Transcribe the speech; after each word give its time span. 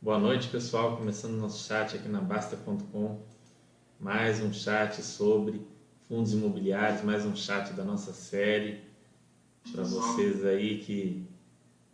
Boa 0.00 0.16
noite, 0.16 0.46
pessoal. 0.46 0.96
Começando 0.96 1.32
nosso 1.32 1.66
chat 1.66 1.96
aqui 1.96 2.08
na 2.08 2.20
Basta.com. 2.20 3.20
Mais 3.98 4.40
um 4.40 4.52
chat 4.52 5.02
sobre 5.02 5.60
fundos 6.06 6.32
imobiliários, 6.32 7.02
mais 7.02 7.26
um 7.26 7.34
chat 7.34 7.72
da 7.72 7.82
nossa 7.82 8.12
série. 8.12 8.82
Para 9.72 9.82
vocês 9.82 10.44
aí 10.44 10.78
que 10.78 11.26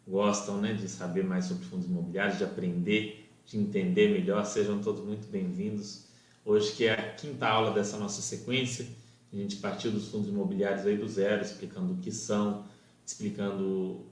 gostam 0.06 0.60
né, 0.60 0.74
de 0.74 0.90
saber 0.90 1.24
mais 1.24 1.46
sobre 1.46 1.64
fundos 1.64 1.86
imobiliários, 1.86 2.36
de 2.36 2.44
aprender, 2.44 3.30
de 3.46 3.56
entender 3.56 4.12
melhor, 4.12 4.44
sejam 4.44 4.82
todos 4.82 5.02
muito 5.02 5.26
bem-vindos. 5.28 6.04
Hoje 6.44 6.72
que 6.72 6.84
é 6.84 6.92
a 6.92 7.14
quinta 7.14 7.48
aula 7.48 7.70
dessa 7.70 7.96
nossa 7.96 8.20
sequência, 8.20 8.86
a 9.32 9.36
gente 9.36 9.56
partiu 9.56 9.90
dos 9.90 10.08
fundos 10.08 10.28
imobiliários 10.28 10.84
aí 10.84 10.98
do 10.98 11.08
zero, 11.08 11.42
explicando 11.42 11.94
o 11.94 11.96
que 11.96 12.12
são, 12.12 12.66
explicando 13.06 14.04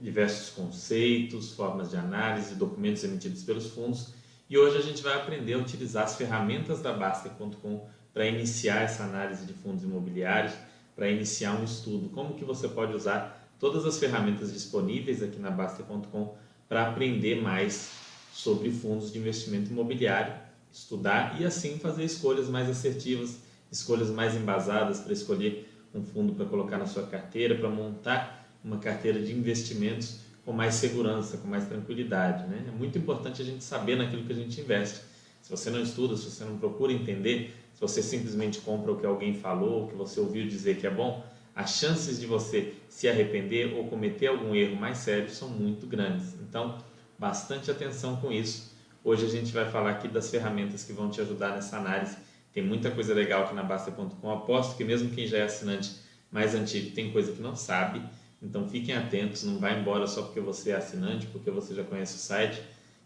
diversos 0.00 0.50
conceitos, 0.50 1.52
formas 1.52 1.90
de 1.90 1.96
análise, 1.96 2.54
documentos 2.54 3.04
emitidos 3.04 3.42
pelos 3.42 3.68
fundos. 3.68 4.14
E 4.48 4.56
hoje 4.56 4.78
a 4.78 4.80
gente 4.80 5.02
vai 5.02 5.14
aprender 5.14 5.54
a 5.54 5.58
utilizar 5.58 6.04
as 6.04 6.16
ferramentas 6.16 6.80
da 6.80 6.92
Baster.com 6.92 7.86
para 8.14 8.26
iniciar 8.26 8.82
essa 8.82 9.02
análise 9.02 9.44
de 9.44 9.52
fundos 9.52 9.82
imobiliários, 9.82 10.54
para 10.94 11.10
iniciar 11.10 11.52
um 11.52 11.64
estudo. 11.64 12.08
Como 12.08 12.34
que 12.34 12.44
você 12.44 12.66
pode 12.68 12.94
usar 12.94 13.46
todas 13.60 13.84
as 13.84 13.98
ferramentas 13.98 14.52
disponíveis 14.52 15.22
aqui 15.22 15.38
na 15.38 15.50
Baster.com 15.50 16.34
para 16.68 16.88
aprender 16.88 17.42
mais 17.42 17.90
sobre 18.32 18.70
fundos 18.70 19.12
de 19.12 19.18
investimento 19.18 19.70
imobiliário, 19.70 20.34
estudar 20.72 21.40
e 21.40 21.44
assim 21.44 21.78
fazer 21.78 22.04
escolhas 22.04 22.48
mais 22.48 22.68
assertivas, 22.68 23.38
escolhas 23.70 24.10
mais 24.10 24.34
embasadas 24.34 25.00
para 25.00 25.12
escolher 25.12 25.70
um 25.94 26.02
fundo 26.02 26.34
para 26.34 26.46
colocar 26.46 26.78
na 26.78 26.86
sua 26.86 27.06
carteira, 27.06 27.54
para 27.54 27.68
montar 27.68 28.45
uma 28.64 28.78
carteira 28.78 29.20
de 29.20 29.32
investimentos 29.32 30.20
com 30.44 30.52
mais 30.52 30.74
segurança, 30.74 31.36
com 31.38 31.48
mais 31.48 31.66
tranquilidade. 31.66 32.46
Né? 32.46 32.64
É 32.68 32.70
muito 32.70 32.96
importante 32.96 33.42
a 33.42 33.44
gente 33.44 33.64
saber 33.64 33.96
naquilo 33.96 34.24
que 34.24 34.32
a 34.32 34.36
gente 34.36 34.60
investe. 34.60 35.00
Se 35.42 35.50
você 35.50 35.70
não 35.70 35.80
estuda, 35.80 36.16
se 36.16 36.30
você 36.30 36.44
não 36.44 36.58
procura 36.58 36.92
entender, 36.92 37.54
se 37.74 37.80
você 37.80 38.02
simplesmente 38.02 38.60
compra 38.60 38.92
o 38.92 38.98
que 38.98 39.06
alguém 39.06 39.34
falou, 39.34 39.84
o 39.84 39.88
que 39.88 39.94
você 39.94 40.18
ouviu 40.18 40.46
dizer 40.46 40.76
que 40.78 40.86
é 40.86 40.90
bom, 40.90 41.24
as 41.54 41.70
chances 41.70 42.20
de 42.20 42.26
você 42.26 42.74
se 42.88 43.08
arrepender 43.08 43.74
ou 43.74 43.86
cometer 43.88 44.26
algum 44.26 44.54
erro 44.54 44.76
mais 44.76 44.98
sério 44.98 45.30
são 45.30 45.48
muito 45.48 45.86
grandes. 45.86 46.34
Então, 46.34 46.78
bastante 47.18 47.70
atenção 47.70 48.16
com 48.16 48.30
isso. 48.30 48.74
Hoje 49.02 49.24
a 49.24 49.28
gente 49.28 49.52
vai 49.52 49.70
falar 49.70 49.90
aqui 49.90 50.08
das 50.08 50.30
ferramentas 50.30 50.84
que 50.84 50.92
vão 50.92 51.08
te 51.08 51.20
ajudar 51.20 51.50
nessa 51.50 51.76
análise. 51.78 52.16
Tem 52.52 52.62
muita 52.62 52.90
coisa 52.90 53.14
legal 53.14 53.44
aqui 53.44 53.54
na 53.54 53.62
Basta.com. 53.62 54.30
Aposto 54.30 54.76
que 54.76 54.84
mesmo 54.84 55.10
quem 55.10 55.26
já 55.26 55.38
é 55.38 55.42
assinante 55.42 55.92
mais 56.30 56.54
antigo 56.54 56.90
tem 56.90 57.12
coisa 57.12 57.32
que 57.32 57.40
não 57.40 57.54
sabe. 57.54 58.02
Então 58.42 58.68
fiquem 58.68 58.94
atentos, 58.94 59.44
não 59.44 59.58
vai 59.58 59.80
embora 59.80 60.06
só 60.06 60.22
porque 60.22 60.40
você 60.40 60.70
é 60.70 60.76
assinante, 60.76 61.26
porque 61.26 61.50
você 61.50 61.74
já 61.74 61.82
conhece 61.84 62.16
o 62.16 62.18
site. 62.18 62.60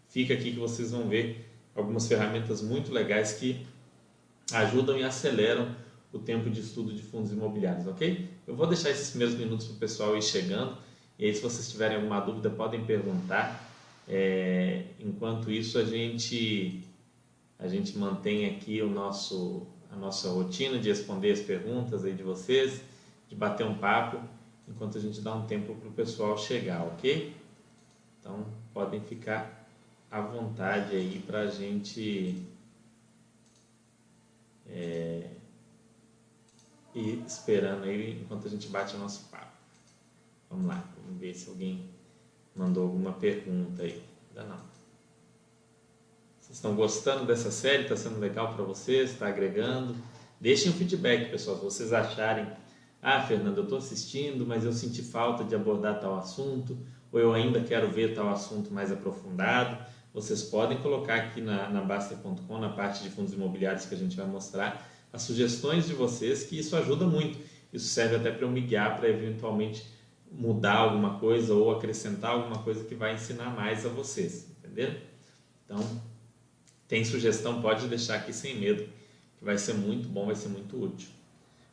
Fica 0.09 0.34
aqui 0.34 0.53
que 0.53 0.59
vocês 0.59 0.91
vão 0.91 1.09
ver 1.09 1.48
algumas 1.75 2.09
ferramentas 2.09 2.61
muito 2.61 2.92
legais 2.92 3.34
que 3.34 3.64
ajudam 4.53 4.98
e 4.98 5.05
aceleram 5.05 5.75
o 6.12 6.19
tempo 6.19 6.50
de 6.50 6.61
estudo 6.61 6.92
de 6.92 7.03
fundos 7.03 7.31
imobiliários, 7.33 7.87
ok? 7.87 8.28
Eu 8.47 8.56
vou 8.56 8.67
deixar 8.67 8.91
esses 8.91 9.11
primeiros 9.11 9.37
minutos 9.37 9.67
para 9.67 9.77
o 9.77 9.78
pessoal 9.78 10.17
ir 10.17 10.22
chegando 10.22 10.77
e 11.17 11.27
aí 11.27 11.34
se 11.34 11.41
vocês 11.41 11.70
tiverem 11.70 11.97
alguma 11.97 12.19
dúvida 12.20 12.50
podem 12.50 12.84
perguntar. 12.84 13.69
É, 14.09 14.87
enquanto 14.98 15.50
isso 15.53 15.78
a 15.78 15.84
gente 15.84 16.83
a 17.59 17.69
gente 17.69 17.97
mantém 17.97 18.47
aqui 18.47 18.83
o 18.83 18.89
nosso 18.89 19.67
a 19.92 19.97
nossa 19.97 20.31
rotina 20.31 20.78
de 20.78 20.89
responder 20.89 21.31
as 21.31 21.41
perguntas 21.41 22.05
aí 22.05 22.12
de 22.12 22.22
vocês, 22.22 22.81
de 23.28 23.37
bater 23.37 23.67
um 23.67 23.75
papo 23.75 24.20
enquanto 24.71 24.97
a 24.97 25.01
gente 25.01 25.21
dá 25.21 25.35
um 25.35 25.47
tempo 25.47 25.75
para 25.75 25.89
o 25.89 25.93
pessoal 25.93 26.39
chegar, 26.39 26.85
ok? 26.85 27.37
Então 28.21 28.47
podem 28.73 29.01
ficar 29.01 29.69
à 30.11 30.21
vontade 30.21 30.95
aí 30.95 31.23
para 31.27 31.41
a 31.41 31.47
gente 31.49 32.47
é, 34.69 35.29
ir 36.94 37.22
esperando 37.27 37.84
aí 37.84 38.21
enquanto 38.22 38.47
a 38.47 38.50
gente 38.50 38.69
bate 38.69 38.94
o 38.94 38.99
nosso 38.99 39.28
papo. 39.28 39.50
Vamos 40.49 40.67
lá, 40.67 40.89
vamos 41.03 41.21
ver 41.21 41.34
se 41.34 41.49
alguém 41.49 41.89
mandou 42.55 42.84
alguma 42.84 43.12
pergunta 43.12 43.83
aí. 43.83 44.03
Ainda 44.28 44.44
não. 44.44 44.71
Vocês 46.41 46.56
estão 46.56 46.75
gostando 46.75 47.25
dessa 47.27 47.50
série? 47.50 47.84
Está 47.84 47.97
sendo 47.97 48.19
legal 48.19 48.55
para 48.55 48.65
vocês? 48.65 49.11
Está 49.11 49.28
agregando? 49.28 49.94
Deixem 50.41 50.73
um 50.73 50.75
feedback, 50.75 51.31
pessoal, 51.31 51.56
se 51.56 51.65
vocês 51.65 51.93
acharem 51.93 52.50
ah, 53.03 53.22
Fernando, 53.22 53.59
eu 53.59 53.65
estou 53.65 53.78
assistindo, 53.78 54.47
mas 54.47 54.65
eu 54.65 54.72
senti 54.72 55.03
falta 55.03 55.43
de 55.43 55.55
abordar 55.55 56.00
tal 56.00 56.19
assunto, 56.19 56.77
ou 57.11 57.19
eu 57.19 57.33
ainda 57.33 57.61
quero 57.61 57.91
ver 57.91 58.15
tal 58.15 58.28
assunto 58.28 58.72
mais 58.72 58.93
aprofundado. 58.93 59.83
Vocês 60.12 60.43
podem 60.43 60.78
colocar 60.78 61.15
aqui 61.15 61.41
na, 61.41 61.71
na 61.71 61.81
Basta.com, 61.81 62.59
na 62.59 62.69
parte 62.69 63.03
de 63.03 63.11
fundos 63.11 63.33
imobiliários 63.33 63.87
que 63.87 63.94
a 63.94 63.99
gente 63.99 64.16
vai 64.16 64.27
mostrar, 64.27 64.88
as 65.12 65.22
sugestões 65.22 65.87
de 65.87 65.94
vocês, 65.94 66.44
que 66.44 66.59
isso 66.59 66.77
ajuda 66.77 67.06
muito. 67.06 67.38
Isso 67.72 67.87
serve 67.87 68.16
até 68.16 68.31
para 68.31 68.44
eu 68.44 68.50
me 68.50 68.61
guiar 68.61 68.99
para 68.99 69.09
eventualmente 69.09 69.84
mudar 70.31 70.77
alguma 70.77 71.19
coisa 71.19 71.55
ou 71.55 71.71
acrescentar 71.71 72.32
alguma 72.32 72.62
coisa 72.62 72.84
que 72.84 72.94
vai 72.94 73.15
ensinar 73.15 73.50
mais 73.50 73.84
a 73.87 73.88
vocês, 73.88 74.47
entendeu? 74.59 74.94
Então, 75.65 75.84
tem 76.87 77.05
sugestão, 77.05 77.62
pode 77.62 77.88
deixar 77.88 78.17
aqui 78.17 78.32
sem 78.32 78.59
medo, 78.59 78.84
que 79.38 79.44
vai 79.44 79.56
ser 79.59 79.75
muito 79.75 80.09
bom, 80.09 80.27
vai 80.27 80.37
ser 80.37 80.49
muito 80.49 80.81
útil. 80.81 81.09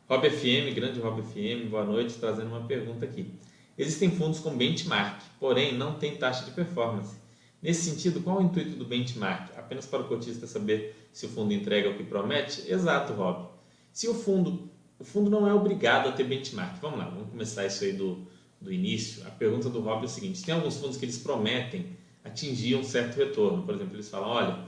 Rob 0.08 0.26
FM, 0.30 0.74
grande 0.74 0.98
Rob 1.00 1.20
FM, 1.20 1.68
boa 1.68 1.84
noite, 1.84 2.14
trazendo 2.14 2.48
uma 2.48 2.62
pergunta 2.62 3.04
aqui. 3.04 3.30
Existem 3.76 4.10
fundos 4.10 4.40
com 4.40 4.56
benchmark, 4.56 5.20
porém 5.38 5.76
não 5.76 5.98
tem 5.98 6.16
taxa 6.16 6.46
de 6.46 6.50
performance. 6.52 7.14
Nesse 7.60 7.90
sentido, 7.90 8.22
qual 8.22 8.38
o 8.38 8.42
intuito 8.42 8.70
do 8.70 8.86
benchmark? 8.86 9.50
Apenas 9.54 9.84
para 9.84 10.00
o 10.00 10.08
cotista 10.08 10.46
saber 10.46 10.96
se 11.12 11.26
o 11.26 11.28
fundo 11.28 11.52
entrega 11.52 11.90
o 11.90 11.94
que 11.94 12.04
promete? 12.04 12.72
Exato, 12.72 13.12
Rob. 13.12 13.50
Se 13.92 14.08
o 14.08 14.14
fundo, 14.14 14.70
o 14.98 15.04
fundo 15.04 15.28
não 15.28 15.46
é 15.46 15.52
obrigado 15.52 16.08
a 16.08 16.12
ter 16.12 16.24
benchmark. 16.24 16.80
Vamos 16.80 17.00
lá, 17.00 17.10
vamos 17.10 17.28
começar 17.28 17.66
isso 17.66 17.84
aí 17.84 17.92
do, 17.92 18.26
do 18.58 18.72
início. 18.72 19.26
A 19.26 19.30
pergunta 19.30 19.68
do 19.68 19.80
Rob 19.80 20.00
é 20.00 20.06
o 20.06 20.08
seguinte: 20.08 20.42
tem 20.42 20.54
alguns 20.54 20.78
fundos 20.78 20.96
que 20.96 21.04
eles 21.04 21.18
prometem 21.18 21.84
atingir 22.24 22.76
um 22.76 22.82
certo 22.82 23.18
retorno. 23.18 23.62
Por 23.62 23.74
exemplo, 23.74 23.94
eles 23.94 24.08
falam: 24.08 24.30
olha, 24.30 24.58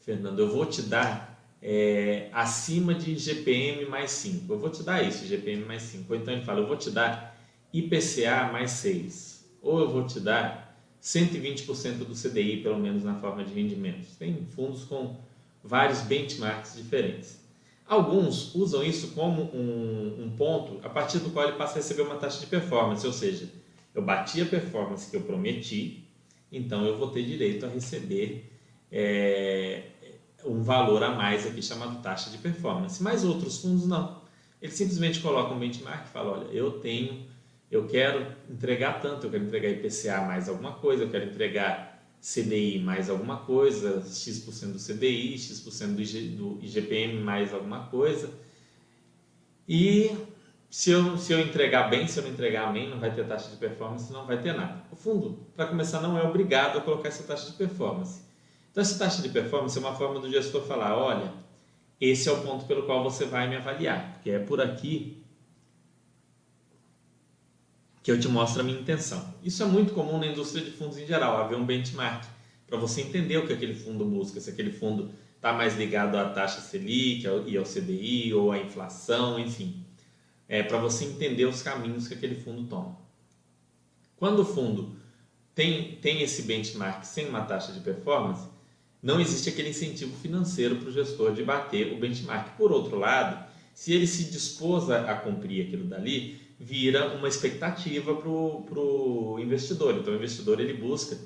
Fernando, 0.00 0.40
eu 0.40 0.50
vou 0.50 0.66
te 0.66 0.82
dar 0.82 1.29
é, 1.62 2.28
acima 2.32 2.94
de 2.94 3.16
GPM 3.16 3.86
mais 3.86 4.10
5. 4.12 4.52
Eu 4.52 4.58
vou 4.58 4.70
te 4.70 4.82
dar 4.82 5.06
isso, 5.06 5.26
GPM 5.26 5.64
mais 5.64 5.82
5. 5.82 6.12
Ou 6.12 6.18
então 6.18 6.32
ele 6.32 6.44
fala, 6.44 6.60
eu 6.60 6.66
vou 6.66 6.76
te 6.76 6.90
dar 6.90 7.38
IPCA 7.72 8.50
mais 8.52 8.72
6. 8.72 9.44
Ou 9.62 9.80
eu 9.80 9.90
vou 9.90 10.06
te 10.06 10.20
dar 10.20 10.78
120% 11.02 11.98
do 11.98 12.14
CDI, 12.14 12.58
pelo 12.62 12.78
menos 12.78 13.04
na 13.04 13.14
forma 13.14 13.44
de 13.44 13.52
rendimentos. 13.52 14.16
Tem 14.16 14.46
fundos 14.54 14.84
com 14.84 15.16
vários 15.62 16.00
benchmarks 16.00 16.76
diferentes. 16.76 17.40
Alguns 17.86 18.54
usam 18.54 18.84
isso 18.84 19.08
como 19.12 19.42
um, 19.54 20.24
um 20.24 20.30
ponto 20.36 20.78
a 20.86 20.88
partir 20.88 21.18
do 21.18 21.30
qual 21.30 21.48
ele 21.48 21.56
passa 21.56 21.74
a 21.74 21.76
receber 21.76 22.02
uma 22.02 22.16
taxa 22.16 22.38
de 22.38 22.46
performance, 22.46 23.04
ou 23.04 23.12
seja, 23.12 23.50
eu 23.92 24.00
bati 24.00 24.40
a 24.40 24.46
performance 24.46 25.10
que 25.10 25.16
eu 25.16 25.22
prometi, 25.22 26.04
então 26.52 26.86
eu 26.86 26.96
vou 26.96 27.10
ter 27.10 27.24
direito 27.24 27.66
a 27.66 27.68
receber 27.68 28.48
é, 28.92 29.89
um 30.44 30.62
valor 30.62 31.02
a 31.02 31.10
mais 31.10 31.46
aqui 31.46 31.62
chamado 31.62 32.00
taxa 32.02 32.30
de 32.30 32.38
performance. 32.38 33.02
Mas 33.02 33.24
outros 33.24 33.58
fundos 33.58 33.86
não. 33.86 34.20
Eles 34.60 34.74
simplesmente 34.74 35.20
colocam 35.20 35.56
um 35.56 35.60
benchmark 35.60 36.06
e 36.06 36.08
falam, 36.08 36.32
olha, 36.32 36.48
eu 36.48 36.72
tenho, 36.80 37.26
eu 37.70 37.86
quero 37.86 38.26
entregar 38.48 39.00
tanto, 39.00 39.26
eu 39.26 39.30
quero 39.30 39.44
entregar 39.44 39.70
IPCA 39.70 40.20
mais 40.22 40.48
alguma 40.48 40.72
coisa, 40.72 41.04
eu 41.04 41.10
quero 41.10 41.24
entregar 41.24 41.90
CDI 42.20 42.78
mais 42.78 43.08
alguma 43.08 43.38
coisa, 43.38 44.02
X% 44.06 44.72
do 44.72 44.78
CDI, 44.78 45.38
X% 45.38 45.94
do, 45.94 46.02
IG, 46.02 46.28
do 46.28 46.58
IGPM 46.62 47.20
mais 47.20 47.54
alguma 47.54 47.86
coisa. 47.86 48.30
E 49.66 50.10
se 50.68 50.90
eu, 50.90 51.16
se 51.16 51.32
eu 51.32 51.40
entregar 51.40 51.88
bem, 51.88 52.06
se 52.06 52.18
eu 52.18 52.24
não 52.24 52.30
entregar 52.30 52.72
bem, 52.72 52.90
não 52.90 53.00
vai 53.00 53.14
ter 53.14 53.26
taxa 53.26 53.50
de 53.50 53.56
performance, 53.56 54.12
não 54.12 54.26
vai 54.26 54.40
ter 54.40 54.52
nada. 54.52 54.84
O 54.92 54.96
fundo, 54.96 55.38
para 55.56 55.66
começar, 55.66 56.00
não 56.00 56.18
é 56.18 56.22
obrigado 56.22 56.78
a 56.78 56.80
colocar 56.80 57.08
essa 57.08 57.22
taxa 57.22 57.50
de 57.50 57.56
performance. 57.56 58.22
Então, 58.70 58.82
essa 58.82 58.98
taxa 58.98 59.20
de 59.20 59.28
performance 59.28 59.76
é 59.76 59.80
uma 59.80 59.94
forma 59.94 60.20
do 60.20 60.30
gestor 60.30 60.62
falar: 60.62 60.96
olha, 60.96 61.32
esse 62.00 62.28
é 62.28 62.32
o 62.32 62.40
ponto 62.42 62.64
pelo 62.66 62.84
qual 62.84 63.02
você 63.02 63.24
vai 63.24 63.48
me 63.48 63.56
avaliar, 63.56 64.12
porque 64.12 64.30
é 64.30 64.38
por 64.38 64.60
aqui 64.60 65.22
que 68.02 68.10
eu 68.10 68.18
te 68.18 68.28
mostro 68.28 68.60
a 68.60 68.64
minha 68.64 68.80
intenção. 68.80 69.34
Isso 69.42 69.62
é 69.62 69.66
muito 69.66 69.92
comum 69.92 70.18
na 70.18 70.26
indústria 70.26 70.64
de 70.64 70.70
fundos 70.70 70.96
em 70.98 71.06
geral, 71.06 71.36
haver 71.36 71.58
um 71.58 71.66
benchmark 71.66 72.24
para 72.66 72.78
você 72.78 73.02
entender 73.02 73.36
o 73.36 73.46
que 73.46 73.52
aquele 73.52 73.74
fundo 73.74 74.04
busca, 74.04 74.40
se 74.40 74.48
aquele 74.48 74.70
fundo 74.70 75.10
está 75.36 75.52
mais 75.52 75.76
ligado 75.76 76.16
à 76.16 76.28
taxa 76.30 76.60
Selic 76.60 77.26
e 77.46 77.56
ao 77.56 77.64
CDI 77.64 78.32
ou 78.32 78.52
à 78.52 78.58
inflação, 78.58 79.38
enfim, 79.38 79.84
é 80.48 80.62
para 80.62 80.78
você 80.78 81.04
entender 81.04 81.46
os 81.46 81.62
caminhos 81.62 82.06
que 82.06 82.14
aquele 82.14 82.36
fundo 82.36 82.68
toma. 82.68 82.96
Quando 84.16 84.40
o 84.40 84.44
fundo 84.44 84.96
tem, 85.54 85.96
tem 85.96 86.22
esse 86.22 86.42
benchmark 86.42 87.04
sem 87.04 87.28
uma 87.28 87.42
taxa 87.42 87.72
de 87.72 87.80
performance, 87.80 88.48
não 89.02 89.20
existe 89.20 89.48
aquele 89.48 89.70
incentivo 89.70 90.14
financeiro 90.16 90.76
para 90.76 90.88
o 90.88 90.92
gestor 90.92 91.32
de 91.32 91.42
bater 91.42 91.92
o 91.92 91.98
benchmark. 91.98 92.56
Por 92.56 92.70
outro 92.70 92.98
lado, 92.98 93.44
se 93.74 93.92
ele 93.92 94.06
se 94.06 94.24
dispôs 94.24 94.90
a, 94.90 95.14
cumprir 95.14 95.66
aquilo 95.66 95.84
dali, 95.84 96.38
vira 96.58 97.14
uma 97.14 97.28
expectativa 97.28 98.14
para 98.14 98.28
o 98.28 99.38
investidor. 99.40 99.96
Então, 99.96 100.12
o 100.12 100.16
investidor 100.16 100.60
ele 100.60 100.74
busca 100.74 101.16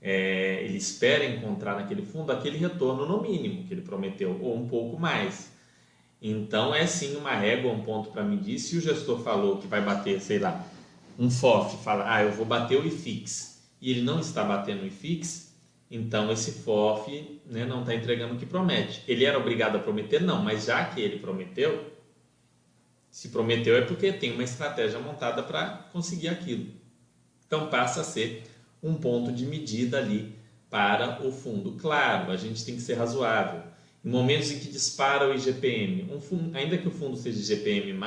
é, 0.00 0.62
ele 0.62 0.76
espera 0.76 1.24
encontrar 1.24 1.74
naquele 1.74 2.02
fundo 2.02 2.30
aquele 2.30 2.58
retorno 2.58 3.06
no 3.06 3.20
mínimo 3.20 3.64
que 3.64 3.74
ele 3.74 3.82
prometeu, 3.82 4.38
ou 4.40 4.56
um 4.56 4.68
pouco 4.68 4.98
mais. 4.98 5.50
Então 6.20 6.74
é 6.74 6.86
sim 6.86 7.16
uma 7.16 7.34
régua, 7.34 7.72
um 7.72 7.82
ponto 7.82 8.10
para 8.10 8.22
medir. 8.22 8.58
Se 8.58 8.76
o 8.76 8.80
gestor 8.80 9.18
falou 9.20 9.58
que 9.58 9.66
vai 9.66 9.82
bater, 9.82 10.20
sei 10.20 10.38
lá, 10.38 10.64
um 11.18 11.30
FOF, 11.30 11.82
fala, 11.82 12.04
ah, 12.06 12.22
eu 12.22 12.32
vou 12.32 12.46
bater 12.46 12.78
o 12.78 12.86
IFIX, 12.86 13.58
e 13.80 13.90
ele 13.90 14.02
não 14.02 14.20
está 14.20 14.44
batendo 14.44 14.82
o 14.82 14.86
IFIX, 14.86 15.45
então 15.90 16.30
esse 16.32 16.52
FOF 16.62 17.40
né, 17.46 17.64
não 17.64 17.80
está 17.80 17.94
entregando 17.94 18.34
o 18.34 18.38
que 18.38 18.46
promete. 18.46 19.02
Ele 19.06 19.24
era 19.24 19.38
obrigado 19.38 19.76
a 19.76 19.78
prometer? 19.78 20.20
Não, 20.20 20.42
mas 20.42 20.64
já 20.64 20.84
que 20.84 21.00
ele 21.00 21.18
prometeu, 21.18 21.92
se 23.10 23.28
prometeu 23.28 23.76
é 23.76 23.82
porque 23.82 24.12
tem 24.12 24.32
uma 24.32 24.42
estratégia 24.42 24.98
montada 24.98 25.42
para 25.42 25.88
conseguir 25.92 26.28
aquilo. 26.28 26.66
Então 27.46 27.68
passa 27.68 28.00
a 28.00 28.04
ser 28.04 28.42
um 28.82 28.94
ponto 28.94 29.32
de 29.32 29.46
medida 29.46 29.98
ali 29.98 30.34
para 30.68 31.24
o 31.26 31.32
fundo. 31.32 31.72
Claro, 31.72 32.30
a 32.30 32.36
gente 32.36 32.64
tem 32.64 32.74
que 32.74 32.82
ser 32.82 32.94
razoável. 32.94 33.62
Em 34.04 34.10
momentos 34.10 34.50
em 34.50 34.58
que 34.58 34.68
dispara 34.68 35.28
o 35.28 35.34
IGPM, 35.34 36.12
um 36.12 36.20
fundo, 36.20 36.56
ainda 36.56 36.76
que 36.76 36.86
o 36.86 36.90
fundo 36.90 37.16
seja 37.16 37.54
IGPM+, 37.54 37.98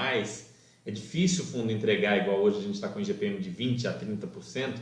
é 0.85 0.91
difícil 0.91 1.43
o 1.43 1.47
fundo 1.47 1.71
entregar, 1.71 2.17
igual 2.17 2.39
hoje 2.39 2.59
a 2.59 2.61
gente 2.61 2.75
está 2.75 2.87
com 2.87 2.99
IGPM 2.99 3.39
de 3.39 3.51
20% 3.51 3.85
a 3.85 3.99
30%, 3.99 4.75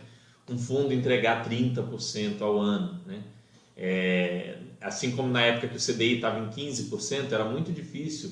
um 0.49 0.57
fundo 0.57 0.94
entregar 0.94 1.47
30% 1.47 2.41
ao 2.41 2.59
ano. 2.59 2.99
Né? 3.05 3.21
É, 3.75 4.57
assim 4.81 5.15
como 5.15 5.29
na 5.29 5.41
época 5.41 5.67
que 5.67 5.77
o 5.77 5.79
CDI 5.79 6.15
estava 6.15 6.39
em 6.39 6.49
15%, 6.49 7.31
era 7.31 7.45
muito 7.45 7.71
difícil 7.71 8.31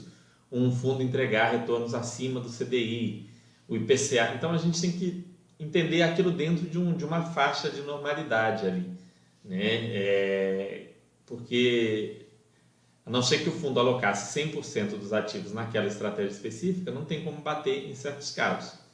um 0.51 0.71
fundo 0.71 1.03
entregar 1.03 1.51
retornos 1.51 1.94
acima 1.94 2.39
do 2.39 2.50
CDI, 2.50 3.29
o 3.67 3.75
IPCA. 3.75 4.33
Então 4.35 4.51
a 4.51 4.57
gente 4.57 4.79
tem 4.79 4.91
que 4.91 5.25
entender 5.59 6.01
aquilo 6.01 6.31
dentro 6.31 6.65
de, 6.65 6.77
um, 6.77 6.95
de 6.95 7.03
uma 7.03 7.21
faixa 7.21 7.69
de 7.69 7.81
normalidade 7.81 8.65
ali. 8.65 8.85
Né? 9.44 9.57
É, 9.59 10.88
porque 11.25 12.25
a 13.06 13.09
não 13.09 13.21
ser 13.21 13.39
que 13.39 13.50
o 13.50 13.51
fundo 13.51 13.79
alocasse 13.79 14.39
100% 14.39 14.97
dos 14.97 15.13
ativos 15.13 15.53
naquela 15.53 15.85
estratégia 15.85 16.31
específica, 16.31 16.91
não 16.91 17.06
tem 17.06 17.23
como 17.23 17.38
bater 17.41 17.89
em 17.89 17.94
certos 17.94 18.31
casos. 18.31 18.84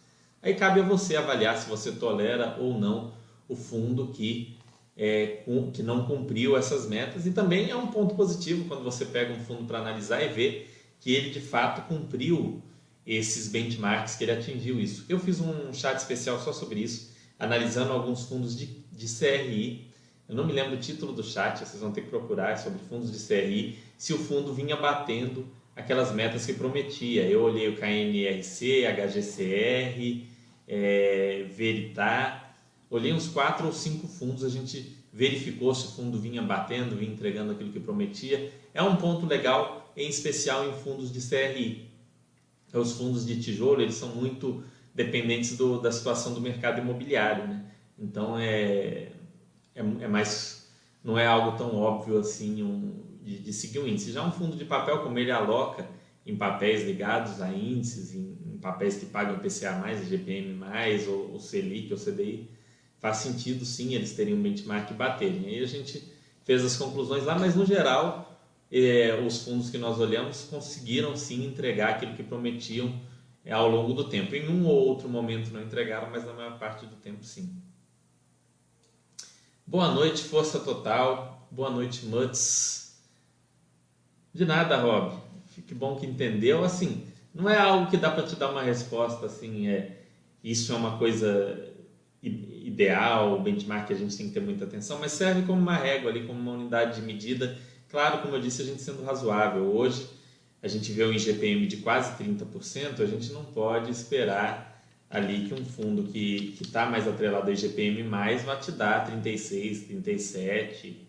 Aí 0.42 0.54
cabe 0.56 0.80
a 0.80 0.84
você 0.84 1.16
avaliar 1.16 1.58
se 1.58 1.70
você 1.70 1.92
tolera 1.92 2.58
ou 2.60 2.80
não 2.80 3.14
o 3.48 3.56
fundo 3.56 4.08
que, 4.08 4.58
é, 4.98 5.44
que 5.74 5.84
não 5.84 6.06
cumpriu 6.06 6.58
essas 6.58 6.88
metas. 6.88 7.26
E 7.26 7.32
também 7.32 7.70
é 7.70 7.76
um 7.76 7.88
ponto 7.88 8.16
positivo 8.16 8.66
quando 8.68 8.84
você 8.84 9.06
pega 9.06 9.34
um 9.34 9.40
fundo 9.40 9.66
para 9.66 9.80
analisar 9.80 10.22
e 10.24 10.30
ver 10.30 10.74
que 11.00 11.14
ele 11.14 11.30
de 11.30 11.42
fato 11.42 11.88
cumpriu 11.88 12.62
esses 13.06 13.48
benchmarks, 13.48 14.16
que 14.16 14.24
ele 14.24 14.32
atingiu 14.32 14.80
isso. 14.80 15.06
Eu 15.10 15.20
fiz 15.20 15.40
um 15.40 15.74
chat 15.74 15.98
especial 15.98 16.40
só 16.40 16.54
sobre 16.54 16.80
isso, 16.80 17.12
analisando 17.38 17.92
alguns 17.92 18.24
fundos 18.24 18.58
de, 18.58 18.68
de 18.92 19.08
CRI 19.08 19.92
eu 20.32 20.38
não 20.38 20.46
me 20.46 20.54
lembro 20.54 20.78
do 20.78 20.82
título 20.82 21.12
do 21.12 21.22
chat, 21.22 21.60
vocês 21.60 21.82
vão 21.82 21.92
ter 21.92 22.04
que 22.04 22.10
procurar 22.10 22.52
é 22.52 22.56
sobre 22.56 22.80
fundos 22.88 23.12
de 23.12 23.20
CRI, 23.28 23.78
se 23.98 24.14
o 24.14 24.18
fundo 24.18 24.54
vinha 24.54 24.78
batendo 24.78 25.46
aquelas 25.76 26.14
metas 26.14 26.46
que 26.46 26.54
prometia. 26.54 27.24
Eu 27.24 27.42
olhei 27.42 27.68
o 27.68 27.76
KNRC, 27.76 28.86
HGCR, 28.86 30.24
é, 30.74 31.46
Veritar, 31.50 32.58
olhei 32.90 33.12
uns 33.12 33.28
quatro 33.28 33.68
ou 33.68 33.74
cinco 33.74 34.08
fundos, 34.08 34.42
a 34.46 34.50
gente 34.50 34.98
verificou 35.12 35.76
se 35.76 35.88
o 35.88 35.92
fundo 35.92 36.18
vinha 36.18 36.42
batendo, 36.42 36.96
vinha 36.96 37.12
entregando 37.12 37.52
aquilo 37.52 37.74
que 37.74 37.80
prometia. 37.80 38.54
É 38.74 38.82
um 38.82 38.96
ponto 38.96 39.26
legal, 39.26 39.92
em 39.98 40.08
especial 40.08 40.70
em 40.70 40.72
fundos 40.72 41.12
de 41.12 41.20
CRI. 41.20 41.92
Os 42.74 42.94
fundos 42.94 43.26
de 43.26 43.42
tijolo, 43.42 43.82
eles 43.82 43.96
são 43.96 44.16
muito 44.16 44.64
dependentes 44.96 45.58
do, 45.58 45.82
da 45.82 45.92
situação 45.92 46.34
do 46.34 46.40
mercado 46.40 46.80
imobiliário, 46.80 47.46
né? 47.46 47.66
Então, 48.00 48.40
é, 48.40 49.12
é, 49.76 49.80
é 50.00 50.08
mais 50.08 50.72
não 51.04 51.20
é 51.20 51.26
algo 51.26 51.58
tão 51.58 51.76
óbvio 51.76 52.18
assim 52.20 52.64
um, 52.64 52.94
de, 53.22 53.40
de, 53.40 53.52
seguir 53.52 53.80
um 53.80 53.88
índice. 53.88 54.14
Já 54.14 54.26
um 54.26 54.32
fundo 54.32 54.56
de 54.56 54.64
papel, 54.64 55.00
como 55.00 55.20
ele 55.20 55.32
aloca 55.32 55.86
em 56.26 56.36
papéis 56.36 56.84
ligados 56.84 57.42
a 57.42 57.52
índices, 57.52 58.14
em, 58.14 58.38
em 58.54 58.58
papéis 58.58 58.98
que 58.98 59.06
pagam 59.06 59.36
IPCA+, 59.36 59.92
IGPM+, 59.92 60.60
ou, 61.08 61.34
ou 61.34 61.40
Selic 61.40 61.92
ou 61.92 62.00
CDI, 62.00 62.50
faz 63.00 63.18
sentido 63.18 63.66
sim 63.66 63.96
eles 63.96 64.14
terem 64.14 64.34
um 64.34 64.42
benchmark 64.42 64.92
e 64.92 64.94
baterem. 64.94 65.46
Aí 65.48 65.64
a 65.64 65.68
gente 65.68 66.04
fez 66.44 66.64
as 66.64 66.78
conclusões 66.78 67.24
lá, 67.24 67.38
mas 67.38 67.56
no 67.56 67.66
geral 67.66 68.40
é, 68.72 69.20
os 69.26 69.44
fundos 69.44 69.70
que 69.70 69.78
nós 69.78 70.00
olhamos 70.00 70.44
conseguiram 70.44 71.16
sim 71.16 71.46
entregar 71.46 71.90
aquilo 71.90 72.16
que 72.16 72.24
prometiam 72.24 72.94
é, 73.44 73.52
ao 73.52 73.70
longo 73.70 73.94
do 73.94 74.08
tempo. 74.08 74.36
Em 74.36 74.48
um 74.48 74.66
ou 74.66 74.88
outro 74.88 75.10
momento 75.10 75.52
não 75.52 75.62
entregaram, 75.62 76.10
mas 76.10 76.24
na 76.24 76.34
maior 76.34 76.58
parte 76.60 76.86
do 76.86 76.96
tempo 76.96 77.24
sim. 77.24 77.54
Boa 79.66 79.92
noite, 79.92 80.24
Força 80.24 80.60
Total. 80.60 81.48
Boa 81.50 81.70
noite, 81.70 82.06
Muts. 82.06 83.02
De 84.34 84.46
nada, 84.46 84.78
Rob. 84.78 85.31
Que 85.72 85.76
bom 85.76 85.96
que 85.96 86.06
entendeu. 86.06 86.66
Assim, 86.66 87.06
não 87.34 87.50
é 87.50 87.58
algo 87.58 87.90
que 87.90 87.96
dá 87.96 88.12
para 88.12 88.24
te 88.24 88.36
dar 88.36 88.52
uma 88.52 88.62
resposta 88.62 89.26
assim, 89.28 89.70
é 89.70 90.02
isso 90.44 90.74
é 90.74 90.76
uma 90.76 90.98
coisa 90.98 91.72
ideal, 92.22 93.38
o 93.38 93.42
benchmark 93.42 93.90
a 93.90 93.96
gente 93.96 94.18
tem 94.18 94.28
que 94.28 94.34
ter 94.34 94.42
muita 94.42 94.66
atenção, 94.66 95.00
mas 95.00 95.14
serve 95.14 95.44
como 95.44 95.62
uma 95.62 95.78
régua 95.78 96.12
ali, 96.12 96.28
como 96.28 96.38
uma 96.38 96.52
unidade 96.52 97.00
de 97.00 97.08
medida. 97.08 97.58
Claro, 97.90 98.22
como 98.22 98.36
eu 98.36 98.42
disse, 98.42 98.62
a 98.62 98.66
gente 98.66 98.82
sendo 98.82 99.02
razoável. 99.06 99.64
Hoje 99.64 100.06
a 100.62 100.68
gente 100.68 100.92
vê 100.92 101.06
um 101.06 101.14
IGPM 101.14 101.66
de 101.68 101.78
quase 101.78 102.22
30%, 102.22 103.00
a 103.00 103.06
gente 103.06 103.32
não 103.32 103.46
pode 103.46 103.92
esperar 103.92 104.84
ali 105.10 105.48
que 105.48 105.54
um 105.54 105.64
fundo 105.64 106.04
que 106.04 106.58
está 106.60 106.86
mais 106.86 107.08
atrelado 107.08 107.48
ao 107.48 107.54
IGPM+, 107.54 108.04
vai 108.44 108.60
te 108.60 108.74
dar 108.74 109.06
36, 109.06 109.84
37. 109.84 111.08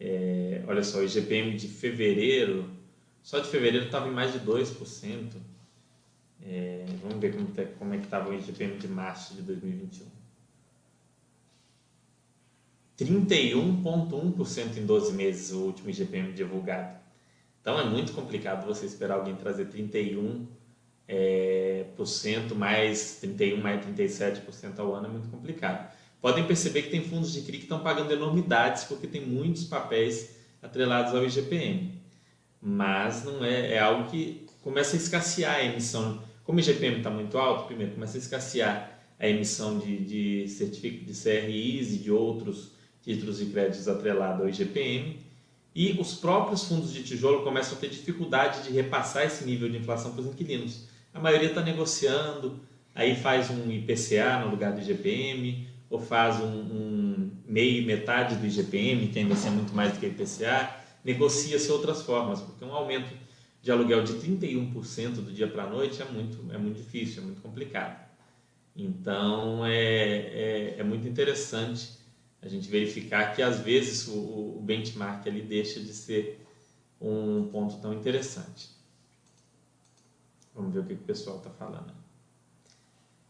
É, 0.00 0.62
olha 0.66 0.82
só, 0.82 1.00
o 1.00 1.04
IGPM 1.04 1.54
de 1.56 1.68
fevereiro, 1.68 2.80
só 3.22 3.38
de 3.38 3.48
fevereiro 3.48 3.86
estava 3.86 4.08
em 4.08 4.12
mais 4.12 4.32
de 4.32 4.40
2%. 4.40 5.32
É, 6.44 6.84
vamos 7.00 7.18
ver 7.18 7.34
como, 7.34 7.46
tá, 7.48 7.64
como 7.78 7.94
é 7.94 7.98
que 7.98 8.04
estava 8.04 8.30
o 8.30 8.34
IGPM 8.34 8.76
de 8.76 8.88
março 8.88 9.34
de 9.34 9.42
2021. 9.42 10.06
31,1% 12.98 14.76
em 14.76 14.86
12 14.86 15.12
meses 15.12 15.52
o 15.52 15.60
último 15.60 15.90
IGPM 15.90 16.32
divulgado. 16.32 17.00
Então 17.60 17.78
é 17.78 17.84
muito 17.84 18.12
complicado 18.12 18.66
você 18.66 18.86
esperar 18.86 19.14
alguém 19.14 19.36
trazer 19.36 19.66
31% 19.68 20.46
é, 21.06 21.86
por 21.96 22.06
cento, 22.06 22.54
mais 22.54 23.18
31, 23.20 23.60
mais 23.60 23.84
37% 23.84 24.78
ao 24.78 24.94
ano 24.94 25.06
é 25.06 25.10
muito 25.10 25.28
complicado. 25.28 25.92
Podem 26.20 26.46
perceber 26.46 26.82
que 26.82 26.90
tem 26.90 27.02
fundos 27.02 27.32
de 27.32 27.42
CRI 27.42 27.58
que 27.58 27.64
estão 27.64 27.80
pagando 27.80 28.12
enormidades 28.12 28.84
porque 28.84 29.06
tem 29.06 29.24
muitos 29.26 29.64
papéis 29.64 30.36
atrelados 30.62 31.14
ao 31.14 31.24
IGPM. 31.24 32.01
Mas 32.62 33.24
não 33.24 33.44
é, 33.44 33.74
é 33.74 33.78
algo 33.78 34.10
que 34.10 34.46
começa 34.62 34.96
a 34.96 34.98
escassear 34.98 35.56
a 35.56 35.64
emissão. 35.64 36.22
Como 36.44 36.58
o 36.58 36.60
IGPM 36.60 36.98
está 36.98 37.10
muito 37.10 37.36
alto, 37.36 37.66
primeiro 37.66 37.92
começa 37.92 38.16
a 38.16 38.20
escassear 38.20 39.00
a 39.18 39.28
emissão 39.28 39.78
de, 39.78 39.98
de 39.98 40.48
certificados 40.48 41.06
de 41.06 41.22
CRIs 41.22 41.92
e 41.94 41.98
de 41.98 42.10
outros 42.10 42.72
títulos 43.02 43.38
de 43.38 43.46
créditos 43.46 43.88
atrelados 43.88 44.40
ao 44.40 44.48
IGPM. 44.48 45.18
E 45.74 45.92
os 46.00 46.14
próprios 46.14 46.64
fundos 46.64 46.92
de 46.92 47.02
tijolo 47.02 47.42
começam 47.42 47.76
a 47.76 47.80
ter 47.80 47.88
dificuldade 47.88 48.62
de 48.62 48.72
repassar 48.72 49.24
esse 49.24 49.44
nível 49.44 49.68
de 49.68 49.78
inflação 49.78 50.12
para 50.12 50.20
os 50.20 50.26
inquilinos 50.26 50.92
a 51.14 51.20
maioria 51.20 51.48
está 51.48 51.60
negociando, 51.60 52.58
aí 52.94 53.14
faz 53.14 53.50
um 53.50 53.70
IPCA 53.70 54.40
no 54.44 54.50
lugar 54.50 54.72
do 54.72 54.80
IGPM, 54.80 55.66
ou 55.90 56.00
faz 56.00 56.40
um, 56.40 56.46
um 56.46 57.30
meio, 57.46 57.84
metade 57.84 58.36
do 58.36 58.46
IGPM, 58.46 59.08
que 59.08 59.18
ainda 59.18 59.34
assim 59.34 59.48
é 59.48 59.50
muito 59.50 59.74
mais 59.74 59.92
do 59.92 60.00
que 60.00 60.06
IPCA, 60.06 60.70
negocia-se 61.04 61.70
outras 61.70 62.02
formas, 62.02 62.40
porque 62.40 62.64
um 62.64 62.72
aumento 62.72 63.14
de 63.60 63.70
aluguel 63.70 64.02
de 64.02 64.14
31% 64.14 65.14
do 65.14 65.32
dia 65.32 65.46
para 65.46 65.64
a 65.64 65.70
noite 65.70 66.02
é 66.02 66.04
muito, 66.04 66.52
é 66.52 66.58
muito 66.58 66.76
difícil, 66.76 67.22
é 67.22 67.26
muito 67.26 67.40
complicado. 67.40 68.00
Então 68.74 69.64
é, 69.64 69.74
é, 69.74 70.74
é, 70.78 70.82
muito 70.82 71.06
interessante 71.06 71.98
a 72.40 72.48
gente 72.48 72.68
verificar 72.68 73.34
que 73.34 73.42
às 73.42 73.60
vezes 73.60 74.08
o, 74.08 74.56
o 74.58 74.60
benchmark 74.62 75.26
ali 75.28 75.42
deixa 75.42 75.78
de 75.78 75.92
ser 75.92 76.44
um 77.00 77.48
ponto 77.48 77.80
tão 77.80 77.92
interessante. 77.92 78.70
Vamos 80.54 80.72
ver 80.72 80.80
o 80.80 80.84
que 80.84 80.94
o 80.94 80.98
pessoal 80.98 81.38
está 81.38 81.50
falando. 81.50 81.92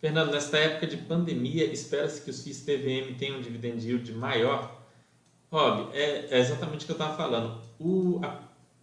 Fernando, 0.01 0.33
nesta 0.33 0.59
época 0.59 0.87
de 0.87 0.97
pandemia, 0.97 1.65
espera-se 1.65 2.23
que 2.23 2.31
os 2.31 2.43
FIIs 2.43 2.63
TVM 2.63 3.15
tenham 3.19 3.39
um 3.39 3.41
dividend 3.41 3.87
yield 3.87 4.13
maior? 4.13 4.82
Rob, 5.53 5.95
é, 5.95 6.29
é 6.31 6.39
exatamente 6.39 6.85
o 6.85 6.87
que 6.87 6.93
eu 6.93 6.95
estava 6.95 7.15
falando. 7.15 7.61
O, 7.79 8.19
a, 8.25 8.41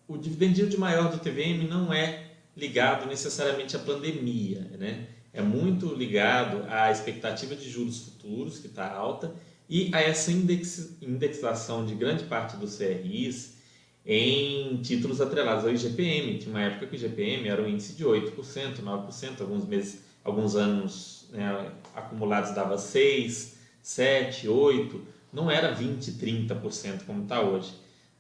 o 0.08 0.20
dividend 0.20 0.60
yield 0.60 0.78
maior 0.78 1.10
do 1.10 1.18
TVM 1.18 1.68
não 1.68 1.92
é 1.92 2.26
ligado 2.56 3.08
necessariamente 3.08 3.76
à 3.76 3.80
pandemia, 3.80 4.60
né? 4.78 5.08
É 5.34 5.42
muito 5.42 5.88
ligado 5.96 6.64
à 6.70 6.92
expectativa 6.92 7.56
de 7.56 7.68
juros 7.68 8.02
futuros, 8.02 8.60
que 8.60 8.68
está 8.68 8.92
alta, 8.92 9.34
e 9.68 9.90
a 9.94 10.00
essa 10.00 10.32
index, 10.32 10.96
indexação 11.02 11.86
de 11.86 11.96
grande 11.96 12.26
parte 12.26 12.56
dos 12.58 12.78
CRIs 12.78 13.58
em 14.06 14.78
títulos 14.78 15.22
atrelados 15.22 15.66
ao 15.66 15.72
IGPM. 15.72 16.38
Tinha 16.38 16.52
uma 16.52 16.62
época 16.62 16.86
que 16.86 16.96
o 16.96 16.98
IGPM 16.98 17.48
era 17.48 17.62
um 17.64 17.68
índice 17.68 17.94
de 17.94 18.06
8%, 18.06 18.82
9%, 18.84 19.42
alguns 19.42 19.66
meses, 19.66 20.04
alguns 20.24 20.56
anos 20.56 21.28
né, 21.32 21.72
acumulados 21.96 22.54
dava 22.54 22.78
6, 22.78 23.56
7, 23.82 24.48
8. 24.48 25.19
Não 25.32 25.50
era 25.50 25.72
20, 25.72 26.12
30% 26.14 27.06
como 27.06 27.24
está 27.24 27.42
hoje. 27.42 27.74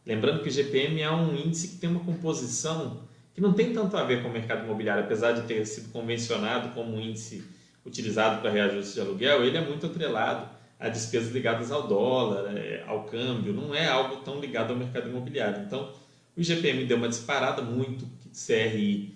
Lembrando 0.05 0.41
que 0.41 0.49
o 0.49 0.51
GPM 0.51 1.01
é 1.01 1.11
um 1.11 1.35
índice 1.35 1.69
que 1.69 1.77
tem 1.77 1.89
uma 1.89 1.99
composição 1.99 3.01
que 3.33 3.41
não 3.41 3.53
tem 3.53 3.73
tanto 3.73 3.95
a 3.95 4.03
ver 4.03 4.21
com 4.21 4.29
o 4.29 4.31
mercado 4.31 4.65
imobiliário, 4.65 5.03
apesar 5.03 5.31
de 5.31 5.43
ter 5.43 5.65
sido 5.65 5.91
convencionado 5.91 6.73
como 6.73 6.95
um 6.95 7.01
índice 7.01 7.43
utilizado 7.85 8.41
para 8.41 8.51
reajuste 8.51 8.95
de 8.95 9.01
aluguel, 9.01 9.45
ele 9.45 9.57
é 9.57 9.61
muito 9.61 9.85
atrelado 9.85 10.49
a 10.79 10.89
despesas 10.89 11.31
ligadas 11.31 11.71
ao 11.71 11.87
dólar, 11.87 12.55
é, 12.57 12.83
ao 12.87 13.03
câmbio, 13.03 13.53
não 13.53 13.73
é 13.73 13.87
algo 13.87 14.17
tão 14.17 14.39
ligado 14.39 14.71
ao 14.71 14.77
mercado 14.77 15.09
imobiliário. 15.09 15.63
Então, 15.65 15.91
o 16.35 16.41
IGPM 16.41 16.85
deu 16.85 16.97
uma 16.97 17.09
disparada 17.09 17.61
muito, 17.61 18.07
CRI 18.33 19.15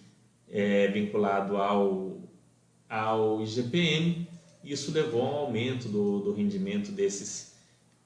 é 0.49 0.87
vinculado 0.87 1.57
ao, 1.57 2.17
ao 2.89 3.41
IGPM, 3.41 4.27
isso 4.63 4.91
levou 4.91 5.21
a 5.21 5.25
um 5.25 5.35
aumento 5.35 5.87
do, 5.87 6.19
do 6.19 6.33
rendimento 6.33 6.91
desses 6.91 7.52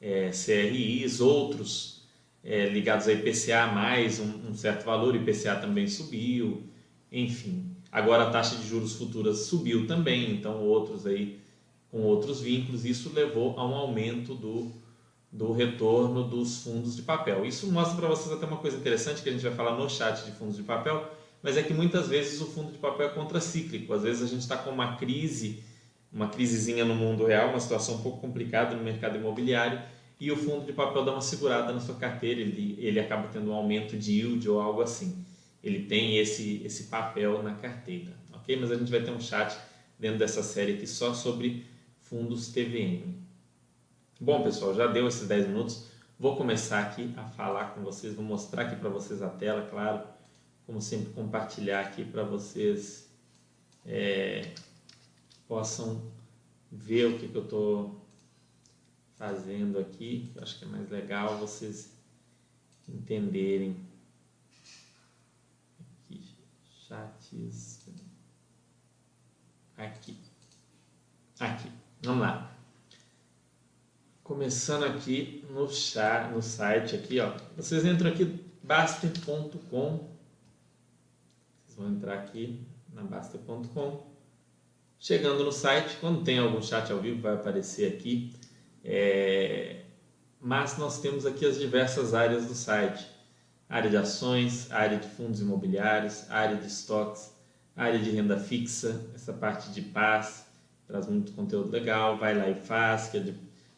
é, 0.02 0.30
CRIs, 0.30 1.20
outros 1.20 2.02
é, 2.44 2.68
ligados 2.70 3.08
a 3.08 3.14
IPCA 3.14 3.68
mais 3.68 4.20
um, 4.20 4.50
um 4.50 4.56
certo 4.56 4.86
valor, 4.86 5.16
IPCA 5.16 5.56
também 5.56 5.88
subiu, 5.88 6.64
enfim. 7.12 7.76
Agora 7.92 8.24
a 8.24 8.30
taxa 8.30 8.56
de 8.56 8.68
juros 8.68 8.94
futuras 8.94 9.40
subiu 9.40 9.88
também, 9.88 10.32
então 10.32 10.64
outros 10.64 11.06
aí 11.06 11.40
com 11.92 12.02
outros 12.02 12.42
vínculos, 12.42 12.86
isso 12.86 13.12
levou 13.14 13.58
a 13.58 13.66
um 13.66 13.74
aumento 13.74 14.36
do, 14.36 14.72
do 15.32 15.52
retorno 15.52 16.24
dos 16.24 16.64
fundos 16.64 16.96
de 16.96 17.02
papel. 17.02 17.46
Isso 17.46 17.72
mostra 17.72 17.96
para 17.98 18.10
vocês 18.10 18.32
até 18.32 18.46
uma 18.46 18.58
coisa 18.58 18.78
interessante 18.78 19.22
que 19.22 19.30
a 19.30 19.32
gente 19.32 19.44
vai 19.44 19.54
falar 19.54 19.76
no 19.76 19.90
chat 19.90 20.26
de 20.26 20.32
fundos 20.32 20.58
de 20.58 20.64
papel, 20.64 21.10
mas 21.42 21.56
é 21.56 21.64
que 21.64 21.74
muitas 21.74 22.08
vezes 22.08 22.42
o 22.42 22.46
fundo 22.46 22.72
de 22.72 22.78
papel 22.78 23.08
é 23.08 23.10
contracíclico. 23.10 23.94
Às 23.94 24.04
vezes 24.04 24.22
a 24.22 24.28
gente 24.28 24.42
está 24.42 24.58
com 24.58 24.70
uma 24.70 24.96
crise, 24.98 25.64
uma 26.12 26.30
crisezinha 26.30 26.86
no 26.86 26.96
mundo 26.96 27.26
real, 27.26 27.50
uma 27.50 27.60
situação 27.60 27.96
um 27.96 28.02
pouco 28.02 28.20
complicada 28.20 28.76
no 28.76 28.84
mercado 28.84 29.18
imobiliário, 29.18 29.82
e 30.20 30.32
o 30.32 30.36
fundo 30.36 30.66
de 30.66 30.74
papel 30.74 31.06
dá 31.06 31.12
uma 31.12 31.22
segurada 31.22 31.72
na 31.72 31.80
sua 31.80 31.96
carteira, 31.96 32.42
ele, 32.42 32.76
ele 32.80 33.00
acaba 33.00 33.28
tendo 33.28 33.52
um 33.52 33.54
aumento 33.54 33.96
de 33.96 34.14
yield 34.14 34.50
ou 34.50 34.60
algo 34.60 34.82
assim. 34.82 35.24
Ele 35.64 35.84
tem 35.84 36.18
esse, 36.18 36.62
esse 36.66 36.86
papel 36.86 37.44
na 37.44 37.54
carteira, 37.54 38.14
ok? 38.34 38.58
Mas 38.60 38.72
a 38.72 38.76
gente 38.76 38.90
vai 38.90 39.02
ter 39.02 39.12
um 39.12 39.20
chat 39.20 39.58
dentro 40.00 40.18
dessa 40.18 40.42
série 40.42 40.74
aqui 40.74 40.88
só 40.88 41.14
sobre 41.14 41.66
fundos 42.02 42.48
TVM. 42.48 43.16
Bom, 44.20 44.42
pessoal, 44.42 44.74
já 44.74 44.88
deu 44.88 45.08
esses 45.08 45.28
10 45.28 45.50
minutos. 45.50 45.86
Vou 46.20 46.36
começar 46.36 46.80
aqui 46.80 47.14
a 47.16 47.26
falar 47.26 47.76
com 47.76 47.82
vocês, 47.82 48.16
vou 48.16 48.26
mostrar 48.26 48.64
aqui 48.64 48.76
para 48.76 48.90
vocês 48.90 49.22
a 49.22 49.30
tela, 49.30 49.68
claro, 49.70 50.02
como 50.66 50.82
sempre, 50.82 51.14
compartilhar 51.14 51.82
aqui 51.82 52.04
para 52.04 52.24
vocês 52.24 53.08
é, 53.86 54.42
possam 55.48 56.12
ver 56.72 57.06
o 57.06 57.20
que, 57.20 57.28
que 57.28 57.36
eu 57.36 57.44
estou 57.44 58.08
fazendo 59.16 59.80
aqui, 59.80 60.32
eu 60.36 60.44
acho 60.44 60.60
que 60.60 60.66
é 60.66 60.68
mais 60.68 60.90
legal 60.90 61.38
vocês 61.38 61.92
entenderem. 62.88 63.76
Aqui, 65.80 66.22
chats. 66.88 67.88
Aqui. 69.78 70.18
Aqui. 71.40 71.72
Vamos 72.02 72.22
lá. 72.22 72.56
Começando 74.24 74.84
aqui 74.84 75.46
no 75.50 75.70
chat, 75.70 76.32
no 76.32 76.42
site 76.42 76.96
aqui, 76.96 77.20
ó. 77.20 77.38
Vocês 77.56 77.86
entram 77.86 78.12
aqui 78.12 78.26
baster.com. 78.64 80.10
Vocês 81.66 81.78
vão 81.78 81.90
entrar 81.90 82.20
aqui 82.20 82.66
na 82.92 83.04
baster.com. 83.04 84.17
Chegando 85.00 85.44
no 85.44 85.52
site, 85.52 85.98
quando 86.02 86.24
tem 86.24 86.40
algum 86.40 86.62
chat 86.62 86.92
ao 86.92 87.00
vivo 87.00 87.22
vai 87.22 87.36
aparecer 87.36 87.94
aqui. 87.94 88.34
É... 88.84 89.82
Mas 90.42 90.78
nós 90.78 91.00
temos 91.00 91.26
aqui 91.26 91.46
as 91.46 91.60
diversas 91.60 92.14
áreas 92.14 92.46
do 92.46 92.56
site. 92.56 93.08
Área 93.70 93.90
de 93.90 93.98
ações, 93.98 94.72
área 94.72 94.98
de 94.98 95.08
fundos 95.08 95.42
imobiliários, 95.42 96.30
área 96.30 96.56
de 96.56 96.68
estoques, 96.68 97.32
área 97.76 98.00
de 98.00 98.10
renda 98.10 98.38
fixa, 98.38 99.06
essa 99.14 99.34
parte 99.34 99.70
de 99.72 99.82
paz, 99.82 100.46
traz 100.88 101.08
muito 101.08 101.34
conteúdo 101.34 101.70
legal, 101.70 102.18
vai 102.18 102.36
lá 102.36 102.50
e 102.50 102.56
faz, 102.56 103.10
que 103.10 103.18
é 103.18 103.20
de 103.20 103.36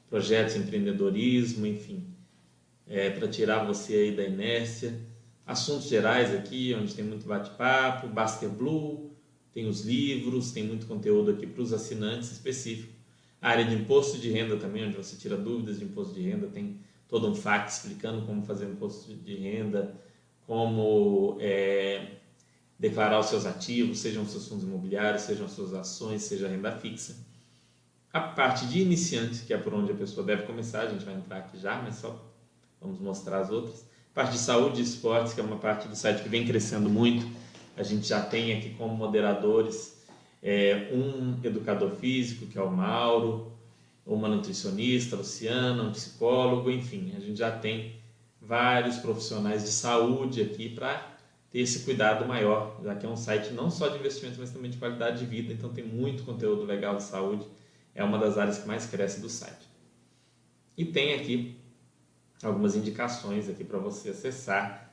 projetos, 0.09 0.55
empreendedorismo, 0.55 1.65
enfim, 1.65 2.07
é, 2.87 3.09
para 3.09 3.27
tirar 3.27 3.65
você 3.65 3.95
aí 3.95 4.15
da 4.15 4.23
inércia. 4.23 4.99
Assuntos 5.45 5.87
gerais 5.89 6.33
aqui, 6.33 6.75
onde 6.79 6.93
tem 6.93 7.03
muito 7.03 7.27
bate-papo, 7.27 8.07
Basker 8.07 8.49
Blue, 8.49 9.08
tem 9.53 9.67
os 9.67 9.81
livros, 9.81 10.51
tem 10.51 10.63
muito 10.63 10.85
conteúdo 10.85 11.31
aqui 11.31 11.47
para 11.47 11.61
os 11.61 11.73
assinantes 11.73 12.31
específico. 12.31 12.93
A 13.41 13.49
área 13.49 13.65
de 13.65 13.75
imposto 13.75 14.17
de 14.17 14.29
renda 14.29 14.57
também, 14.57 14.85
onde 14.85 14.97
você 14.97 15.15
tira 15.15 15.37
dúvidas 15.37 15.79
de 15.79 15.85
imposto 15.85 16.13
de 16.13 16.21
renda, 16.21 16.47
tem 16.47 16.77
todo 17.07 17.27
um 17.27 17.35
fax 17.35 17.77
explicando 17.77 18.25
como 18.25 18.43
fazer 18.43 18.65
imposto 18.65 19.13
de 19.13 19.35
renda, 19.35 19.95
como 20.45 21.37
é, 21.39 22.17
declarar 22.77 23.19
os 23.19 23.27
seus 23.27 23.45
ativos, 23.45 23.99
sejam 23.99 24.23
os 24.23 24.31
seus 24.31 24.47
fundos 24.47 24.63
imobiliários, 24.63 25.23
sejam 25.23 25.45
as 25.45 25.51
suas 25.51 25.73
ações, 25.73 26.23
seja 26.23 26.47
a 26.47 26.49
renda 26.49 26.71
fixa. 26.71 27.15
A 28.11 28.19
parte 28.19 28.65
de 28.65 28.79
iniciante, 28.79 29.43
que 29.43 29.53
é 29.53 29.57
por 29.57 29.73
onde 29.73 29.91
a 29.91 29.95
pessoa 29.95 30.25
deve 30.25 30.43
começar, 30.43 30.81
a 30.81 30.89
gente 30.89 31.05
vai 31.05 31.15
entrar 31.15 31.37
aqui 31.37 31.59
já, 31.59 31.81
mas 31.81 31.95
só 31.95 32.19
vamos 32.81 32.99
mostrar 32.99 33.39
as 33.41 33.51
outras. 33.51 33.85
Parte 34.13 34.33
de 34.33 34.39
saúde 34.39 34.81
e 34.81 34.83
esportes, 34.83 35.33
que 35.33 35.39
é 35.39 35.43
uma 35.43 35.57
parte 35.57 35.87
do 35.87 35.95
site 35.95 36.23
que 36.23 36.29
vem 36.29 36.45
crescendo 36.45 36.89
muito. 36.89 37.27
A 37.79 37.83
gente 37.83 38.05
já 38.09 38.21
tem 38.21 38.51
aqui 38.57 38.71
como 38.71 38.93
moderadores 38.93 40.05
é, 40.43 40.89
um 40.91 41.39
educador 41.41 41.91
físico, 41.91 42.45
que 42.45 42.57
é 42.57 42.61
o 42.61 42.69
Mauro, 42.69 43.53
uma 44.05 44.27
nutricionista, 44.27 45.15
Luciana, 45.15 45.83
um 45.83 45.91
psicólogo, 45.93 46.69
enfim, 46.69 47.13
a 47.15 47.21
gente 47.21 47.39
já 47.39 47.49
tem 47.49 47.95
vários 48.41 48.97
profissionais 48.97 49.63
de 49.63 49.69
saúde 49.69 50.41
aqui 50.41 50.67
para 50.67 51.09
ter 51.49 51.59
esse 51.59 51.85
cuidado 51.85 52.27
maior, 52.27 52.77
já 52.83 52.95
que 52.95 53.05
é 53.05 53.09
um 53.09 53.15
site 53.15 53.53
não 53.53 53.71
só 53.71 53.87
de 53.87 53.97
investimento, 53.97 54.41
mas 54.41 54.51
também 54.51 54.69
de 54.69 54.77
qualidade 54.77 55.19
de 55.19 55.25
vida, 55.25 55.53
então 55.53 55.69
tem 55.69 55.85
muito 55.85 56.23
conteúdo 56.23 56.65
legal 56.65 56.97
de 56.97 57.03
saúde, 57.03 57.45
é 57.95 58.03
uma 58.03 58.17
das 58.17 58.37
áreas 58.37 58.57
que 58.57 58.67
mais 58.67 58.87
cresce 58.87 59.21
do 59.21 59.29
site. 59.29 59.69
E 60.75 60.83
tem 60.83 61.13
aqui 61.13 61.57
algumas 62.43 62.75
indicações 62.75 63.47
aqui 63.47 63.63
para 63.63 63.79
você 63.79 64.09
acessar, 64.09 64.88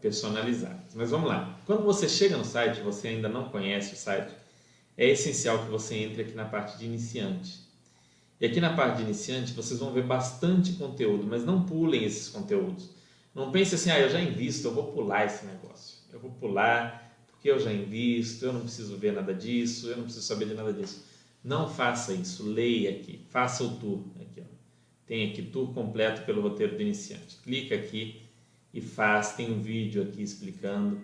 personalizadas. 0.00 0.94
Mas 0.94 1.10
vamos 1.10 1.28
lá. 1.28 1.58
Quando 1.66 1.82
você 1.82 2.08
chega 2.08 2.36
no 2.36 2.44
site, 2.44 2.80
você 2.80 3.08
ainda 3.08 3.28
não 3.28 3.48
conhece 3.48 3.94
o 3.94 3.96
site, 3.96 4.32
é 4.96 5.08
essencial 5.08 5.64
que 5.64 5.70
você 5.70 5.96
entre 5.96 6.22
aqui 6.22 6.34
na 6.34 6.44
parte 6.44 6.78
de 6.78 6.86
iniciante. 6.86 7.66
E 8.40 8.46
aqui 8.46 8.60
na 8.60 8.74
parte 8.74 8.98
de 8.98 9.02
iniciante, 9.02 9.52
vocês 9.52 9.80
vão 9.80 9.92
ver 9.92 10.04
bastante 10.04 10.72
conteúdo, 10.74 11.26
mas 11.26 11.44
não 11.44 11.64
pulem 11.64 12.04
esses 12.04 12.28
conteúdos 12.28 12.98
não 13.38 13.52
pense 13.52 13.76
assim, 13.76 13.90
ah, 13.90 14.00
eu 14.00 14.10
já 14.10 14.20
invisto, 14.20 14.66
eu 14.66 14.74
vou 14.74 14.92
pular 14.92 15.24
esse 15.24 15.46
negócio. 15.46 15.98
Eu 16.12 16.18
vou 16.18 16.32
pular 16.32 17.16
porque 17.28 17.48
eu 17.48 17.60
já 17.60 17.72
invisto, 17.72 18.44
eu 18.44 18.52
não 18.52 18.62
preciso 18.62 18.96
ver 18.96 19.12
nada 19.12 19.32
disso, 19.32 19.88
eu 19.88 19.96
não 19.96 20.04
preciso 20.04 20.26
saber 20.26 20.48
de 20.48 20.54
nada 20.54 20.72
disso. 20.72 21.06
Não 21.44 21.68
faça 21.68 22.12
isso, 22.12 22.42
leia 22.42 22.90
aqui, 22.90 23.24
faça 23.28 23.62
o 23.62 23.76
tour. 23.76 24.02
Aqui, 24.20 24.40
ó. 24.40 24.44
Tem 25.06 25.30
aqui 25.30 25.42
tour 25.42 25.72
completo 25.72 26.22
pelo 26.22 26.42
roteiro 26.42 26.74
do 26.74 26.82
iniciante. 26.82 27.36
Clica 27.44 27.76
aqui 27.76 28.27
e 28.72 28.80
faz, 28.80 29.34
tem 29.34 29.50
um 29.50 29.60
vídeo 29.60 30.02
aqui 30.02 30.22
explicando. 30.22 31.00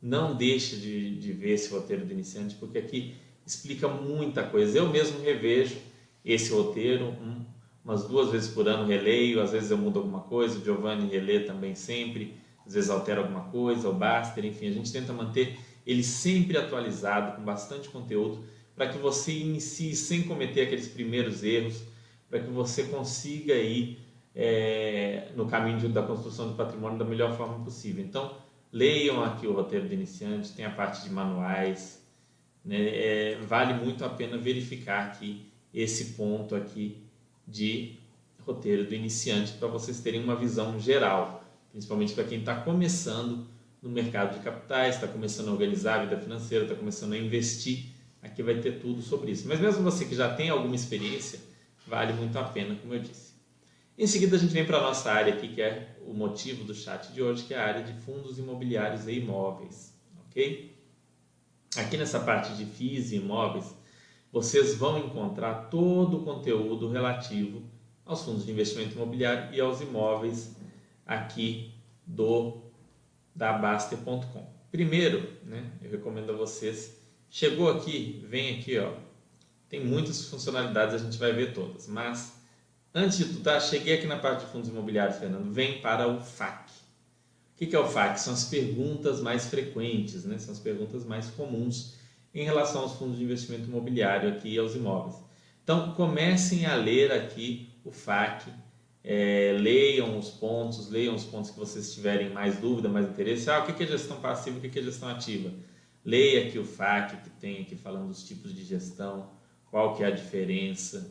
Não 0.00 0.34
deixe 0.34 0.76
de, 0.76 1.16
de 1.16 1.32
ver 1.32 1.52
esse 1.52 1.70
roteiro 1.70 2.04
do 2.04 2.12
iniciante, 2.12 2.54
porque 2.56 2.78
aqui 2.78 3.14
explica 3.46 3.88
muita 3.88 4.42
coisa. 4.42 4.78
Eu 4.78 4.88
mesmo 4.88 5.20
revejo 5.20 5.76
esse 6.24 6.52
roteiro 6.52 7.06
um, 7.06 7.44
umas 7.84 8.04
duas 8.04 8.30
vezes 8.30 8.48
por 8.50 8.68
ano 8.68 8.86
releio, 8.86 9.40
às 9.40 9.52
vezes 9.52 9.70
eu 9.70 9.78
mudo 9.78 9.98
alguma 9.98 10.20
coisa, 10.20 10.58
o 10.58 10.64
Giovanni 10.64 11.08
relê 11.08 11.40
também 11.40 11.74
sempre, 11.74 12.34
às 12.66 12.74
vezes 12.74 12.90
altera 12.90 13.20
alguma 13.20 13.44
coisa, 13.44 13.88
o 13.88 13.92
Baster, 13.92 14.44
enfim, 14.44 14.68
a 14.68 14.72
gente 14.72 14.92
tenta 14.92 15.12
manter 15.12 15.58
ele 15.84 16.04
sempre 16.04 16.56
atualizado, 16.56 17.36
com 17.36 17.42
bastante 17.42 17.88
conteúdo, 17.88 18.44
para 18.74 18.88
que 18.88 18.98
você 18.98 19.32
inicie 19.32 19.94
sem 19.96 20.22
cometer 20.22 20.62
aqueles 20.62 20.88
primeiros 20.88 21.42
erros, 21.42 21.82
para 22.30 22.40
que 22.40 22.50
você 22.50 22.84
consiga 22.84 23.54
ir 23.54 23.98
é, 24.34 25.28
no 25.36 25.46
caminho 25.46 25.88
da 25.88 26.02
construção 26.02 26.48
do 26.48 26.54
patrimônio 26.54 26.98
da 26.98 27.04
melhor 27.04 27.36
forma 27.36 27.62
possível. 27.64 28.04
Então, 28.04 28.34
leiam 28.72 29.22
aqui 29.22 29.46
o 29.46 29.52
roteiro 29.52 29.88
de 29.88 29.94
iniciante, 29.94 30.52
tem 30.52 30.64
a 30.64 30.70
parte 30.70 31.02
de 31.02 31.10
manuais, 31.10 32.02
né? 32.64 32.76
é, 32.78 33.38
vale 33.46 33.74
muito 33.74 34.04
a 34.04 34.08
pena 34.08 34.38
verificar 34.38 35.06
aqui 35.06 35.46
esse 35.72 36.14
ponto 36.14 36.54
aqui 36.54 37.02
de 37.46 37.96
roteiro 38.40 38.84
do 38.84 38.94
iniciante 38.94 39.52
para 39.52 39.68
vocês 39.68 40.00
terem 40.00 40.22
uma 40.22 40.34
visão 40.34 40.78
geral, 40.78 41.44
principalmente 41.70 42.14
para 42.14 42.24
quem 42.24 42.40
está 42.40 42.54
começando 42.54 43.46
no 43.80 43.90
mercado 43.90 44.38
de 44.38 44.44
capitais, 44.44 44.94
está 44.94 45.08
começando 45.08 45.48
a 45.48 45.52
organizar 45.52 46.00
a 46.00 46.04
vida 46.04 46.18
financeira, 46.18 46.64
está 46.64 46.76
começando 46.76 47.14
a 47.14 47.18
investir, 47.18 47.86
aqui 48.22 48.42
vai 48.42 48.60
ter 48.60 48.80
tudo 48.80 49.02
sobre 49.02 49.32
isso. 49.32 49.48
Mas 49.48 49.60
mesmo 49.60 49.82
você 49.82 50.04
que 50.04 50.14
já 50.14 50.32
tem 50.32 50.50
alguma 50.50 50.74
experiência, 50.74 51.40
vale 51.86 52.12
muito 52.12 52.38
a 52.38 52.44
pena, 52.44 52.76
como 52.76 52.94
eu 52.94 53.00
disse. 53.00 53.31
Em 53.96 54.06
seguida 54.06 54.36
a 54.36 54.38
gente 54.38 54.54
vem 54.54 54.64
para 54.64 54.78
a 54.78 54.82
nossa 54.82 55.12
área 55.12 55.34
aqui, 55.34 55.48
que 55.48 55.60
é 55.60 55.96
o 56.06 56.14
motivo 56.14 56.64
do 56.64 56.74
chat 56.74 57.12
de 57.12 57.22
hoje, 57.22 57.44
que 57.44 57.52
é 57.52 57.58
a 57.58 57.66
área 57.66 57.84
de 57.84 57.92
fundos 58.00 58.38
imobiliários 58.38 59.06
e 59.06 59.12
imóveis, 59.12 59.94
ok? 60.26 60.74
Aqui 61.76 61.96
nessa 61.98 62.20
parte 62.20 62.54
de 62.54 62.64
FIIs 62.64 63.12
e 63.12 63.16
imóveis, 63.16 63.74
vocês 64.32 64.74
vão 64.76 64.98
encontrar 64.98 65.68
todo 65.68 66.18
o 66.18 66.24
conteúdo 66.24 66.88
relativo 66.88 67.62
aos 68.04 68.22
fundos 68.22 68.46
de 68.46 68.50
investimento 68.50 68.94
imobiliário 68.94 69.54
e 69.54 69.60
aos 69.60 69.82
imóveis 69.82 70.56
aqui 71.06 71.74
do 72.06 72.62
da 73.34 73.52
Baster.com. 73.52 74.46
Primeiro, 74.70 75.30
né, 75.44 75.70
eu 75.82 75.90
recomendo 75.90 76.32
a 76.32 76.36
vocês, 76.36 76.98
chegou 77.28 77.70
aqui, 77.70 78.24
vem 78.26 78.58
aqui, 78.58 78.78
ó, 78.78 78.94
tem 79.68 79.84
muitas 79.84 80.28
funcionalidades, 80.28 80.94
a 80.94 80.98
gente 80.98 81.18
vai 81.18 81.32
ver 81.32 81.52
todas, 81.52 81.86
mas 81.86 82.41
antes 82.94 83.18
de 83.18 83.24
tudo, 83.26 83.40
tá, 83.40 83.58
cheguei 83.60 83.94
aqui 83.94 84.06
na 84.06 84.18
parte 84.18 84.44
de 84.44 84.52
fundos 84.52 84.68
imobiliários, 84.68 85.18
Fernando, 85.18 85.52
vem 85.52 85.80
para 85.80 86.08
o 86.08 86.20
FAQ. 86.20 86.70
O 87.54 87.66
que 87.66 87.76
é 87.76 87.78
o 87.78 87.86
FAQ? 87.86 88.20
São 88.20 88.32
as 88.32 88.44
perguntas 88.44 89.20
mais 89.20 89.46
frequentes, 89.46 90.24
né? 90.24 90.38
são 90.38 90.52
as 90.52 90.60
perguntas 90.60 91.04
mais 91.04 91.30
comuns 91.30 91.94
em 92.34 92.44
relação 92.44 92.82
aos 92.82 92.94
fundos 92.94 93.18
de 93.18 93.24
investimento 93.24 93.68
imobiliário 93.68 94.28
aqui 94.28 94.54
e 94.54 94.58
aos 94.58 94.74
imóveis. 94.74 95.16
Então, 95.62 95.92
comecem 95.94 96.66
a 96.66 96.74
ler 96.74 97.12
aqui 97.12 97.68
o 97.84 97.92
FAQ, 97.92 98.50
é, 99.04 99.56
leiam 99.58 100.18
os 100.18 100.30
pontos, 100.30 100.88
leiam 100.88 101.14
os 101.14 101.24
pontos 101.24 101.50
que 101.50 101.58
vocês 101.58 101.92
tiverem 101.92 102.30
mais 102.30 102.58
dúvida, 102.58 102.88
mais 102.88 103.08
interesse. 103.08 103.50
Ah, 103.50 103.60
o 103.60 103.66
que 103.66 103.82
é 103.82 103.86
gestão 103.86 104.20
passiva, 104.20 104.58
o 104.58 104.60
que 104.60 104.78
é 104.78 104.82
gestão 104.82 105.08
ativa? 105.08 105.52
Leia 106.04 106.48
aqui 106.48 106.58
o 106.58 106.64
FAQ 106.64 107.16
que 107.18 107.30
tem 107.30 107.62
aqui 107.62 107.76
falando 107.76 108.08
dos 108.08 108.24
tipos 108.24 108.54
de 108.54 108.64
gestão, 108.64 109.30
qual 109.70 109.94
que 109.94 110.02
é 110.02 110.06
a 110.06 110.10
diferença. 110.10 111.10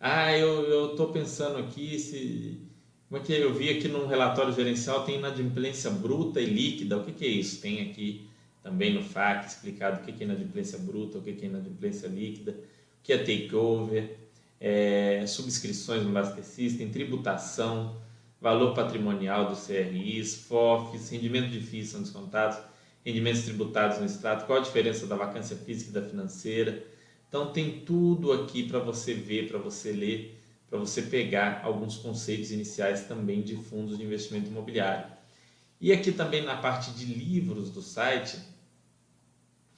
Ah, 0.00 0.36
eu 0.36 0.90
estou 0.90 1.12
pensando 1.12 1.58
aqui 1.58 1.98
se... 1.98 2.60
Como 3.08 3.20
é 3.20 3.24
que 3.24 3.32
eu 3.32 3.54
vi 3.54 3.70
aqui 3.70 3.88
no 3.88 4.06
relatório 4.06 4.52
gerencial 4.52 5.04
tem 5.04 5.16
inadimplência 5.16 5.90
bruta 5.90 6.40
e 6.40 6.46
líquida. 6.46 6.98
O 6.98 7.04
que, 7.04 7.12
que 7.12 7.24
é 7.24 7.28
isso? 7.28 7.60
Tem 7.60 7.90
aqui 7.90 8.28
também 8.62 8.94
no 8.94 9.02
FAQ 9.02 9.46
explicado 9.46 10.00
o 10.00 10.04
que 10.04 10.22
é 10.22 10.24
inadimplência 10.26 10.78
bruta, 10.78 11.18
o 11.18 11.22
que 11.22 11.30
é 11.30 11.44
inadimplência 11.46 12.06
líquida, 12.06 12.52
o 12.52 13.02
que 13.02 13.12
é 13.12 13.18
takeover, 13.18 14.18
é, 14.60 15.24
subscrições 15.26 16.04
no 16.04 16.42
System, 16.42 16.90
tributação, 16.90 17.96
valor 18.40 18.74
patrimonial 18.74 19.48
dos 19.48 19.66
CRIs, 19.66 20.34
FOFs, 20.46 21.10
rendimento 21.10 21.50
FIIs 21.60 21.88
são 21.88 22.02
descontados, 22.02 22.58
rendimentos 23.04 23.42
tributados 23.42 23.98
no 23.98 24.04
extrato, 24.04 24.46
qual 24.46 24.58
a 24.58 24.62
diferença 24.62 25.06
da 25.06 25.16
vacância 25.16 25.56
física 25.56 25.90
e 25.90 25.92
da 25.94 26.02
financeira. 26.02 26.84
Então 27.28 27.52
tem 27.52 27.80
tudo 27.80 28.32
aqui 28.32 28.66
para 28.66 28.78
você 28.78 29.12
ver, 29.14 29.48
para 29.48 29.58
você 29.58 29.92
ler, 29.92 30.40
para 30.68 30.78
você 30.78 31.02
pegar 31.02 31.60
alguns 31.62 31.96
conceitos 31.96 32.50
iniciais 32.50 33.06
também 33.06 33.42
de 33.42 33.56
fundos 33.56 33.98
de 33.98 34.04
investimento 34.04 34.48
imobiliário. 34.48 35.06
E 35.80 35.92
aqui 35.92 36.10
também 36.10 36.42
na 36.42 36.56
parte 36.56 36.90
de 36.90 37.04
livros 37.04 37.70
do 37.70 37.80
site, 37.80 38.38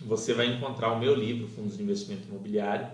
você 0.04 0.32
vai 0.32 0.46
encontrar 0.46 0.92
o 0.92 0.98
meu 0.98 1.14
livro, 1.14 1.46
Fundos 1.46 1.76
de 1.76 1.82
Investimento 1.82 2.26
Imobiliário, 2.26 2.90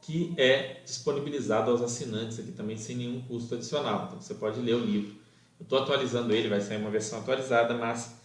que 0.00 0.34
é 0.36 0.80
disponibilizado 0.84 1.70
aos 1.70 1.80
assinantes 1.80 2.40
aqui 2.40 2.50
também 2.50 2.76
sem 2.76 2.96
nenhum 2.96 3.20
custo 3.22 3.54
adicional. 3.54 4.06
Então 4.06 4.20
você 4.20 4.34
pode 4.34 4.60
ler 4.60 4.74
o 4.74 4.84
livro. 4.84 5.14
Eu 5.60 5.62
estou 5.62 5.78
atualizando 5.78 6.34
ele, 6.34 6.48
vai 6.48 6.60
sair 6.60 6.78
uma 6.78 6.90
versão 6.90 7.20
atualizada, 7.20 7.74
mas 7.74 8.16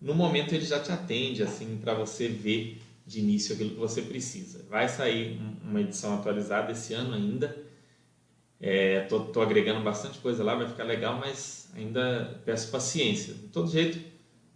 no 0.00 0.14
momento 0.14 0.54
ele 0.54 0.64
já 0.64 0.80
te 0.80 0.90
atende 0.90 1.42
assim 1.42 1.76
para 1.76 1.92
você 1.92 2.26
ver 2.28 2.80
de 3.10 3.18
início 3.18 3.54
aquilo 3.54 3.70
que 3.70 3.76
você 3.76 4.02
precisa. 4.02 4.64
Vai 4.70 4.88
sair 4.88 5.36
uma 5.64 5.80
edição 5.80 6.14
atualizada 6.14 6.70
esse 6.70 6.94
ano 6.94 7.14
ainda. 7.14 7.58
É, 8.60 9.08
agregando 9.42 9.80
bastante 9.80 10.18
coisa 10.20 10.44
lá, 10.44 10.54
vai 10.54 10.68
ficar 10.68 10.84
legal, 10.84 11.18
mas 11.18 11.68
ainda 11.74 12.40
peço 12.44 12.70
paciência. 12.70 13.34
De 13.34 13.48
todo 13.48 13.68
jeito, 13.68 13.98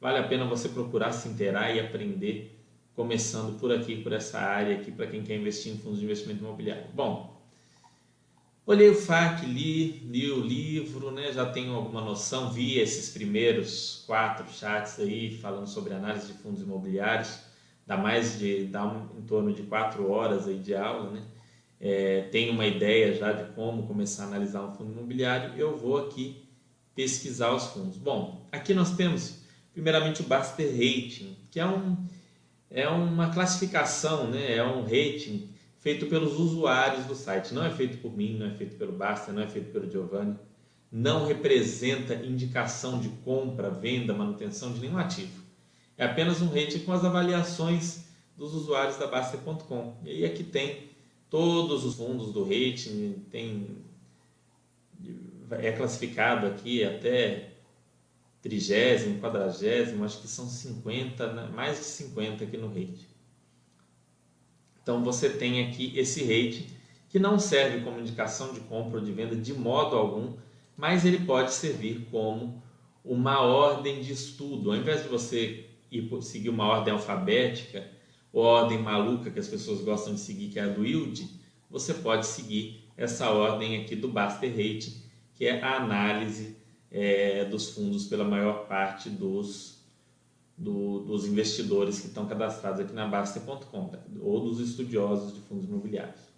vale 0.01 0.19
a 0.19 0.23
pena 0.23 0.45
você 0.45 0.69
procurar 0.69 1.11
se 1.11 1.29
inteirar 1.29 1.75
e 1.75 1.81
aprender 1.81 2.57
começando 2.95 3.59
por 3.59 3.73
aqui, 3.73 3.97
por 4.03 4.13
essa 4.13 4.39
área 4.39 4.77
aqui, 4.77 4.93
para 4.93 5.09
quem 5.09 5.25
quer 5.25 5.37
investir 5.37 5.73
em 5.73 5.79
fundos 5.79 5.99
de 5.99 6.05
investimento 6.05 6.45
imobiliário. 6.45 6.85
Bom, 6.95 7.37
olhei 8.65 8.89
o 8.89 8.95
FAQ, 8.95 9.47
li, 9.47 9.99
li 10.05 10.31
o 10.31 10.39
livro, 10.39 11.11
né, 11.11 11.33
já 11.33 11.45
tenho 11.45 11.75
alguma 11.75 12.01
noção, 12.01 12.53
vi 12.53 12.79
esses 12.79 13.11
primeiros 13.11 14.05
quatro 14.07 14.49
chats 14.53 15.01
aí 15.01 15.37
falando 15.39 15.67
sobre 15.67 15.93
análise 15.93 16.29
de 16.29 16.35
fundos 16.35 16.63
imobiliários, 16.63 17.41
dá 17.87 17.97
mais 17.97 18.39
de, 18.39 18.65
dá 18.65 18.87
um, 18.87 19.19
em 19.19 19.23
torno 19.23 19.53
de 19.53 19.63
quatro 19.65 20.11
horas 20.11 20.49
aí 20.49 20.59
de 20.59 20.75
aula, 20.75 21.11
né, 21.11 21.23
é, 21.81 22.23
tenho 22.31 22.53
uma 22.53 22.67
ideia 22.67 23.15
já 23.15 23.33
de 23.33 23.53
como 23.53 23.87
começar 23.87 24.25
a 24.25 24.27
analisar 24.29 24.63
um 24.63 24.73
fundo 24.73 24.93
imobiliário, 24.93 25.55
eu 25.57 25.77
vou 25.77 25.99
aqui 25.99 26.49
pesquisar 26.95 27.53
os 27.53 27.65
fundos. 27.67 27.99
Bom, 27.99 28.47
aqui 28.51 28.73
nós 28.73 28.97
temos 28.97 29.43
primeiramente 29.73 30.23
o 30.23 30.25
Baster 30.25 30.71
Rating, 30.71 31.37
que 31.51 31.61
é 31.61 31.67
um 31.67 31.97
é 32.75 32.89
uma 32.89 33.31
classificação, 33.31 34.29
né? 34.29 34.57
é 34.57 34.65
um 34.65 34.83
rating 34.83 35.49
feito 35.79 36.07
pelos 36.07 36.41
usuários 36.41 37.05
do 37.05 37.15
site. 37.15 37.55
Não 37.55 37.65
é 37.65 37.71
feito 37.71 37.99
por 37.99 38.17
mim, 38.17 38.37
não 38.37 38.47
é 38.47 38.51
feito 38.51 38.77
pelo 38.77 38.93
Basta, 38.93 39.33
não 39.33 39.43
é 39.43 39.47
feito 39.47 39.71
pelo 39.71 39.89
Giovanni. 39.89 40.37
Não 40.91 41.25
representa 41.25 42.15
indicação 42.15 42.99
de 42.99 43.09
compra, 43.25 43.71
venda, 43.71 44.13
manutenção 44.13 44.73
de 44.73 44.81
nenhum 44.81 44.99
ativo. 44.99 45.44
É 45.97 46.05
apenas 46.05 46.43
um 46.43 46.49
rating 46.49 46.81
com 46.81 46.93
as 46.93 47.05
avaliações 47.05 48.05
dos 48.37 48.55
usuários 48.55 48.97
da 48.97 49.07
Baster.com. 49.07 49.95
E 50.05 50.11
aí 50.11 50.25
aqui 50.25 50.43
tem 50.43 50.91
todos 51.31 51.85
os 51.85 51.95
fundos 51.95 52.33
do 52.33 52.43
rating, 52.43 53.25
tem 53.31 53.85
é 55.51 55.73
classificado 55.73 56.47
aqui 56.47 56.83
até 56.83 57.51
trigésimo, 58.43 59.21
quadragésimo, 59.21 60.05
acho 60.05 60.21
que 60.21 60.29
são 60.29 60.49
50, 60.49 61.33
né? 61.33 61.49
mais 61.55 61.79
de 61.79 61.85
50 61.85 62.45
aqui 62.45 62.57
no 62.57 62.69
rate. 62.69 63.09
Então 64.83 65.03
você 65.03 65.31
tem 65.31 65.67
aqui 65.67 65.93
esse 65.99 66.21
rate 66.23 66.69
que 67.09 67.19
não 67.19 67.39
serve 67.39 67.83
como 67.83 68.01
indicação 68.01 68.53
de 68.53 68.61
compra 68.61 68.99
ou 68.99 69.05
de 69.05 69.13
venda 69.13 69.35
de 69.37 69.55
modo 69.55 69.97
algum, 69.97 70.35
mas 70.77 71.05
ele 71.05 71.25
pode 71.25 71.53
servir 71.53 72.07
como 72.11 72.63
uma 73.05 73.41
ordem 73.41 74.03
de 74.03 74.13
estudo. 74.13 74.71
Ao 74.71 74.77
invés 74.77 75.03
de 75.03 75.09
você 75.09 75.71
ir 75.99 76.23
seguir 76.23 76.49
uma 76.49 76.67
ordem 76.67 76.93
alfabética 76.93 77.89
ou 78.33 78.43
ordem 78.43 78.79
maluca 78.79 79.31
que 79.31 79.39
as 79.39 79.49
pessoas 79.49 79.81
gostam 79.81 80.15
de 80.15 80.21
seguir, 80.21 80.49
que 80.49 80.59
é 80.59 80.65
a 80.65 80.69
do 80.69 80.85
yield, 80.85 81.29
você 81.71 81.95
pode 81.95 82.27
seguir 82.27 82.89
essa 82.97 83.31
ordem 83.31 83.83
aqui 83.83 83.97
do 83.97 84.09
Baster 84.09 84.51
Rate, 84.51 85.05
que 85.35 85.47
é 85.47 85.63
a 85.63 85.77
análise 85.77 86.57
é, 86.91 87.45
dos 87.45 87.71
fundos 87.71 88.07
pela 88.07 88.25
maior 88.25 88.67
parte 88.67 89.09
dos, 89.09 89.85
do, 90.57 91.01
dos 91.01 91.27
investidores 91.27 92.01
que 92.01 92.07
estão 92.07 92.27
cadastrados 92.27 92.81
aqui 92.81 92.93
na 92.93 93.07
Baster.com 93.07 93.91
ou 94.21 94.41
dos 94.41 94.61
estudiosos 94.61 95.35
de 95.35 95.41
fundos 95.41 95.69
imobiliários 95.69 96.35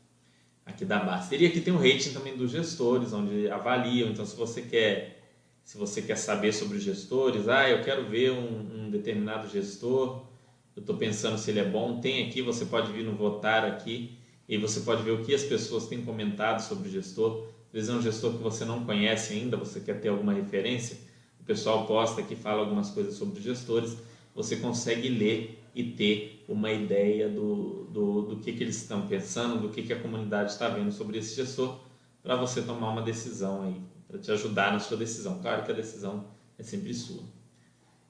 aqui 0.66 0.84
da 0.84 0.98
Baster. 0.98 1.40
E 1.40 1.46
aqui 1.46 1.60
tem 1.60 1.72
o 1.72 1.78
rating 1.78 2.12
também 2.12 2.36
dos 2.36 2.50
gestores, 2.50 3.12
onde 3.12 3.48
avaliam. 3.48 4.10
Então, 4.10 4.26
se 4.26 4.36
você 4.36 4.62
quer 4.62 5.15
se 5.66 5.76
você 5.76 6.00
quer 6.00 6.16
saber 6.16 6.52
sobre 6.52 6.78
os 6.78 6.84
gestores, 6.84 7.48
ah, 7.48 7.68
eu 7.68 7.82
quero 7.82 8.08
ver 8.08 8.30
um, 8.30 8.84
um 8.86 8.88
determinado 8.88 9.48
gestor, 9.48 10.22
eu 10.76 10.80
estou 10.80 10.96
pensando 10.96 11.36
se 11.36 11.50
ele 11.50 11.58
é 11.58 11.64
bom, 11.64 11.98
tem 11.98 12.24
aqui, 12.24 12.40
você 12.40 12.64
pode 12.64 12.92
vir 12.92 13.02
no 13.02 13.16
votar 13.16 13.64
aqui 13.64 14.16
e 14.48 14.56
você 14.56 14.78
pode 14.78 15.02
ver 15.02 15.10
o 15.10 15.24
que 15.24 15.34
as 15.34 15.42
pessoas 15.42 15.88
têm 15.88 16.02
comentado 16.02 16.60
sobre 16.60 16.88
o 16.88 16.92
gestor. 16.92 17.48
Vezes 17.72 17.90
é 17.90 17.94
um 17.94 18.00
gestor 18.00 18.34
que 18.34 18.42
você 18.44 18.64
não 18.64 18.84
conhece 18.84 19.32
ainda, 19.32 19.56
você 19.56 19.80
quer 19.80 20.00
ter 20.00 20.06
alguma 20.08 20.32
referência, 20.32 20.98
o 21.40 21.44
pessoal 21.44 21.84
posta 21.84 22.20
aqui, 22.20 22.36
fala 22.36 22.60
algumas 22.60 22.90
coisas 22.90 23.14
sobre 23.14 23.40
os 23.40 23.44
gestores, 23.44 23.96
você 24.36 24.54
consegue 24.54 25.08
ler 25.08 25.60
e 25.74 25.82
ter 25.82 26.44
uma 26.48 26.70
ideia 26.70 27.28
do, 27.28 27.86
do, 27.86 28.22
do 28.22 28.36
que, 28.36 28.52
que 28.52 28.62
eles 28.62 28.76
estão 28.76 29.08
pensando, 29.08 29.62
do 29.62 29.70
que, 29.70 29.82
que 29.82 29.92
a 29.92 29.98
comunidade 29.98 30.52
está 30.52 30.68
vendo 30.68 30.92
sobre 30.92 31.18
esse 31.18 31.34
gestor, 31.34 31.76
para 32.22 32.36
você 32.36 32.62
tomar 32.62 32.90
uma 32.90 33.02
decisão 33.02 33.64
aí, 33.64 33.95
para 34.16 34.24
te 34.24 34.32
ajudar 34.32 34.72
na 34.72 34.80
sua 34.80 34.96
decisão. 34.96 35.40
Claro 35.40 35.64
que 35.64 35.70
a 35.70 35.74
decisão 35.74 36.26
é 36.58 36.62
sempre 36.62 36.92
sua. 36.94 37.22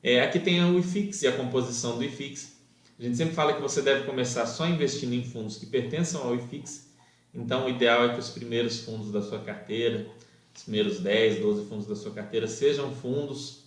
É, 0.02 0.20
aqui 0.20 0.38
tem 0.38 0.64
o 0.64 0.78
IFIX 0.78 1.22
e 1.22 1.26
a 1.26 1.36
composição 1.36 1.98
do 1.98 2.04
IFIX. 2.04 2.56
A 2.98 3.02
gente 3.02 3.16
sempre 3.16 3.34
fala 3.34 3.52
que 3.54 3.60
você 3.60 3.82
deve 3.82 4.04
começar 4.06 4.46
só 4.46 4.66
investindo 4.66 5.12
em 5.12 5.24
fundos 5.24 5.56
que 5.56 5.66
pertençam 5.66 6.22
ao 6.22 6.34
IFIX 6.34 6.86
então, 7.36 7.66
o 7.66 7.68
ideal 7.68 8.06
é 8.06 8.14
que 8.14 8.18
os 8.18 8.30
primeiros 8.30 8.80
fundos 8.80 9.12
da 9.12 9.20
sua 9.20 9.38
carteira, 9.40 10.06
os 10.54 10.62
primeiros 10.62 11.00
10, 11.00 11.40
12 11.40 11.68
fundos 11.68 11.86
da 11.86 11.94
sua 11.94 12.12
carteira, 12.12 12.48
sejam 12.48 12.90
fundos 12.94 13.64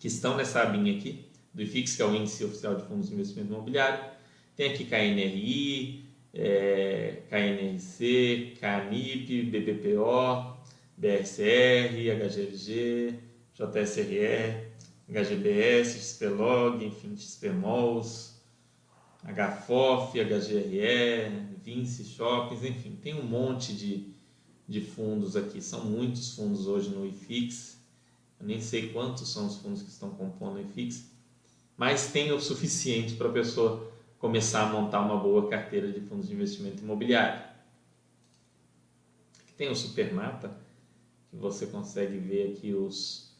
que 0.00 0.08
estão 0.08 0.36
nessa 0.36 0.60
abinha 0.60 0.96
aqui, 0.96 1.24
do 1.52 1.62
IFIX, 1.62 1.94
que 1.94 2.02
é 2.02 2.04
o 2.04 2.14
Índice 2.14 2.44
Oficial 2.44 2.74
de 2.74 2.82
Fundos 2.82 3.08
de 3.08 3.14
Investimento 3.14 3.52
Imobiliário. 3.52 4.04
Tem 4.56 4.72
aqui 4.72 4.84
KNRI, 4.84 6.04
é, 6.34 7.22
KNRC, 7.30 8.54
KNIP, 8.58 9.42
BBPO, 9.42 10.53
BRCR, 10.96 11.92
HGLG, 11.92 13.20
JSRE, 13.54 14.72
HGBS, 15.08 15.98
XPlog, 15.98 16.84
enfim, 16.84 17.16
XPMOLs, 17.16 18.34
HFOF, 19.24 20.18
HGRE, 20.18 21.54
Vinci 21.62 22.04
Shoppings, 22.04 22.62
enfim, 22.62 22.96
tem 23.02 23.14
um 23.14 23.24
monte 23.24 23.72
de, 23.72 24.14
de 24.68 24.80
fundos 24.80 25.36
aqui. 25.36 25.62
São 25.62 25.84
muitos 25.84 26.34
fundos 26.34 26.66
hoje 26.66 26.90
no 26.90 27.06
IFIX. 27.06 27.78
Eu 28.40 28.46
nem 28.46 28.60
sei 28.60 28.92
quantos 28.92 29.32
são 29.32 29.46
os 29.46 29.56
fundos 29.56 29.82
que 29.82 29.88
estão 29.88 30.10
compondo 30.10 30.56
o 30.56 30.60
IFIX, 30.60 31.10
mas 31.76 32.12
tem 32.12 32.32
o 32.32 32.40
suficiente 32.40 33.14
para 33.14 33.28
a 33.28 33.32
pessoa 33.32 33.90
começar 34.18 34.68
a 34.68 34.72
montar 34.72 35.00
uma 35.00 35.16
boa 35.16 35.48
carteira 35.48 35.90
de 35.90 36.00
fundos 36.00 36.28
de 36.28 36.34
investimento 36.34 36.82
imobiliário. 36.82 37.42
Aqui 39.40 39.52
tem 39.56 39.70
o 39.70 39.76
Supermata, 39.76 40.63
você 41.38 41.66
consegue 41.66 42.18
ver 42.18 42.52
aqui 42.52 42.72
os, 42.72 43.34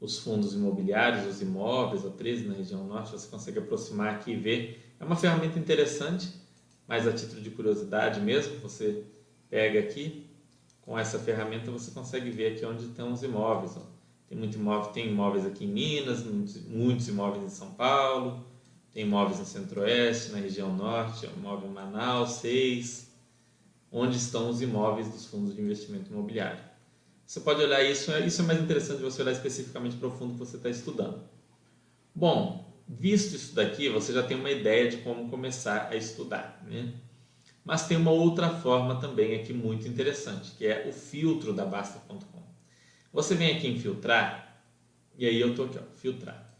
os 0.00 0.18
fundos 0.18 0.54
imobiliários, 0.54 1.26
os 1.26 1.40
imóveis, 1.40 2.04
a 2.04 2.10
13 2.10 2.48
na 2.48 2.54
região 2.54 2.84
norte, 2.84 3.12
você 3.12 3.28
consegue 3.28 3.58
aproximar 3.58 4.14
aqui 4.14 4.32
e 4.32 4.36
ver. 4.36 4.94
É 5.00 5.04
uma 5.04 5.16
ferramenta 5.16 5.58
interessante, 5.58 6.30
mas 6.86 7.06
a 7.06 7.12
título 7.12 7.40
de 7.40 7.50
curiosidade 7.50 8.20
mesmo, 8.20 8.58
você 8.60 9.04
pega 9.48 9.80
aqui, 9.80 10.26
com 10.82 10.98
essa 10.98 11.18
ferramenta 11.18 11.70
você 11.70 11.90
consegue 11.90 12.30
ver 12.30 12.54
aqui 12.54 12.64
onde 12.64 12.84
estão 12.84 13.12
os 13.12 13.22
imóveis. 13.22 13.76
Ó. 13.76 13.82
Tem 14.28 14.36
muito 14.36 14.56
imóvel, 14.56 14.92
tem 14.92 15.08
imóveis 15.08 15.46
aqui 15.46 15.64
em 15.64 15.68
Minas, 15.68 16.24
muitos, 16.24 16.62
muitos 16.66 17.08
imóveis 17.08 17.44
em 17.44 17.48
São 17.48 17.72
Paulo, 17.72 18.44
tem 18.92 19.04
imóveis 19.04 19.38
no 19.38 19.44
Centro-Oeste, 19.44 20.32
na 20.32 20.38
região 20.38 20.74
Norte, 20.74 21.26
imóvel 21.36 21.68
em 21.68 21.72
Manaus, 21.72 22.30
seis, 22.32 23.10
onde 23.90 24.16
estão 24.16 24.48
os 24.50 24.60
imóveis 24.60 25.08
dos 25.08 25.26
fundos 25.26 25.54
de 25.54 25.60
investimento 25.60 26.10
imobiliário. 26.10 26.75
Você 27.26 27.40
pode 27.40 27.60
olhar 27.60 27.82
isso, 27.82 28.12
é, 28.12 28.24
isso 28.24 28.40
é 28.40 28.44
mais 28.44 28.60
interessante 28.60 29.02
você 29.02 29.20
olhar 29.20 29.32
especificamente 29.32 29.96
para 29.96 30.06
o 30.06 30.12
fundo 30.12 30.34
que 30.34 30.38
você 30.38 30.56
está 30.56 30.70
estudando. 30.70 31.20
Bom, 32.14 32.72
visto 32.86 33.34
isso 33.34 33.52
daqui, 33.52 33.88
você 33.88 34.12
já 34.12 34.22
tem 34.22 34.38
uma 34.38 34.50
ideia 34.50 34.88
de 34.88 34.98
como 34.98 35.28
começar 35.28 35.88
a 35.90 35.96
estudar, 35.96 36.62
né? 36.64 36.92
Mas 37.64 37.88
tem 37.88 37.96
uma 37.96 38.12
outra 38.12 38.48
forma 38.48 39.00
também 39.00 39.34
aqui 39.34 39.52
muito 39.52 39.88
interessante, 39.88 40.52
que 40.56 40.64
é 40.64 40.86
o 40.88 40.92
filtro 40.92 41.52
da 41.52 41.64
Basta.com. 41.64 42.42
Você 43.12 43.34
vem 43.34 43.56
aqui 43.56 43.66
em 43.66 43.76
filtrar, 43.76 44.62
e 45.18 45.26
aí 45.26 45.40
eu 45.40 45.50
estou 45.50 45.66
aqui, 45.66 45.78
ó, 45.78 45.96
filtrar. 45.96 46.54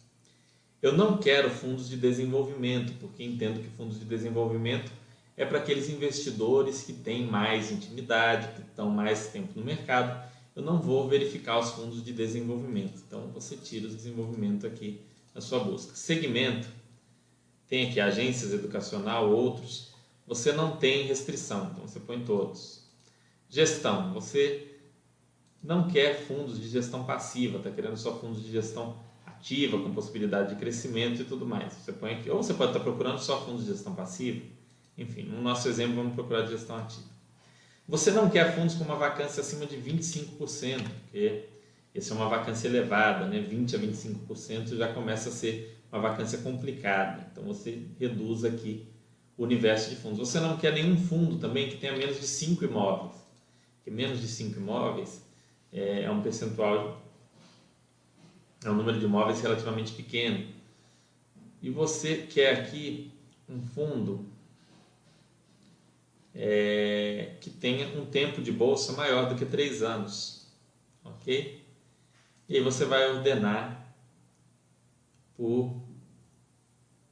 Eu 0.83 0.93
não 0.93 1.17
quero 1.17 1.49
fundos 1.49 1.89
de 1.89 1.97
desenvolvimento, 1.97 2.93
porque 2.99 3.23
entendo 3.23 3.63
que 3.63 3.69
fundos 3.77 4.01
de 4.01 4.05
desenvolvimento 4.05 4.91
é 5.37 5.45
para 5.45 5.59
aqueles 5.59 5.89
investidores 5.89 6.83
que 6.83 6.93
têm 6.93 7.25
mais 7.25 7.71
intimidade, 7.71 8.49
que 8.49 8.63
estão 8.63 8.91
mais 8.91 9.29
tempo 9.29 9.53
no 9.55 9.65
mercado 9.65 10.27
eu 10.57 10.62
não 10.62 10.81
vou 10.81 11.07
verificar 11.07 11.59
os 11.59 11.73
fundos 11.73 12.03
de 12.03 12.14
desenvolvimento. 12.14 13.03
Então 13.07 13.29
você 13.29 13.57
tira 13.57 13.87
o 13.87 13.95
desenvolvimento 13.95 14.66
aqui 14.66 15.03
na 15.35 15.42
sua 15.42 15.61
busca. 15.61 15.95
Segmento, 15.95 16.66
tem 17.69 17.88
aqui 17.88 18.01
agências 18.01 18.55
educacional, 18.55 19.31
outros. 19.31 19.90
Você 20.27 20.53
não 20.53 20.79
tem 20.79 21.07
restrição, 21.07 21.71
então 21.73 21.87
você 21.87 22.01
põe 22.01 22.25
todos. 22.25 22.81
Gestão, 23.51 24.14
você 24.14 24.79
não 25.62 25.88
quer 25.88 26.27
fundos 26.27 26.59
de 26.59 26.69
gestão 26.69 27.05
passiva, 27.05 27.59
está 27.59 27.71
querendo 27.71 27.97
só 27.97 28.19
fundos 28.19 28.42
de 28.42 28.51
gestão 28.51 28.97
ativa, 29.27 29.79
com 29.79 29.92
possibilidade 29.92 30.55
de 30.55 30.57
crescimento 30.59 31.21
e 31.21 31.25
tudo 31.25 31.45
mais. 31.45 31.75
Você 31.75 31.92
põe 31.92 32.14
aqui, 32.14 32.31
ou 32.31 32.42
você 32.42 32.55
pode 32.55 32.71
estar 32.71 32.81
procurando 32.83 33.19
só 33.19 33.45
fundos 33.45 33.66
de 33.66 33.73
gestão 33.73 33.95
passiva. 33.95 34.42
Enfim, 34.97 35.25
no 35.25 35.42
nosso 35.42 35.69
exemplo, 35.69 35.97
vamos 35.97 36.14
procurar 36.14 36.42
de 36.42 36.53
gestão 36.53 36.77
ativa. 36.77 37.16
Você 37.88 38.11
não 38.11 38.29
quer 38.29 38.55
fundos 38.57 38.75
com 38.75 38.85
uma 38.85 38.96
vacância 38.96 39.40
acima 39.40 39.64
de 39.64 39.77
25%, 39.77 40.83
porque 41.05 41.44
essa 41.94 42.12
é 42.12 42.16
uma 42.16 42.29
vacância 42.29 42.66
elevada, 42.66 43.27
né? 43.27 43.40
20 43.40 43.77
a 43.77 43.79
25% 43.79 44.77
já 44.77 44.92
começa 44.92 45.29
a 45.29 45.33
ser 45.33 45.81
uma 45.92 46.01
vacância 46.01 46.38
complicada. 46.38 47.29
Então 47.31 47.44
você 47.44 47.87
reduz 47.99 48.44
aqui 48.44 48.88
o 49.38 49.44
universo 49.44 49.90
de 49.90 49.96
fundos. 49.96 50.18
Você 50.18 50.40
não 50.40 50.57
quer 50.57 50.72
nenhum 50.72 50.96
fundo 50.96 51.38
também 51.38 51.68
que 51.68 51.77
tenha 51.77 51.96
menos 51.96 52.18
de 52.18 52.27
5 52.27 52.64
imóveis, 52.64 53.14
porque 53.77 53.90
menos 53.90 54.20
de 54.20 54.27
5 54.27 54.59
imóveis 54.59 55.22
é, 55.72 56.03
é 56.03 56.11
um 56.11 56.22
percentual, 56.22 57.01
é 58.64 58.70
um 58.70 58.75
número 58.75 58.99
de 58.99 59.05
imóveis 59.05 59.40
relativamente 59.40 59.92
pequeno. 59.92 60.44
E 61.62 61.70
você 61.70 62.16
quer 62.16 62.59
aqui 62.59 63.12
um 63.49 63.61
fundo 63.61 64.27
é, 66.38 67.37
que 67.40 67.49
tenha 67.49 67.99
um 67.99 68.05
tempo 68.05 68.42
de 68.42 68.53
bolsa 68.53 68.92
maior 68.92 69.29
do 69.29 69.37
que 69.37 69.46
três 69.46 69.83
anos, 69.83 70.46
ok? 71.03 71.64
E 72.46 72.57
aí 72.57 72.62
você 72.62 72.85
vai 72.85 73.11
ordenar 73.11 73.96
por, 75.35 75.75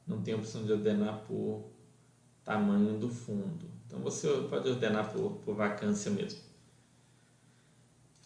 não 0.07 0.21
tem 0.21 0.35
opção 0.35 0.63
de 0.63 0.71
ordenar 0.71 1.23
por 1.27 1.63
tamanho 2.43 2.99
do 2.99 3.09
fundo, 3.09 3.67
então 3.87 3.99
você 3.99 4.27
pode 4.47 4.69
ordenar 4.69 5.11
por, 5.11 5.31
por 5.43 5.55
vacância 5.55 6.11
mesmo. 6.11 6.39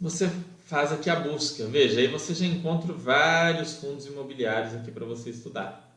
Você 0.02 0.30
faz 0.66 0.92
aqui 0.92 1.10
a 1.10 1.16
busca, 1.16 1.66
veja, 1.66 2.02
aí 2.02 2.08
você 2.08 2.34
já 2.34 2.46
encontra 2.46 2.94
vários 2.94 3.76
fundos 3.76 4.06
imobiliários 4.06 4.74
aqui 4.74 4.92
para 4.92 5.06
você 5.06 5.30
estudar. 5.30 5.88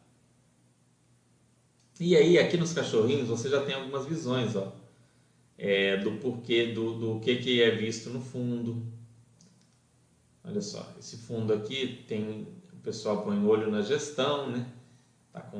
E 2.00 2.16
aí, 2.16 2.36
aqui 2.38 2.56
nos 2.56 2.72
cachorrinhos, 2.72 3.28
você 3.28 3.48
já 3.48 3.64
tem 3.64 3.74
algumas 3.74 4.06
visões, 4.06 4.56
ó 4.56 4.81
é, 5.64 5.96
do 5.96 6.10
porquê, 6.16 6.72
do, 6.72 6.94
do 6.94 7.20
que, 7.20 7.36
que 7.36 7.62
é 7.62 7.70
visto 7.70 8.10
no 8.10 8.20
fundo. 8.20 8.84
Olha 10.42 10.60
só, 10.60 10.92
esse 10.98 11.18
fundo 11.18 11.52
aqui 11.52 12.02
tem, 12.08 12.48
o 12.72 12.78
pessoal 12.78 13.22
põe 13.22 13.38
olho 13.46 13.70
na 13.70 13.80
gestão, 13.80 14.50
né? 14.50 14.66
Tá 15.32 15.40
com 15.40 15.58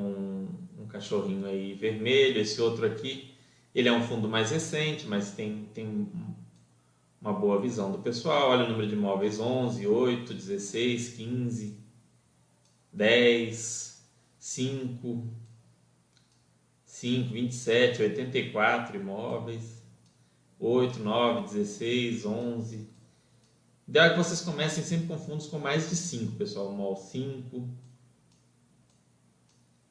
um, 0.77 0.85
cachorrinho 0.89 1.47
aí 1.47 1.73
vermelho, 1.73 2.41
esse 2.41 2.61
outro 2.61 2.85
aqui, 2.85 3.31
ele 3.73 3.87
é 3.87 3.93
um 3.93 4.03
fundo 4.03 4.27
mais 4.27 4.51
recente, 4.51 5.07
mas 5.07 5.31
tem, 5.31 5.69
tem 5.73 6.05
uma 7.21 7.31
boa 7.31 7.61
visão 7.61 7.89
do 7.89 7.99
pessoal. 7.99 8.49
Olha 8.49 8.65
o 8.65 8.69
número 8.69 8.89
de 8.89 8.95
imóveis: 8.95 9.39
11, 9.39 9.87
8, 9.87 10.33
16, 10.33 11.13
15, 11.13 11.77
10, 12.91 14.05
5, 14.37 15.27
5, 16.85 17.33
27, 17.33 18.01
84 18.01 18.97
imóveis. 18.97 19.72
8, 20.59 20.99
9, 20.99 21.41
16, 21.47 22.25
11. 22.25 22.75
O 22.77 23.89
ideal 23.89 24.05
é 24.05 24.09
que 24.11 24.17
vocês 24.17 24.41
comecem 24.41 24.83
sempre 24.83 25.07
com 25.07 25.17
fundos 25.17 25.47
com 25.47 25.59
mais 25.59 25.89
de 25.89 25.95
5, 25.95 26.33
pessoal. 26.33 26.71
MOL 26.71 26.95
5, 26.95 27.67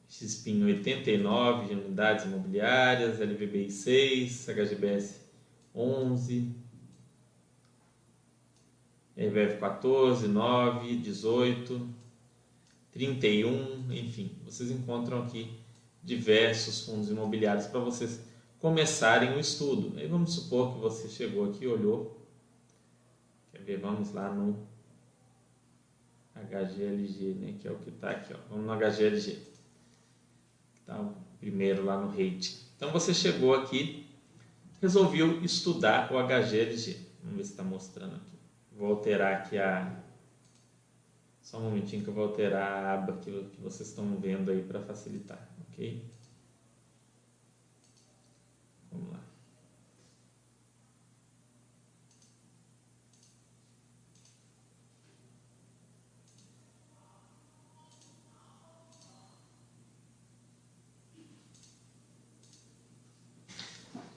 XPIN 0.09 0.65
89 0.65 1.69
de 1.69 1.75
unidades 1.75 2.25
imobiliárias, 2.25 3.19
LVBI 3.19 3.71
6, 3.71 4.49
HGBS 4.49 5.21
11, 5.75 6.55
RVF 9.17 9.59
14, 9.59 10.29
9, 10.29 10.97
18, 10.97 11.89
31, 12.93 13.93
enfim, 13.93 14.37
vocês 14.45 14.71
encontram 14.71 15.23
aqui 15.23 15.51
diversos 16.03 16.85
fundos 16.85 17.09
imobiliários 17.09 17.67
para 17.67 17.81
vocês 17.81 18.21
começarem 18.63 19.35
o 19.35 19.41
estudo. 19.41 19.99
Aí 19.99 20.07
vamos 20.07 20.35
supor 20.35 20.73
que 20.73 20.81
você 20.81 21.09
chegou 21.09 21.51
aqui, 21.51 21.67
olhou, 21.67 22.17
quer 23.51 23.61
ver, 23.61 23.79
vamos 23.79 24.13
lá 24.13 24.33
no 24.33 24.67
HGLG, 26.37 27.35
né, 27.35 27.57
que 27.61 27.67
é 27.67 27.73
o 27.73 27.79
que 27.79 27.91
está 27.91 28.11
aqui, 28.11 28.33
ó. 28.33 28.39
vamos 28.49 28.65
no 28.65 28.73
HGLG, 28.73 29.43
está 30.81 31.01
o 31.01 31.13
primeiro 31.41 31.85
lá 31.85 32.01
no 32.01 32.09
rate. 32.09 32.65
Então 32.77 32.93
você 32.93 33.13
chegou 33.13 33.53
aqui, 33.53 34.07
resolveu 34.81 35.43
estudar 35.43 36.13
o 36.13 36.17
HGLG. 36.17 36.97
Vamos 37.21 37.37
ver 37.37 37.45
se 37.45 37.51
está 37.51 37.65
mostrando 37.65 38.15
aqui. 38.15 38.39
Vou 38.77 38.91
alterar 38.91 39.41
aqui 39.41 39.59
a. 39.59 40.01
Só 41.41 41.59
um 41.59 41.63
momentinho 41.63 42.05
que 42.05 42.09
eu 42.09 42.15
vou 42.15 42.25
alterar 42.25 42.85
a 42.85 42.95
aba 42.95 43.17
que, 43.17 43.31
que 43.31 43.61
vocês 43.61 43.89
estão 43.89 44.17
vendo 44.17 44.51
aí 44.51 44.63
para 44.63 44.81
facilitar, 44.81 45.49
ok? 45.69 46.12
Vamos 48.93 49.13
lá. 49.13 49.21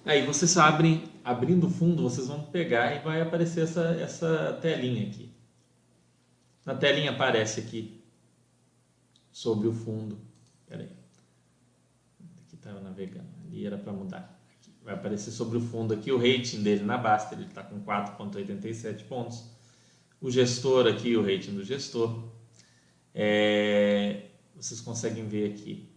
Aí 0.06 0.24
vocês 0.26 0.56
abrem, 0.58 1.10
abrindo 1.24 1.68
o 1.68 1.70
fundo, 1.70 2.04
vocês 2.04 2.28
vão 2.28 2.44
pegar 2.44 2.96
e 2.96 3.00
vai 3.00 3.22
aparecer 3.22 3.64
essa, 3.64 3.96
essa 3.96 4.60
telinha 4.62 5.08
aqui. 5.08 5.34
Na 6.64 6.76
telinha 6.76 7.12
aparece 7.12 7.62
aqui 7.62 8.04
sobre 9.32 9.68
o 9.68 9.74
fundo. 9.74 10.20
Peraí. 10.68 10.90
Aqui 12.46 12.56
estava 12.56 12.80
navegando, 12.80 13.30
ali 13.46 13.66
era 13.66 13.78
para 13.78 13.94
mudar 13.94 14.35
vai 14.86 14.94
aparecer 14.94 15.32
sobre 15.32 15.58
o 15.58 15.62
fundo 15.62 15.96
aqui 15.96 16.12
o 16.12 16.18
rating 16.18 16.62
dele 16.62 16.84
na 16.84 16.96
Basta, 16.96 17.34
ele 17.34 17.46
está 17.46 17.64
com 17.64 17.82
4,87 17.82 19.06
pontos. 19.06 19.44
O 20.22 20.30
gestor 20.30 20.86
aqui, 20.86 21.18
o 21.18 21.24
rating 21.24 21.56
do 21.56 21.64
gestor. 21.64 22.24
É, 23.14 24.28
vocês 24.56 24.80
conseguem 24.80 25.28
ver 25.28 25.52
aqui 25.52 25.90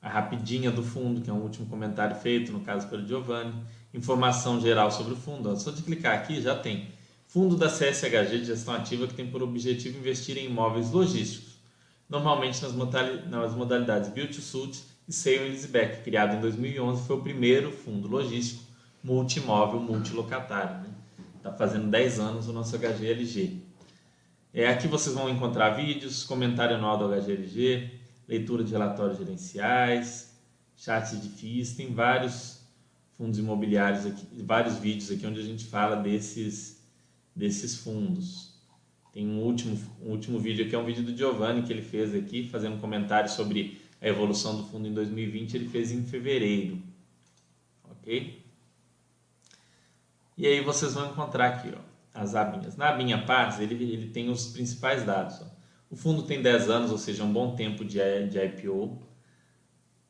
a 0.00 0.08
rapidinha 0.08 0.70
do 0.70 0.84
fundo, 0.84 1.20
que 1.20 1.28
é 1.28 1.32
um 1.32 1.42
último 1.42 1.66
comentário 1.66 2.14
feito, 2.14 2.52
no 2.52 2.60
caso 2.60 2.88
pelo 2.88 3.04
Giovanni. 3.04 3.52
Informação 3.92 4.60
geral 4.60 4.90
sobre 4.92 5.14
o 5.14 5.16
fundo. 5.16 5.50
Ó, 5.50 5.56
só 5.56 5.72
de 5.72 5.82
clicar 5.82 6.14
aqui 6.14 6.40
já 6.40 6.56
tem. 6.56 6.88
Fundo 7.26 7.56
da 7.56 7.68
CSHG 7.68 8.38
de 8.38 8.44
gestão 8.44 8.74
ativa 8.74 9.08
que 9.08 9.14
tem 9.14 9.28
por 9.28 9.42
objetivo 9.42 9.98
investir 9.98 10.38
em 10.38 10.46
imóveis 10.46 10.92
logísticos, 10.92 11.58
normalmente 12.08 12.62
nas 12.62 13.52
modalidades 13.52 14.10
Build 14.10 14.32
to 14.32 14.40
Suit 14.40 14.95
e 15.08 15.12
Sale 15.12 15.50
Leaseback, 15.50 16.02
criado 16.02 16.36
em 16.36 16.40
2011, 16.40 17.06
foi 17.06 17.16
o 17.16 17.22
primeiro 17.22 17.70
fundo 17.70 18.08
logístico 18.08 18.64
multimóvel 19.02 19.80
multilocatário. 19.80 20.80
Né? 20.80 20.88
Está 21.36 21.52
fazendo 21.52 21.88
10 21.88 22.18
anos 22.18 22.48
o 22.48 22.52
nosso 22.52 22.76
HGLG. 22.76 23.62
É, 24.52 24.68
aqui 24.68 24.88
vocês 24.88 25.14
vão 25.14 25.28
encontrar 25.28 25.70
vídeos, 25.70 26.24
comentário 26.24 26.76
anual 26.76 26.98
do 26.98 27.08
HGLG, 27.08 27.90
leitura 28.26 28.64
de 28.64 28.72
relatórios 28.72 29.18
gerenciais, 29.18 30.34
chats 30.76 31.20
de 31.20 31.28
FIIs, 31.28 31.74
tem 31.74 31.92
vários 31.92 32.66
fundos 33.12 33.38
imobiliários 33.38 34.06
aqui, 34.06 34.26
vários 34.42 34.76
vídeos 34.78 35.10
aqui 35.10 35.26
onde 35.26 35.40
a 35.40 35.44
gente 35.44 35.66
fala 35.66 35.96
desses, 35.96 36.82
desses 37.34 37.76
fundos. 37.76 38.54
Tem 39.12 39.26
um 39.26 39.40
último, 39.40 39.78
um 40.02 40.10
último 40.10 40.38
vídeo 40.38 40.66
aqui, 40.66 40.74
é 40.74 40.78
um 40.78 40.84
vídeo 40.84 41.02
do 41.02 41.16
Giovanni 41.16 41.62
que 41.62 41.72
ele 41.72 41.82
fez 41.82 42.14
aqui, 42.14 42.48
fazendo 42.48 42.80
comentário 42.80 43.30
sobre 43.30 43.80
a 44.00 44.06
evolução 44.08 44.56
do 44.56 44.64
fundo 44.64 44.86
em 44.86 44.92
2020, 44.92 45.54
ele 45.54 45.68
fez 45.68 45.90
em 45.90 46.04
fevereiro. 46.04 46.82
Ok? 47.90 48.44
E 50.36 50.46
aí 50.46 50.60
vocês 50.60 50.94
vão 50.94 51.10
encontrar 51.10 51.48
aqui, 51.48 51.72
ó, 51.74 51.80
as 52.12 52.34
abinhas. 52.34 52.76
Na 52.76 52.90
abinha 52.90 53.24
Paz, 53.24 53.58
ele, 53.58 53.74
ele 53.74 54.10
tem 54.10 54.28
os 54.28 54.48
principais 54.48 55.04
dados. 55.04 55.40
Ó. 55.40 55.46
O 55.90 55.96
fundo 55.96 56.22
tem 56.24 56.42
10 56.42 56.68
anos, 56.68 56.90
ou 56.90 56.98
seja, 56.98 57.24
um 57.24 57.32
bom 57.32 57.54
tempo 57.54 57.84
de, 57.84 57.98
de 58.28 58.38
IPO. 58.38 59.00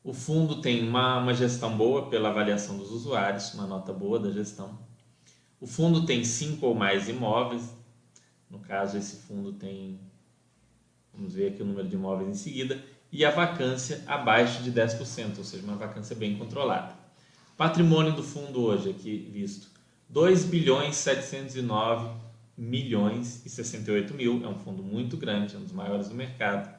O 0.03 0.13
fundo 0.13 0.61
tem 0.61 0.87
uma, 0.87 1.19
uma 1.19 1.33
gestão 1.33 1.75
boa 1.77 2.09
pela 2.09 2.29
avaliação 2.29 2.77
dos 2.77 2.91
usuários, 2.91 3.53
uma 3.53 3.67
nota 3.67 3.93
boa 3.93 4.19
da 4.19 4.31
gestão. 4.31 4.77
O 5.59 5.67
fundo 5.67 6.05
tem 6.05 6.23
5 6.23 6.65
ou 6.65 6.75
mais 6.75 7.07
imóveis. 7.07 7.73
No 8.49 8.59
caso, 8.59 8.97
esse 8.97 9.17
fundo 9.17 9.53
tem, 9.53 9.99
vamos 11.13 11.33
ver 11.33 11.51
aqui 11.51 11.61
o 11.61 11.65
número 11.65 11.87
de 11.87 11.95
imóveis 11.95 12.29
em 12.29 12.33
seguida. 12.33 12.83
E 13.17 13.25
a 13.25 13.31
vacância 13.31 14.03
abaixo 14.05 14.61
de 14.61 14.71
10%, 14.71 15.39
ou 15.39 15.43
seja, 15.43 15.63
uma 15.63 15.75
vacância 15.75 16.15
bem 16.15 16.37
controlada. 16.37 16.93
Patrimônio 17.57 18.11
do 18.13 18.21
fundo 18.21 18.61
hoje, 18.61 18.91
aqui 18.91 19.27
visto, 19.33 19.71
2 20.07 20.45
bilhões 20.45 20.97
709 20.97 22.11
milhões 22.55 23.43
e 23.43 23.49
68 23.49 24.13
mil. 24.13 24.45
É 24.45 24.47
um 24.47 24.53
fundo 24.53 24.83
muito 24.83 25.17
grande, 25.17 25.55
é 25.55 25.57
um 25.57 25.63
dos 25.63 25.71
maiores 25.71 26.09
do 26.09 26.13
mercado. 26.13 26.71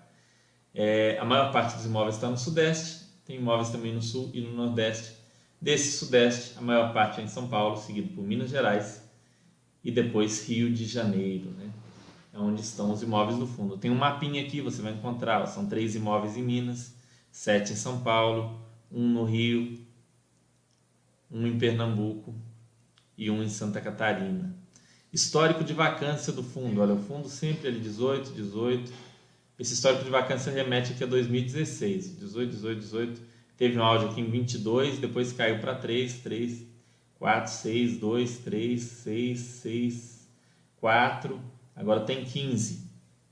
É, 0.72 1.18
a 1.20 1.24
maior 1.24 1.50
parte 1.50 1.74
dos 1.74 1.86
imóveis 1.86 2.14
está 2.14 2.30
no 2.30 2.38
Sudeste, 2.38 3.06
tem 3.24 3.38
imóveis 3.38 3.70
também 3.70 3.92
no 3.92 4.00
Sul 4.00 4.30
e 4.32 4.40
no 4.40 4.52
Nordeste. 4.52 5.16
Desse 5.60 5.98
Sudeste, 5.98 6.56
a 6.56 6.60
maior 6.60 6.92
parte 6.92 7.20
é 7.20 7.24
em 7.24 7.28
São 7.28 7.48
Paulo, 7.48 7.76
seguido 7.76 8.14
por 8.14 8.22
Minas 8.22 8.50
Gerais 8.50 9.02
e 9.82 9.90
depois 9.90 10.48
Rio 10.48 10.72
de 10.72 10.84
Janeiro, 10.84 11.50
né? 11.58 11.68
É 12.38 12.40
onde 12.40 12.60
estão 12.60 12.92
os 12.92 13.02
imóveis 13.02 13.36
no 13.36 13.48
fundo. 13.48 13.76
Tem 13.76 13.90
um 13.90 13.96
mapinha 13.96 14.40
aqui, 14.40 14.60
você 14.60 14.80
vai 14.80 14.92
encontrar, 14.92 15.44
são 15.46 15.66
três 15.66 15.96
imóveis 15.96 16.36
em 16.36 16.42
Minas, 16.42 16.94
sete 17.32 17.72
em 17.72 17.76
São 17.76 18.00
Paulo, 18.00 18.60
um 18.92 19.08
no 19.08 19.24
Rio, 19.24 19.76
um 21.28 21.44
em 21.48 21.58
Pernambuco 21.58 22.32
e 23.16 23.28
um 23.28 23.42
em 23.42 23.48
Santa 23.48 23.80
Catarina. 23.80 24.54
Histórico 25.12 25.64
de 25.64 25.72
vacância 25.72 26.32
do 26.32 26.44
fundo. 26.44 26.80
Olha, 26.80 26.94
o 26.94 27.02
fundo 27.02 27.28
sempre 27.28 27.66
ali 27.66 27.80
18, 27.80 28.30
18. 28.32 28.92
Esse 29.58 29.74
histórico 29.74 30.04
de 30.04 30.10
vacância 30.10 30.52
remete 30.52 30.92
aqui 30.92 31.02
a 31.02 31.08
2016. 31.08 32.20
18, 32.20 32.50
18, 32.50 32.78
18. 32.78 33.22
Teve 33.56 33.76
um 33.76 33.82
áudio 33.82 34.10
aqui 34.10 34.20
em 34.20 34.30
22, 34.30 34.98
depois 34.98 35.32
caiu 35.32 35.58
para 35.58 35.74
3, 35.74 36.20
3, 36.20 36.64
4, 37.18 37.52
6, 37.52 37.98
2, 37.98 38.38
3, 38.38 38.80
6, 38.80 39.38
6, 39.40 40.28
4. 40.80 41.57
Agora 41.78 42.00
tem 42.00 42.24
15. 42.24 42.88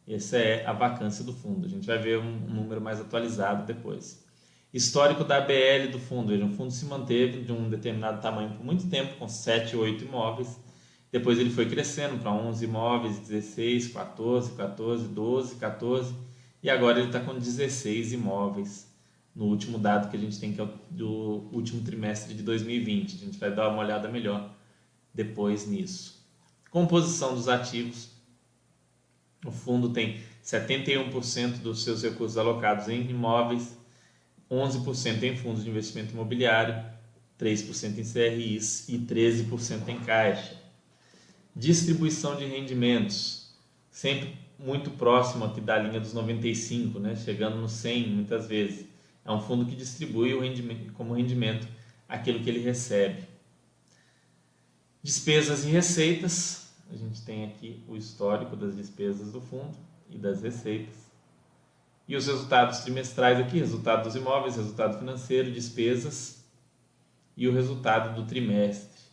Essa 0.09 0.39
é 0.39 0.65
a 0.65 0.73
vacância 0.73 1.25
do 1.25 1.33
fundo. 1.33 1.67
A 1.67 1.69
gente 1.69 1.87
vai 1.87 1.99
ver 1.99 2.19
um 2.19 2.39
número 2.49 2.81
mais 2.81 3.01
atualizado 3.01 3.67
depois. 3.67 4.25
Histórico 4.73 5.25
da 5.25 5.41
BL 5.41 5.91
do 5.91 5.99
fundo. 5.99 6.29
Veja, 6.29 6.45
o 6.45 6.51
fundo 6.51 6.71
se 6.71 6.85
manteve 6.85 7.43
de 7.43 7.53
um 7.53 7.69
determinado 7.69 8.23
tamanho 8.23 8.51
por 8.51 8.65
muito 8.65 8.89
tempo, 8.89 9.17
com 9.17 9.29
7, 9.29 9.77
8 9.77 10.05
imóveis. 10.05 10.61
Depois 11.11 11.39
ele 11.39 11.51
foi 11.51 11.69
crescendo 11.69 12.19
para 12.19 12.31
11 12.31 12.65
imóveis, 12.65 13.19
16, 13.19 13.89
14, 13.89 14.53
14, 14.53 15.09
12, 15.09 15.57
14. 15.57 16.15
E 16.63 16.71
agora 16.71 16.99
ele 16.99 17.09
está 17.09 17.21
com 17.21 17.35
16 17.37 18.13
imóveis 18.13 18.87
no 19.35 19.47
último 19.47 19.79
dado 19.79 20.09
que 20.09 20.17
a 20.17 20.21
gente 20.21 20.39
tem, 20.39 20.53
que 20.53 20.61
é 20.61 20.69
do 20.91 21.49
último 21.53 21.83
trimestre 21.83 22.33
de 22.33 22.43
2020. 22.43 23.15
A 23.15 23.19
gente 23.19 23.39
vai 23.39 23.53
dar 23.53 23.69
uma 23.69 23.83
olhada 23.83 24.09
melhor 24.09 24.55
depois 25.13 25.67
nisso. 25.67 26.25
Composição 26.71 27.35
dos 27.35 27.49
ativos. 27.49 28.16
O 29.47 29.53
fundo 29.53 29.91
tem 29.91 30.21
71% 30.45 31.59
dos 31.59 31.83
seus 31.83 32.03
recursos 32.03 32.37
alocados 32.37 32.89
em 32.89 33.09
imóveis, 33.09 33.77
11% 34.51 35.23
em 35.23 35.37
fundos 35.37 35.65
de 35.65 35.71
investimento 35.71 36.13
imobiliário, 36.13 36.85
3% 37.39 37.99
em 37.99 38.05
CRIs 38.05 38.89
e 38.89 38.99
13% 38.99 39.89
em 39.89 39.99
caixa. 40.01 40.61
Distribuição 41.55 42.37
de 42.37 42.45
rendimentos, 42.45 43.55
sempre 43.91 44.37
muito 44.59 44.91
próximo 44.91 45.45
aqui 45.45 45.61
da 45.61 45.79
linha 45.79 46.01
dos 46.01 46.13
95, 46.13 46.99
né? 46.99 47.15
chegando 47.17 47.57
no 47.57 47.69
100 47.69 48.09
muitas 48.09 48.47
vezes. 48.47 48.87
É 49.25 49.31
um 49.33 49.41
fundo 49.41 49.67
que 49.67 49.75
distribui 49.75 50.33
o 50.35 50.41
rendimento, 50.41 50.93
como 50.93 51.15
rendimento 51.15 51.67
aquilo 52.09 52.41
que 52.41 52.49
ele 52.49 52.61
recebe. 52.61 53.23
Despesas 55.03 55.65
e 55.65 55.69
receitas, 55.69 56.66
a 56.91 56.97
gente 56.97 57.23
tem 57.23 57.45
aqui 57.45 57.83
o 57.89 57.97
histórico 57.97 58.57
das 58.57 58.77
despesas 58.77 59.33
do 59.33 59.41
fundo 59.41 59.77
e 60.11 60.17
das 60.17 60.43
receitas. 60.43 60.95
E 62.09 62.15
os 62.15 62.27
resultados 62.27 62.81
trimestrais 62.81 63.39
aqui, 63.39 63.59
resultado 63.59 64.05
dos 64.05 64.15
imóveis, 64.15 64.57
resultado 64.57 64.99
financeiro, 64.99 65.51
despesas 65.51 66.45
e 67.37 67.49
o 67.49 67.53
resultado 67.53 68.15
do 68.15 68.27
trimestre. 68.27 69.05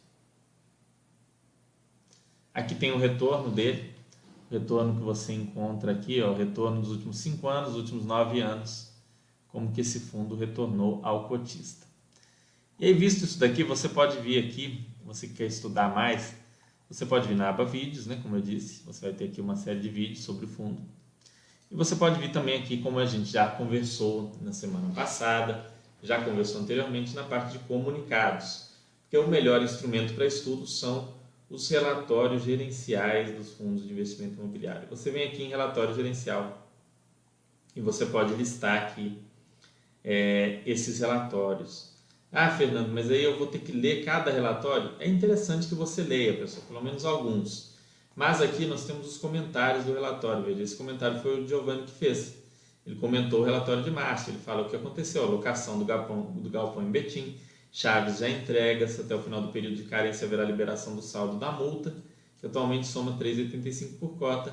Aqui 2.54 2.76
tem 2.76 2.92
o 2.92 3.00
retorno 3.00 3.50
dele, 3.50 3.96
retorno 4.52 4.96
que 4.96 5.02
você 5.02 5.34
encontra 5.34 5.92
aqui, 5.92 6.22
ó, 6.22 6.32
o 6.32 6.36
retorno 6.36 6.82
dos 6.82 6.92
últimos 6.92 7.18
5 7.18 7.48
anos, 7.48 7.70
dos 7.72 7.80
últimos 7.80 8.06
9 8.06 8.40
anos, 8.42 8.92
como 9.48 9.72
que 9.72 9.82
esse 9.82 10.00
fundo 10.00 10.36
retornou 10.36 11.00
ao 11.04 11.28
cotista. 11.28 11.88
E 12.78 12.86
aí, 12.86 12.94
visto 12.94 13.24
isso 13.24 13.40
daqui, 13.40 13.64
você 13.64 13.90
pode 13.90 14.20
vir 14.20 14.46
aqui, 14.46 14.86
você 15.04 15.28
quer 15.28 15.46
estudar 15.46 15.94
mais, 15.94 16.36
você 16.94 17.06
pode 17.06 17.28
vir 17.28 17.36
na 17.36 17.50
aba 17.50 17.66
vídeos, 17.66 18.06
né, 18.06 18.20
como 18.22 18.36
eu 18.36 18.42
disse, 18.42 18.84
você 18.84 19.02
vai 19.06 19.14
ter 19.14 19.26
aqui 19.26 19.42
uma 19.42 19.56
série 19.56 19.80
de 19.80 19.90
vídeos 19.90 20.24
sobre 20.24 20.46
o 20.46 20.48
fundo 20.48 20.82
e 21.74 21.76
você 21.76 21.96
pode 21.96 22.20
vir 22.20 22.32
também 22.32 22.62
aqui, 22.62 22.78
como 22.78 23.00
a 23.00 23.06
gente 23.06 23.32
já 23.32 23.48
conversou 23.48 24.32
na 24.44 24.54
semana 24.54 24.94
passada, 24.94 25.66
já 26.04 26.24
conversou 26.24 26.62
anteriormente, 26.62 27.16
na 27.16 27.24
parte 27.24 27.54
de 27.54 27.60
comunicados. 27.66 28.70
Porque 29.02 29.18
o 29.18 29.28
melhor 29.28 29.60
instrumento 29.64 30.14
para 30.14 30.24
estudo 30.24 30.68
são 30.68 31.16
os 31.50 31.68
relatórios 31.68 32.44
gerenciais 32.44 33.36
dos 33.36 33.54
fundos 33.54 33.82
de 33.82 33.92
investimento 33.92 34.40
imobiliário. 34.40 34.88
Você 34.88 35.10
vem 35.10 35.28
aqui 35.28 35.42
em 35.42 35.50
relatório 35.50 35.96
gerencial 35.96 36.70
e 37.76 37.82
você 37.82 38.06
pode 38.06 38.36
listar 38.36 38.84
aqui 38.84 39.18
é, 40.04 40.62
esses 40.68 41.00
relatórios. 41.00 41.93
Ah, 42.36 42.50
Fernando, 42.50 42.90
mas 42.90 43.12
aí 43.12 43.24
eu 43.24 43.38
vou 43.38 43.46
ter 43.46 43.60
que 43.60 43.72
ler 43.72 44.04
cada 44.04 44.32
relatório? 44.32 44.90
É 45.00 45.08
interessante 45.08 45.68
que 45.68 45.76
você 45.76 46.02
leia, 46.02 46.34
pessoal, 46.34 46.66
pelo 46.68 46.84
menos 46.84 47.06
alguns. 47.06 47.76
Mas 48.16 48.42
aqui 48.42 48.66
nós 48.66 48.86
temos 48.86 49.08
os 49.08 49.18
comentários 49.20 49.86
do 49.86 49.94
relatório. 49.94 50.44
Veja, 50.44 50.64
esse 50.64 50.76
comentário 50.76 51.22
foi 51.22 51.44
o 51.44 51.48
Giovanni 51.48 51.84
que 51.84 51.92
fez. 51.92 52.34
Ele 52.88 52.96
comentou 52.96 53.42
o 53.42 53.44
relatório 53.44 53.84
de 53.84 53.92
março. 53.92 54.32
Ele 54.32 54.40
fala 54.40 54.64
o 54.64 54.70
que 54.70 54.76
aconteceu: 54.76 55.24
a 55.24 55.28
locação 55.28 55.78
do 55.78 55.86
galpão, 55.86 56.24
do 56.24 56.50
galpão 56.50 56.82
em 56.82 56.90
Betim, 56.90 57.38
Chaves 57.72 58.18
já 58.18 58.28
entregas, 58.28 59.00
até 59.00 59.16
o 59.16 59.22
final 59.22 59.42
do 59.42 59.50
período 59.50 59.76
de 59.76 59.84
carência 59.84 60.26
haverá 60.26 60.44
liberação 60.44 60.96
do 60.96 61.04
saldo 61.04 61.38
da 61.38 61.52
multa, 61.52 61.94
que 62.40 62.48
atualmente 62.48 62.88
soma 62.88 63.16
3,85 63.18 64.00
por 64.00 64.18
cota. 64.18 64.52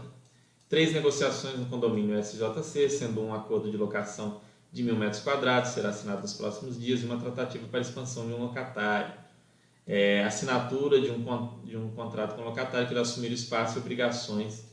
Três 0.69 0.93
negociações 0.93 1.59
no 1.59 1.64
condomínio 1.64 2.19
SJC, 2.19 2.90
sendo 2.90 3.23
um 3.23 3.35
acordo 3.35 3.71
de 3.71 3.77
locação 3.79 4.40
de 4.73 4.83
mil 4.83 4.97
metros 4.97 5.23
quadrados, 5.23 5.71
será 5.71 5.89
assinado 5.89 6.23
nos 6.23 6.35
próximos 6.35 6.81
dias, 6.81 7.03
e 7.03 7.05
uma 7.05 7.19
tratativa 7.19 7.67
para 7.69 7.81
expansão 7.81 8.27
de 8.27 8.33
um 8.33 8.39
locatário 8.39 9.13
é, 9.87 10.23
assinatura 10.25 11.01
de 11.01 11.11
um, 11.11 11.65
de 11.65 11.77
um 11.77 11.91
contrato 11.91 12.37
com 12.37 12.43
o 12.43 12.45
locatário 12.45 12.87
que 12.87 12.93
irá 12.93 13.03
assumir 13.03 13.31
o 13.31 13.35
espaço 13.35 13.77
e 13.77 13.81
obrigações 13.81 14.65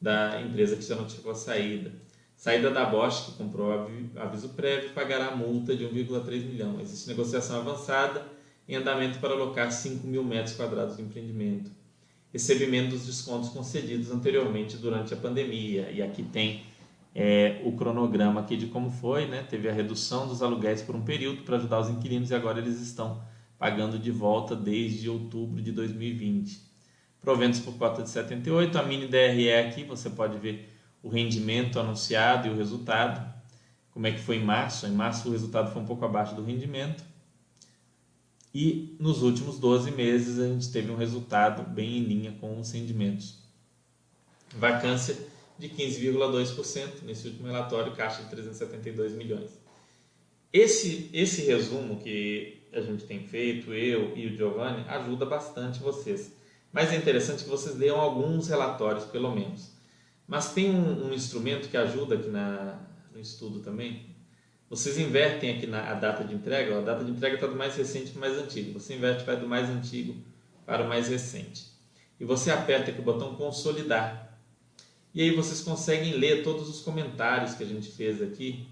da 0.00 0.40
empresa 0.40 0.76
que 0.76 0.84
já 0.84 0.94
notificou 0.94 1.32
a 1.32 1.34
saída. 1.34 1.92
Saída 2.36 2.70
da 2.70 2.84
Bosch, 2.84 3.26
que 3.26 3.32
comprou 3.32 3.88
aviso 4.16 4.50
prévio, 4.50 4.90
pagará 4.90 5.34
multa 5.34 5.76
de 5.76 5.84
1,3 5.84 6.44
milhão. 6.44 6.80
Existe 6.80 7.08
negociação 7.08 7.58
avançada 7.58 8.24
em 8.68 8.76
andamento 8.76 9.18
para 9.18 9.32
alocar 9.32 9.70
5 9.70 10.06
mil 10.06 10.24
metros 10.24 10.54
quadrados 10.54 10.96
de 10.96 11.02
empreendimento. 11.02 11.70
Recebimento 12.32 12.90
dos 12.90 13.06
descontos 13.06 13.48
concedidos 13.50 14.10
anteriormente 14.10 14.76
durante 14.76 15.12
a 15.12 15.16
pandemia. 15.16 15.90
E 15.90 16.00
aqui 16.02 16.22
tem 16.22 16.62
é, 17.14 17.60
o 17.64 17.72
cronograma 17.72 18.40
aqui 18.40 18.56
de 18.56 18.66
como 18.66 18.90
foi, 18.90 19.26
né? 19.26 19.42
Teve 19.42 19.68
a 19.68 19.72
redução 19.72 20.26
dos 20.26 20.42
aluguéis 20.42 20.80
por 20.80 20.96
um 20.96 21.02
período 21.02 21.42
para 21.42 21.56
ajudar 21.56 21.80
os 21.80 21.90
inquilinos 21.90 22.30
e 22.30 22.34
agora 22.34 22.58
eles 22.58 22.80
estão 22.80 23.22
pagando 23.58 23.98
de 23.98 24.10
volta 24.10 24.56
desde 24.56 25.08
outubro 25.08 25.60
de 25.60 25.72
2020. 25.72 26.60
Proventos 27.20 27.60
por 27.60 27.74
cota 27.74 28.02
de 28.02 28.10
78, 28.10 28.76
a 28.76 28.82
mini 28.82 29.06
DRE 29.06 29.52
aqui, 29.52 29.84
você 29.84 30.10
pode 30.10 30.38
ver 30.38 30.68
o 31.02 31.08
rendimento 31.08 31.78
anunciado 31.78 32.48
e 32.48 32.50
o 32.50 32.56
resultado. 32.56 33.32
Como 33.92 34.06
é 34.06 34.12
que 34.12 34.20
foi 34.20 34.36
em 34.36 34.44
março? 34.44 34.86
Em 34.86 34.92
março 34.92 35.28
o 35.28 35.32
resultado 35.32 35.70
foi 35.70 35.82
um 35.82 35.86
pouco 35.86 36.04
abaixo 36.04 36.34
do 36.34 36.42
rendimento. 36.42 37.04
E 38.54 38.96
nos 38.98 39.22
últimos 39.22 39.58
12 39.58 39.90
meses 39.92 40.38
a 40.38 40.48
gente 40.48 40.70
teve 40.70 40.90
um 40.90 40.96
resultado 40.96 41.62
bem 41.62 41.98
em 41.98 42.02
linha 42.02 42.32
com 42.40 42.58
os 42.58 42.72
rendimentos. 42.72 43.38
Vacância 44.56 45.16
de 45.58 45.68
15,2% 45.68 47.02
nesse 47.04 47.28
último 47.28 47.46
relatório, 47.46 47.94
caixa 47.94 48.22
de 48.22 48.30
372 48.30 49.12
milhões. 49.12 49.50
Esse, 50.52 51.08
esse 51.12 51.42
resumo 51.42 51.98
que 51.98 52.62
a 52.72 52.80
gente 52.80 53.04
tem 53.04 53.26
feito, 53.26 53.72
eu 53.72 54.16
e 54.16 54.26
o 54.26 54.36
Giovanni, 54.36 54.84
ajuda 54.88 55.24
bastante 55.24 55.80
vocês. 55.80 56.32
Mas 56.72 56.92
é 56.92 56.96
interessante 56.96 57.44
que 57.44 57.50
vocês 57.50 57.76
leiam 57.76 58.00
alguns 58.00 58.48
relatórios, 58.48 59.04
pelo 59.04 59.34
menos. 59.34 59.70
Mas 60.26 60.52
tem 60.52 60.70
um, 60.70 61.08
um 61.08 61.12
instrumento 61.12 61.68
que 61.68 61.76
ajuda 61.76 62.14
aqui 62.14 62.28
na, 62.28 62.80
no 63.12 63.20
estudo 63.20 63.60
também. 63.60 64.06
Vocês 64.70 64.96
invertem 64.96 65.54
aqui 65.54 65.66
na 65.66 65.90
a 65.90 65.94
data 65.94 66.24
de 66.24 66.34
entrega, 66.34 66.78
a 66.78 66.80
data 66.80 67.04
de 67.04 67.10
entrega 67.10 67.34
está 67.34 67.46
do 67.46 67.54
mais 67.54 67.76
recente 67.76 68.10
para 68.10 68.18
o 68.18 68.20
mais 68.20 68.38
antigo. 68.38 68.72
Você 68.78 68.94
inverte 68.94 69.24
vai 69.24 69.36
do 69.36 69.46
mais 69.46 69.68
antigo 69.68 70.16
para 70.64 70.82
o 70.82 70.88
mais 70.88 71.08
recente. 71.08 71.66
E 72.18 72.24
você 72.24 72.50
aperta 72.50 72.90
aqui 72.90 73.00
o 73.00 73.04
botão 73.04 73.34
consolidar. 73.34 74.21
E 75.14 75.22
aí 75.22 75.34
vocês 75.34 75.60
conseguem 75.60 76.14
ler 76.14 76.42
todos 76.42 76.68
os 76.68 76.80
comentários 76.80 77.54
que 77.54 77.62
a 77.62 77.66
gente 77.66 77.90
fez 77.90 78.22
aqui, 78.22 78.66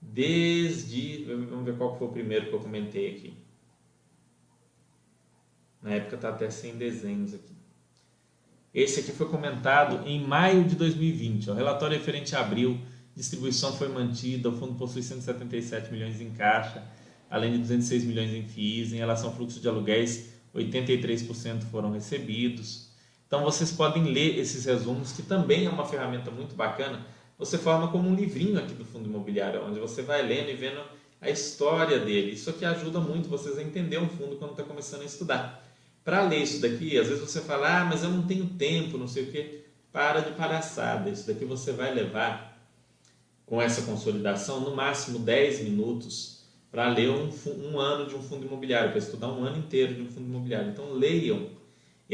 desde. 0.00 1.24
Vamos 1.24 1.64
ver 1.64 1.76
qual 1.76 1.98
foi 1.98 2.08
o 2.08 2.10
primeiro 2.10 2.46
que 2.46 2.54
eu 2.54 2.60
comentei 2.60 3.10
aqui. 3.10 3.34
Na 5.82 5.90
época 5.90 6.16
está 6.16 6.30
até 6.30 6.48
sem 6.48 6.76
desenhos 6.76 7.34
aqui. 7.34 7.52
Esse 8.72 9.00
aqui 9.00 9.12
foi 9.12 9.28
comentado 9.28 10.08
em 10.08 10.24
maio 10.24 10.64
de 10.64 10.74
2020. 10.76 11.50
O 11.50 11.54
relatório 11.54 11.98
referente 11.98 12.34
a 12.34 12.40
abril, 12.40 12.80
distribuição 13.14 13.76
foi 13.76 13.88
mantida, 13.88 14.48
o 14.48 14.56
fundo 14.56 14.74
possui 14.74 15.02
177 15.02 15.92
milhões 15.92 16.20
em 16.20 16.30
caixa, 16.30 16.82
além 17.28 17.52
de 17.52 17.58
206 17.58 18.04
milhões 18.04 18.32
em 18.32 18.48
FIIs. 18.48 18.94
Em 18.94 18.96
relação 18.96 19.28
ao 19.28 19.36
fluxo 19.36 19.60
de 19.60 19.68
aluguéis, 19.68 20.30
83% 20.54 21.64
foram 21.64 21.90
recebidos. 21.90 22.91
Então 23.32 23.42
vocês 23.42 23.72
podem 23.72 24.04
ler 24.04 24.38
esses 24.38 24.66
resumos, 24.66 25.12
que 25.12 25.22
também 25.22 25.64
é 25.64 25.70
uma 25.70 25.86
ferramenta 25.86 26.30
muito 26.30 26.54
bacana. 26.54 27.00
Você 27.38 27.56
forma 27.56 27.88
como 27.88 28.06
um 28.06 28.14
livrinho 28.14 28.58
aqui 28.58 28.74
do 28.74 28.84
fundo 28.84 29.08
imobiliário, 29.08 29.64
onde 29.66 29.80
você 29.80 30.02
vai 30.02 30.20
lendo 30.20 30.50
e 30.50 30.54
vendo 30.54 30.82
a 31.18 31.30
história 31.30 31.98
dele. 31.98 32.32
Isso 32.32 32.50
aqui 32.50 32.62
ajuda 32.62 33.00
muito 33.00 33.30
vocês 33.30 33.56
a 33.56 33.62
entender 33.62 33.96
um 33.96 34.06
fundo 34.06 34.36
quando 34.36 34.50
está 34.50 34.62
começando 34.62 35.00
a 35.00 35.06
estudar 35.06 35.64
para 36.04 36.22
ler 36.24 36.42
isso 36.42 36.60
daqui, 36.60 36.98
às 36.98 37.08
vezes 37.08 37.22
você 37.22 37.40
fala, 37.40 37.80
ah, 37.80 37.84
mas 37.86 38.02
eu 38.02 38.10
não 38.10 38.26
tenho 38.26 38.44
tempo, 38.44 38.98
não 38.98 39.08
sei 39.08 39.22
o 39.22 39.32
quê. 39.32 39.62
Para 39.90 40.20
de 40.20 40.32
palhaçada. 40.32 41.08
Isso 41.08 41.26
daqui 41.26 41.46
você 41.46 41.72
vai 41.72 41.94
levar 41.94 42.60
com 43.46 43.62
essa 43.62 43.80
consolidação 43.80 44.60
no 44.60 44.76
máximo 44.76 45.18
10 45.18 45.62
minutos 45.62 46.42
para 46.70 46.86
ler 46.88 47.08
um, 47.08 47.30
um, 47.46 47.80
ano 47.80 48.06
de 48.06 48.14
um 48.14 48.22
fundo 48.22 48.46
imobiliário, 48.46 48.90
para 48.90 48.98
estudar 48.98 49.28
um 49.28 49.42
ano 49.42 49.56
inteiro 49.56 49.94
de 49.94 50.02
um 50.02 50.08
fundo 50.08 50.26
imobiliário. 50.26 50.70
Então 50.70 50.92
leiam 50.92 51.61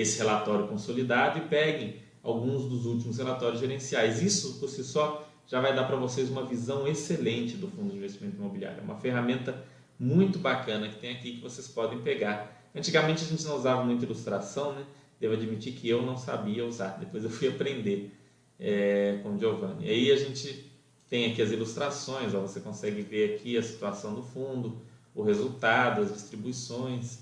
esse 0.00 0.18
relatório 0.18 0.66
consolidado 0.66 1.38
e 1.38 1.42
peguem 1.42 1.96
alguns 2.22 2.64
dos 2.64 2.86
últimos 2.86 3.18
relatórios 3.18 3.60
gerenciais. 3.60 4.22
Isso 4.22 4.58
por 4.58 4.68
si 4.68 4.84
só 4.84 5.26
já 5.46 5.60
vai 5.60 5.74
dar 5.74 5.84
para 5.84 5.96
vocês 5.96 6.28
uma 6.28 6.44
visão 6.44 6.86
excelente 6.86 7.56
do 7.56 7.68
fundo 7.68 7.90
de 7.90 7.96
investimento 7.96 8.36
imobiliário. 8.36 8.80
É 8.80 8.82
uma 8.82 8.96
ferramenta 8.96 9.64
muito 9.98 10.38
bacana 10.38 10.88
que 10.88 10.96
tem 10.96 11.12
aqui 11.12 11.36
que 11.36 11.40
vocês 11.40 11.66
podem 11.68 12.00
pegar 12.00 12.58
Antigamente 12.74 13.24
a 13.24 13.26
gente 13.26 13.44
não 13.44 13.56
usava 13.56 13.84
muita 13.84 14.04
ilustração, 14.04 14.72
né? 14.72 14.84
Devo 15.20 15.34
admitir 15.34 15.72
que 15.72 15.88
eu 15.88 16.02
não 16.02 16.16
sabia 16.16 16.64
usar. 16.64 16.98
Depois 16.98 17.24
eu 17.24 17.30
fui 17.30 17.48
aprender 17.48 18.12
é, 18.58 19.18
com 19.22 19.34
o 19.34 19.38
Giovanni. 19.38 19.88
Aí 19.88 20.12
a 20.12 20.16
gente 20.16 20.70
tem 21.08 21.30
aqui 21.30 21.40
as 21.40 21.50
ilustrações, 21.50 22.34
ó, 22.34 22.40
você 22.40 22.60
consegue 22.60 23.00
ver 23.02 23.34
aqui 23.34 23.56
a 23.56 23.62
situação 23.62 24.14
do 24.14 24.22
fundo, 24.22 24.80
o 25.14 25.22
resultado, 25.22 26.02
as 26.02 26.12
distribuições, 26.12 27.20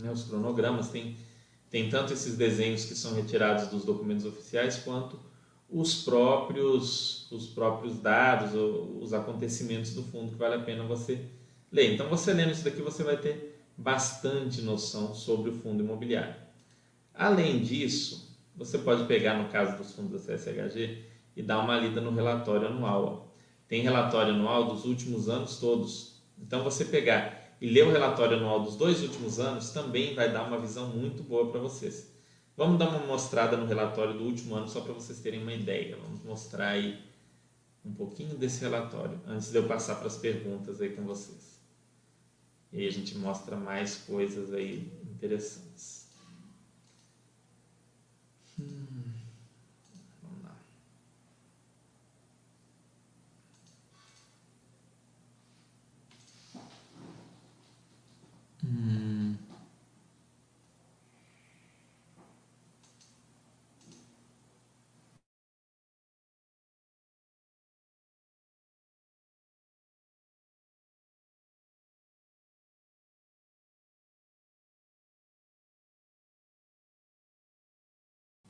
né, 0.00 0.10
os 0.10 0.24
cronogramas. 0.24 0.88
Tem, 0.88 1.16
tem 1.70 1.88
tanto 1.88 2.12
esses 2.12 2.36
desenhos 2.36 2.84
que 2.84 2.94
são 2.94 3.14
retirados 3.14 3.68
dos 3.68 3.84
documentos 3.84 4.24
oficiais, 4.24 4.76
quanto 4.78 5.18
os 5.68 6.02
próprios, 6.02 7.30
os 7.30 7.46
próprios 7.48 7.98
dados, 7.98 8.52
os 8.54 9.12
acontecimentos 9.12 9.94
do 9.94 10.02
fundo 10.02 10.32
que 10.32 10.38
vale 10.38 10.56
a 10.56 10.60
pena 10.60 10.84
você 10.84 11.20
ler. 11.70 11.94
Então, 11.94 12.08
você 12.08 12.32
lendo 12.32 12.52
isso 12.52 12.64
daqui, 12.64 12.82
você 12.82 13.02
vai 13.02 13.16
ter 13.16 13.64
bastante 13.76 14.60
noção 14.62 15.14
sobre 15.14 15.50
o 15.50 15.54
fundo 15.54 15.82
imobiliário. 15.82 16.34
Além 17.14 17.60
disso, 17.60 18.36
você 18.56 18.78
pode 18.78 19.04
pegar 19.04 19.38
no 19.42 19.48
caso 19.48 19.76
dos 19.76 19.92
fundos 19.92 20.26
da 20.26 20.34
CSHG 20.34 21.04
e 21.36 21.42
dar 21.42 21.60
uma 21.60 21.78
lida 21.78 22.00
no 22.00 22.10
relatório 22.10 22.66
anual. 22.66 23.34
Tem 23.68 23.82
relatório 23.82 24.34
anual 24.34 24.66
dos 24.66 24.84
últimos 24.84 25.28
anos 25.28 25.56
todos. 25.58 26.20
Então 26.38 26.64
você 26.64 26.84
pegar 26.84 27.39
e 27.60 27.68
ler 27.68 27.86
o 27.86 27.92
relatório 27.92 28.36
anual 28.36 28.62
dos 28.62 28.76
dois 28.76 29.02
últimos 29.02 29.38
anos 29.38 29.70
também 29.70 30.14
vai 30.14 30.32
dar 30.32 30.44
uma 30.44 30.58
visão 30.58 30.88
muito 30.88 31.22
boa 31.22 31.50
para 31.50 31.60
vocês. 31.60 32.10
Vamos 32.56 32.78
dar 32.78 32.88
uma 32.88 33.06
mostrada 33.06 33.56
no 33.56 33.66
relatório 33.66 34.14
do 34.14 34.24
último 34.24 34.54
ano 34.54 34.68
só 34.68 34.80
para 34.80 34.92
vocês 34.92 35.20
terem 35.20 35.42
uma 35.42 35.52
ideia. 35.52 35.96
Vamos 35.96 36.22
mostrar 36.22 36.68
aí 36.68 36.98
um 37.84 37.92
pouquinho 37.92 38.36
desse 38.36 38.60
relatório 38.60 39.20
antes 39.26 39.50
de 39.50 39.56
eu 39.56 39.66
passar 39.66 39.96
para 39.96 40.06
as 40.06 40.16
perguntas 40.16 40.80
aí 40.80 40.90
com 40.90 41.02
vocês. 41.02 41.60
E 42.72 42.80
aí 42.80 42.86
a 42.86 42.92
gente 42.92 43.16
mostra 43.18 43.56
mais 43.56 43.96
coisas 43.96 44.52
aí 44.52 44.90
interessantes. 45.10 46.06
Hum. 48.58 49.09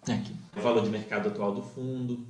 Aqui. 0.09 0.35
O 0.57 0.61
valor 0.61 0.83
de 0.83 0.91
mercado 0.91 1.29
atual 1.29 1.55
do 1.55 1.63
fundo, 1.63 2.27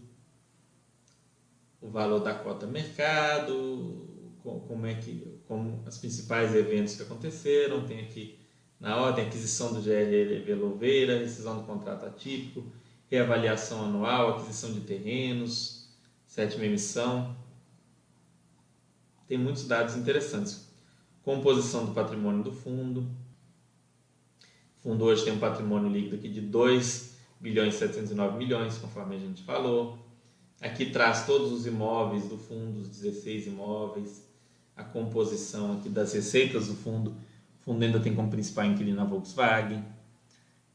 o 1.80 1.88
valor 1.88 2.20
da 2.20 2.34
cota 2.34 2.66
mercado, 2.66 4.19
como 4.42 4.86
é 4.86 4.94
que, 4.94 5.40
como 5.46 5.82
as 5.86 5.98
principais 5.98 6.54
eventos 6.54 6.96
que 6.96 7.02
aconteceram, 7.02 7.84
tem 7.86 8.00
aqui 8.00 8.38
na 8.78 8.96
ordem 8.96 9.26
aquisição 9.26 9.72
do 9.72 9.82
GRLV 9.82 10.54
Louveira, 10.54 11.18
rescisão 11.18 11.58
do 11.58 11.64
contrato 11.64 12.06
atípico, 12.06 12.64
reavaliação 13.10 13.84
anual, 13.84 14.30
aquisição 14.30 14.72
de 14.72 14.80
terrenos, 14.80 15.88
sétima 16.26 16.64
emissão. 16.64 17.36
Tem 19.26 19.36
muitos 19.36 19.66
dados 19.66 19.96
interessantes. 19.96 20.68
Composição 21.22 21.84
do 21.84 21.92
patrimônio 21.92 22.42
do 22.42 22.52
fundo. 22.52 23.00
O 24.78 24.82
fundo 24.82 25.04
hoje 25.04 25.24
tem 25.24 25.34
um 25.34 25.38
patrimônio 25.38 25.90
líquido 25.90 26.16
aqui 26.16 26.28
de 26.28 26.40
2 26.40 27.16
bilhões 27.38 27.74
e 27.74 27.78
709 27.78 28.38
milhões, 28.38 28.78
conforme 28.78 29.16
a 29.16 29.18
gente 29.18 29.42
falou. 29.42 29.98
Aqui 30.60 30.90
traz 30.90 31.26
todos 31.26 31.52
os 31.52 31.66
imóveis 31.66 32.28
do 32.28 32.38
fundo, 32.38 32.80
os 32.80 32.88
16 32.88 33.46
imóveis, 33.46 34.29
a 34.80 34.84
composição 34.84 35.74
aqui 35.74 35.88
das 35.88 36.12
receitas 36.12 36.68
do 36.68 36.74
fundo. 36.74 37.10
O 37.60 37.64
fundo 37.64 37.84
ainda 37.84 38.00
tem 38.00 38.14
como 38.14 38.30
principal 38.30 38.64
inquilino 38.66 39.00
a 39.00 39.04
Volkswagen. 39.04 39.84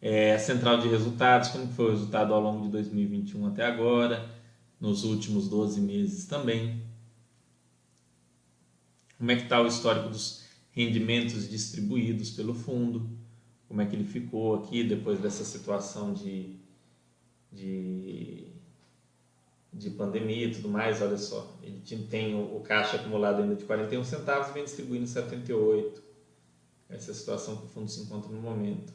É, 0.02 0.34
a 0.34 0.40
central 0.40 0.80
de 0.80 0.88
resultados, 0.88 1.50
como 1.50 1.68
foi 1.68 1.86
o 1.86 1.92
resultado 1.92 2.34
ao 2.34 2.42
longo 2.42 2.64
de 2.64 2.70
2021 2.70 3.48
até 3.48 3.66
agora, 3.66 4.30
nos 4.80 5.04
últimos 5.04 5.48
12 5.48 5.82
meses 5.82 6.26
também. 6.26 6.82
Como 9.18 9.32
é 9.32 9.36
que 9.36 9.44
está 9.44 9.62
o 9.62 9.68
histórico 9.68 10.10
dos 10.10 10.44
rendimentos 10.72 11.50
distribuídos 11.50 12.30
pelo 12.32 12.54
fundo 12.54 13.10
como 13.68 13.82
é 13.82 13.86
que 13.86 13.96
ele 13.96 14.06
ficou 14.06 14.56
aqui 14.56 14.84
depois 14.84 15.20
dessa 15.20 15.44
situação 15.44 16.14
de, 16.14 16.56
de, 17.52 18.48
de 19.76 19.90
pandemia 19.90 20.48
e 20.48 20.52
tudo 20.52 20.70
mais. 20.70 21.02
Olha 21.02 21.18
só, 21.18 21.56
ele 21.62 21.82
tem 22.10 22.36
o, 22.36 22.60
caixa 22.62 22.96
acumulado 22.96 23.42
ainda 23.42 23.56
de 23.56 23.66
41 23.66 24.04
centavos 24.04 24.50
e 24.50 24.54
vem 24.54 24.64
distribuindo 24.64 25.06
78. 25.06 26.02
Essa 26.90 27.12
é 27.12 27.14
a 27.14 27.16
situação 27.16 27.58
que 27.58 27.66
o 27.66 27.70
fundo 27.70 27.90
se 27.90 28.02
encontra 28.02 28.32
no 28.32 28.42
momento. 28.42 28.94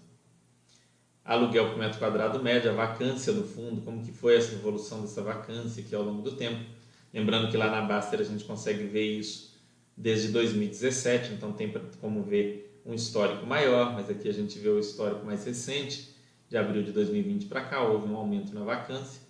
Aluguel 1.25 1.69
por 1.69 1.79
metro 1.79 1.99
quadrado 1.99 2.43
médio, 2.43 2.71
a 2.71 2.75
vacância 2.75 3.33
do 3.33 3.45
fundo, 3.45 3.83
como 3.83 4.03
que 4.03 4.11
foi 4.11 4.37
essa 4.37 4.55
evolução 4.55 5.03
dessa 5.03 5.23
vacância 5.23 5.83
aqui 5.83 5.95
ao 5.95 6.03
longo 6.03 6.23
do 6.23 6.33
tempo. 6.33 6.65
Lembrando 7.13 7.51
que 7.51 7.57
lá 7.57 7.71
na 7.71 7.83
Baster 7.83 8.21
a 8.21 8.25
gente 8.25 8.45
consegue 8.45 8.85
ver 8.85 9.19
isso 9.19 9.61
desde 9.97 10.29
2017, 10.29 11.35
então 11.35 11.53
tem 11.53 11.73
como 12.01 12.23
ver 12.23 12.81
um 12.87 12.95
histórico 12.95 13.45
maior, 13.47 13.93
mas 13.93 14.09
aqui 14.09 14.29
a 14.29 14.33
gente 14.33 14.59
vê 14.59 14.69
o 14.69 14.79
histórico 14.79 15.25
mais 15.27 15.45
recente, 15.45 16.15
de 16.49 16.57
abril 16.57 16.83
de 16.83 16.91
2020 16.91 17.47
para 17.47 17.65
cá, 17.65 17.83
houve 17.83 18.09
um 18.09 18.17
aumento 18.17 18.55
na 18.55 18.65
vacância. 18.65 19.21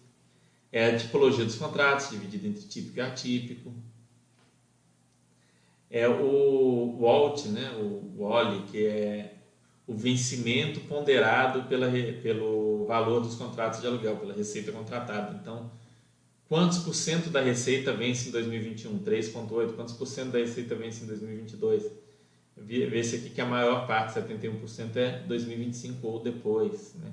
É 0.73 0.87
a 0.87 0.97
tipologia 0.97 1.45
dos 1.45 1.57
contratos, 1.57 2.11
dividida 2.11 2.47
entre 2.47 2.63
típico 2.63 2.99
e 2.99 3.01
atípico. 3.01 3.75
é 5.91 6.09
o 6.09 6.97
WALT, 7.01 7.49
né? 7.49 7.71
o 7.73 8.23
WALI, 8.23 8.63
que 8.71 8.87
é 8.87 9.35
o 9.87 9.95
vencimento 9.95 10.79
ponderado 10.81 11.65
pela, 11.65 11.91
pelo 12.23 12.87
valor 12.87 13.21
dos 13.21 13.35
contratos 13.35 13.81
de 13.81 13.89
aluguel, 13.89 14.17
pela 14.17 14.33
receita 14.33 14.71
contratada. 14.71 15.37
Então, 15.43 15.69
quantos 16.49 16.79
por 16.79 16.95
cento 16.95 17.29
da 17.29 17.41
receita 17.41 17.93
vence 17.93 18.29
em 18.29 18.33
2021? 18.33 19.01
3,8%. 19.01 19.75
Quantos 19.75 19.95
por 19.95 20.07
cento 20.07 20.31
da 20.31 20.39
receita 20.39 20.77
vence 20.77 21.03
em 21.03 21.09
2022? 21.09 21.91
Vê-se 22.57 23.17
aqui 23.17 23.31
que 23.31 23.41
a 23.41 23.47
maior 23.47 23.89
parte, 23.89 24.21
71%, 24.21 24.97
é 24.97 25.19
2025 25.27 26.07
ou 26.07 26.23
depois. 26.23 26.95
Né? 26.95 27.11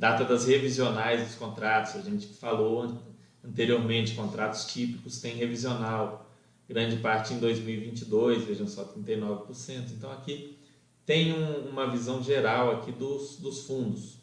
Data 0.00 0.24
das 0.24 0.46
revisionais 0.46 1.26
dos 1.26 1.34
contratos, 1.34 1.94
a 1.94 2.00
gente 2.00 2.26
falou 2.26 3.02
anteriormente, 3.44 4.14
contratos 4.14 4.64
típicos 4.64 5.20
têm 5.20 5.34
revisional, 5.34 6.26
grande 6.66 6.96
parte 6.96 7.34
em 7.34 7.38
2022, 7.38 8.44
vejam 8.44 8.66
só, 8.66 8.82
39%. 8.82 9.90
Então 9.90 10.10
aqui 10.10 10.56
tem 11.04 11.34
um, 11.34 11.68
uma 11.68 11.86
visão 11.90 12.22
geral 12.22 12.78
aqui 12.78 12.90
dos, 12.90 13.36
dos 13.36 13.66
fundos. 13.66 14.16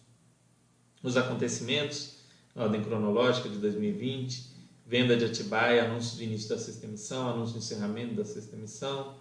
Os 1.03 1.15
acontecimentos, 1.15 2.21
ordem 2.55 2.83
cronológica 2.83 3.47
de 3.47 3.59
2020, 3.59 4.49
venda 4.83 5.15
de 5.15 5.25
Atibaia, 5.25 5.85
anúncio 5.85 6.17
de 6.17 6.23
início 6.23 6.49
da 6.49 6.57
sexta 6.57 6.87
emissão, 6.87 7.29
anúncio 7.29 7.53
de 7.53 7.59
encerramento 7.59 8.15
da 8.15 8.25
sexta 8.25 8.55
emissão, 8.55 9.13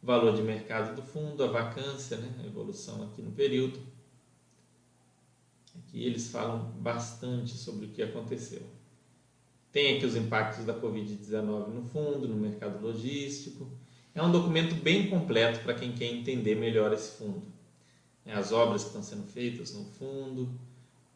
valor 0.00 0.32
de 0.36 0.42
mercado 0.42 0.94
do 0.94 1.02
fundo, 1.02 1.42
a 1.42 1.48
vacância, 1.48 2.18
né, 2.18 2.32
a 2.40 2.46
evolução 2.46 3.02
aqui 3.02 3.20
no 3.20 3.32
período. 3.32 3.80
Aqui 5.92 6.06
eles 6.06 6.30
falam 6.30 6.72
bastante 6.80 7.52
sobre 7.52 7.84
o 7.84 7.88
que 7.90 8.02
aconteceu. 8.02 8.62
Tem 9.70 9.96
aqui 9.96 10.06
os 10.06 10.16
impactos 10.16 10.64
da 10.64 10.74
Covid-19 10.74 11.68
no 11.68 11.82
fundo, 11.82 12.26
no 12.26 12.34
mercado 12.34 12.82
logístico. 12.82 13.70
É 14.14 14.22
um 14.22 14.32
documento 14.32 14.74
bem 14.74 15.10
completo 15.10 15.60
para 15.60 15.74
quem 15.74 15.92
quer 15.92 16.06
entender 16.06 16.54
melhor 16.54 16.94
esse 16.94 17.18
fundo. 17.18 17.42
É, 18.24 18.32
as 18.32 18.52
obras 18.52 18.82
que 18.82 18.88
estão 18.88 19.02
sendo 19.02 19.24
feitas 19.24 19.74
no 19.74 19.84
fundo. 19.84 20.48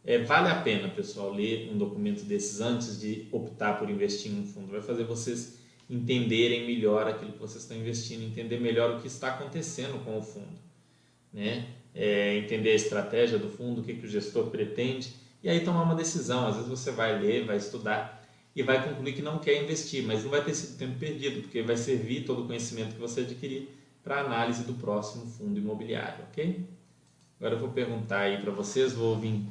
É, 0.04 0.18
vale 0.18 0.48
a 0.48 0.60
pena, 0.60 0.88
pessoal, 0.90 1.32
ler 1.32 1.70
um 1.72 1.78
documento 1.78 2.24
desses 2.24 2.60
antes 2.60 3.00
de 3.00 3.28
optar 3.32 3.78
por 3.78 3.88
investir 3.88 4.30
em 4.30 4.40
um 4.40 4.44
fundo. 4.44 4.72
Vai 4.72 4.82
fazer 4.82 5.04
vocês 5.04 5.58
entenderem 5.88 6.66
melhor 6.66 7.08
aquilo 7.08 7.32
que 7.32 7.38
vocês 7.38 7.62
estão 7.62 7.78
investindo, 7.78 8.24
entender 8.24 8.60
melhor 8.60 8.96
o 8.96 9.00
que 9.00 9.06
está 9.06 9.28
acontecendo 9.28 10.04
com 10.04 10.18
o 10.18 10.22
fundo. 10.22 10.58
Né? 11.32 11.66
É, 11.98 12.36
entender 12.36 12.72
a 12.72 12.74
estratégia 12.74 13.38
do 13.38 13.48
fundo, 13.48 13.80
o 13.80 13.84
que, 13.84 13.94
que 13.94 14.04
o 14.04 14.08
gestor 14.08 14.50
pretende, 14.50 15.14
e 15.42 15.48
aí 15.48 15.64
tomar 15.64 15.82
uma 15.82 15.94
decisão. 15.94 16.46
Às 16.46 16.56
vezes 16.56 16.68
você 16.68 16.90
vai 16.90 17.18
ler, 17.18 17.46
vai 17.46 17.56
estudar 17.56 18.22
e 18.54 18.62
vai 18.62 18.86
concluir 18.86 19.14
que 19.14 19.22
não 19.22 19.38
quer 19.38 19.62
investir, 19.62 20.04
mas 20.04 20.22
não 20.22 20.30
vai 20.30 20.44
ter 20.44 20.54
sido 20.54 20.76
tempo 20.76 20.98
perdido, 20.98 21.40
porque 21.40 21.62
vai 21.62 21.76
servir 21.76 22.24
todo 22.24 22.42
o 22.42 22.46
conhecimento 22.46 22.94
que 22.94 23.00
você 23.00 23.20
adquirir 23.22 23.68
para 24.04 24.20
análise 24.20 24.62
do 24.64 24.74
próximo 24.74 25.26
fundo 25.26 25.58
imobiliário, 25.58 26.24
ok? 26.30 26.62
Agora 27.38 27.54
eu 27.54 27.58
vou 27.58 27.70
perguntar 27.70 28.20
aí 28.20 28.40
para 28.40 28.52
vocês, 28.52 28.92
vou 28.92 29.18
vir 29.18 29.42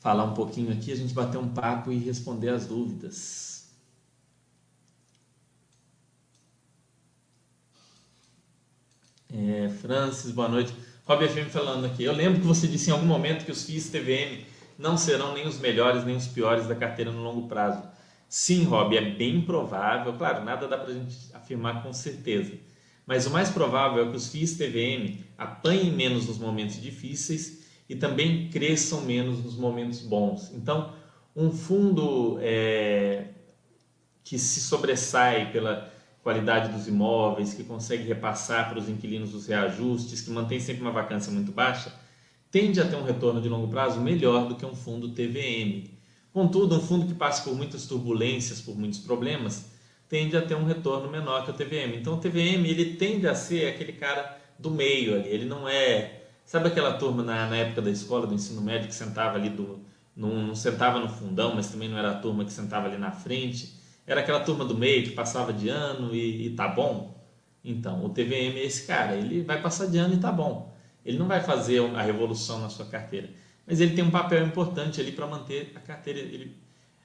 falar 0.00 0.24
um 0.24 0.34
pouquinho 0.34 0.72
aqui, 0.72 0.92
a 0.92 0.96
gente 0.96 1.14
bater 1.14 1.38
um 1.38 1.48
papo 1.48 1.92
e 1.92 1.98
responder 1.98 2.48
as 2.48 2.66
dúvidas. 2.66 3.64
É, 9.32 9.68
Francis, 9.68 10.32
boa 10.32 10.48
noite. 10.48 10.74
Rob 11.10 11.26
FM 11.26 11.50
falando 11.50 11.86
aqui. 11.86 12.04
Eu 12.04 12.12
lembro 12.12 12.40
que 12.40 12.46
você 12.46 12.68
disse 12.68 12.88
em 12.88 12.92
algum 12.92 13.04
momento 13.04 13.44
que 13.44 13.50
os 13.50 13.64
FIIs 13.64 13.90
TVM 13.90 14.44
não 14.78 14.96
serão 14.96 15.34
nem 15.34 15.44
os 15.44 15.58
melhores 15.58 16.04
nem 16.04 16.14
os 16.14 16.28
piores 16.28 16.68
da 16.68 16.74
carteira 16.76 17.10
no 17.10 17.20
longo 17.20 17.48
prazo. 17.48 17.82
Sim, 18.28 18.62
Rob, 18.62 18.96
é 18.96 19.10
bem 19.10 19.40
provável, 19.40 20.12
claro, 20.12 20.44
nada 20.44 20.68
dá 20.68 20.78
para 20.78 20.92
a 20.92 20.94
gente 20.94 21.16
afirmar 21.34 21.82
com 21.82 21.92
certeza, 21.92 22.52
mas 23.04 23.26
o 23.26 23.30
mais 23.30 23.50
provável 23.50 24.06
é 24.06 24.08
que 24.08 24.16
os 24.16 24.28
FIIs 24.28 24.56
TVM 24.56 25.24
apanhem 25.36 25.90
menos 25.90 26.28
nos 26.28 26.38
momentos 26.38 26.80
difíceis 26.80 27.64
e 27.88 27.96
também 27.96 28.48
cresçam 28.48 29.00
menos 29.00 29.42
nos 29.42 29.56
momentos 29.56 29.98
bons. 29.98 30.52
Então, 30.54 30.94
um 31.34 31.50
fundo 31.50 32.38
é, 32.40 33.30
que 34.22 34.38
se 34.38 34.60
sobressai 34.60 35.50
pela 35.50 35.92
qualidade 36.22 36.72
dos 36.72 36.86
imóveis, 36.86 37.54
que 37.54 37.64
consegue 37.64 38.04
repassar 38.04 38.68
para 38.68 38.78
os 38.78 38.88
inquilinos 38.88 39.34
os 39.34 39.46
reajustes, 39.46 40.20
que 40.20 40.30
mantém 40.30 40.60
sempre 40.60 40.82
uma 40.82 40.92
vacância 40.92 41.32
muito 41.32 41.52
baixa, 41.52 41.92
tende 42.50 42.80
a 42.80 42.86
ter 42.86 42.96
um 42.96 43.04
retorno 43.04 43.40
de 43.40 43.48
longo 43.48 43.68
prazo 43.68 44.00
melhor 44.00 44.48
do 44.48 44.54
que 44.54 44.66
um 44.66 44.74
fundo 44.74 45.10
TVM. 45.10 45.88
Contudo, 46.32 46.76
um 46.76 46.80
fundo 46.80 47.06
que 47.06 47.14
passa 47.14 47.42
por 47.42 47.54
muitas 47.54 47.86
turbulências, 47.86 48.60
por 48.60 48.76
muitos 48.76 49.00
problemas, 49.00 49.70
tende 50.08 50.36
a 50.36 50.42
ter 50.42 50.54
um 50.54 50.64
retorno 50.64 51.10
menor 51.10 51.44
que 51.44 51.50
o 51.50 51.54
TVM. 51.54 51.96
Então, 51.96 52.14
o 52.14 52.18
TVM 52.18 52.66
ele 52.66 52.96
tende 52.96 53.26
a 53.26 53.34
ser 53.34 53.68
aquele 53.68 53.92
cara 53.92 54.38
do 54.58 54.70
meio 54.70 55.14
ali. 55.14 55.28
Ele 55.28 55.46
não 55.46 55.68
é, 55.68 56.24
sabe 56.44 56.68
aquela 56.68 56.94
turma 56.94 57.22
na, 57.22 57.48
na 57.48 57.56
época 57.56 57.82
da 57.82 57.90
escola 57.90 58.26
do 58.26 58.34
ensino 58.34 58.60
médio 58.60 58.88
que 58.88 58.94
sentava 58.94 59.36
ali 59.36 59.50
do, 59.50 59.80
não, 60.16 60.48
não 60.48 60.54
sentava 60.54 60.98
no 60.98 61.08
fundão, 61.08 61.54
mas 61.54 61.68
também 61.68 61.88
não 61.88 61.96
era 61.96 62.10
a 62.10 62.14
turma 62.14 62.44
que 62.44 62.52
sentava 62.52 62.86
ali 62.86 62.98
na 62.98 63.10
frente. 63.10 63.79
Era 64.06 64.20
aquela 64.20 64.40
turma 64.40 64.64
do 64.64 64.76
meio 64.76 65.04
que 65.04 65.10
passava 65.10 65.52
de 65.52 65.68
ano 65.68 66.14
e, 66.14 66.46
e 66.48 66.50
tá 66.50 66.68
bom. 66.68 67.18
Então, 67.64 68.04
o 68.04 68.08
TVM 68.08 68.58
é 68.58 68.64
esse 68.64 68.86
cara. 68.86 69.14
Ele 69.14 69.42
vai 69.42 69.60
passar 69.60 69.86
de 69.86 69.98
ano 69.98 70.14
e 70.14 70.18
tá 70.18 70.32
bom. 70.32 70.74
Ele 71.04 71.18
não 71.18 71.26
vai 71.26 71.40
fazer 71.40 71.80
a 71.94 72.02
revolução 72.02 72.60
na 72.60 72.68
sua 72.68 72.86
carteira, 72.86 73.30
mas 73.66 73.80
ele 73.80 73.94
tem 73.94 74.04
um 74.04 74.10
papel 74.10 74.46
importante 74.46 75.00
ali 75.00 75.12
para 75.12 75.26
manter 75.26 75.72
a 75.74 75.80
carteira, 75.80 76.18
ele 76.18 76.56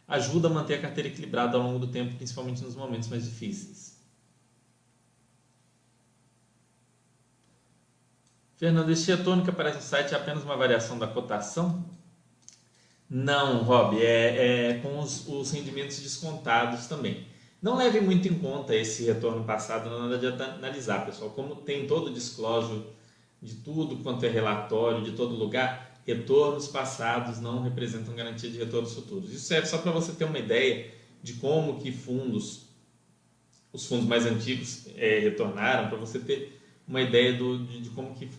ajuda 0.07 0.47
a 0.47 0.51
manter 0.51 0.75
a 0.75 0.81
carteira 0.81 1.09
equilibrada 1.09 1.57
ao 1.57 1.63
longo 1.63 1.79
do 1.79 1.87
tempo, 1.87 2.15
principalmente 2.15 2.63
nos 2.63 2.75
momentos 2.75 3.07
mais 3.07 3.23
difíceis. 3.23 3.95
Fernando, 8.57 8.89
esse 8.89 9.11
retorno 9.11 9.43
que 9.43 9.49
aparece 9.49 9.77
no 9.77 9.83
site 9.83 10.13
é 10.13 10.17
apenas 10.17 10.43
uma 10.43 10.55
variação 10.55 10.97
da 10.97 11.07
cotação? 11.07 11.83
Não, 13.09 13.63
Rob, 13.63 14.01
é, 14.01 14.71
é 14.71 14.79
com 14.79 14.99
os, 14.99 15.27
os, 15.27 15.51
rendimentos 15.51 15.99
descontados 15.99 16.87
também. 16.87 17.27
Não 17.61 17.77
leve 17.77 17.99
muito 18.01 18.27
em 18.27 18.33
conta 18.33 18.75
esse 18.75 19.03
retorno 19.05 19.43
passado 19.43 19.89
na 19.89 20.05
hora 20.05 20.17
de 20.17 20.27
analisar, 20.27 21.05
pessoal. 21.05 21.31
Como 21.31 21.55
tem 21.57 21.87
todo 21.87 22.07
o 22.07 22.13
disclosure 22.13 22.83
de 23.41 23.55
tudo 23.55 23.97
quanto 23.97 24.25
é 24.25 24.29
relatório, 24.29 25.03
de 25.03 25.11
todo 25.11 25.35
lugar, 25.35 26.01
retornos 26.05 26.67
passados 26.67 27.39
não 27.39 27.61
representam 27.61 28.15
garantia 28.15 28.49
de 28.49 28.57
retornos 28.57 28.93
futuros. 28.93 29.31
Isso 29.31 29.45
serve 29.45 29.67
só 29.67 29.77
para 29.77 29.91
você 29.91 30.11
ter 30.13 30.25
uma 30.25 30.39
ideia 30.39 30.91
de 31.21 31.33
como 31.33 31.79
que 31.79 31.91
fundos, 31.91 32.67
os 33.73 33.85
fundos 33.87 34.05
mais 34.05 34.25
antigos 34.25 34.87
é, 34.95 35.19
retornaram, 35.19 35.89
para 35.89 35.97
você 35.97 36.19
ter 36.19 36.61
uma 36.87 37.01
ideia 37.01 37.33
do, 37.33 37.65
de, 37.65 37.81
de, 37.81 37.89
como 37.89 38.13
que 38.13 38.29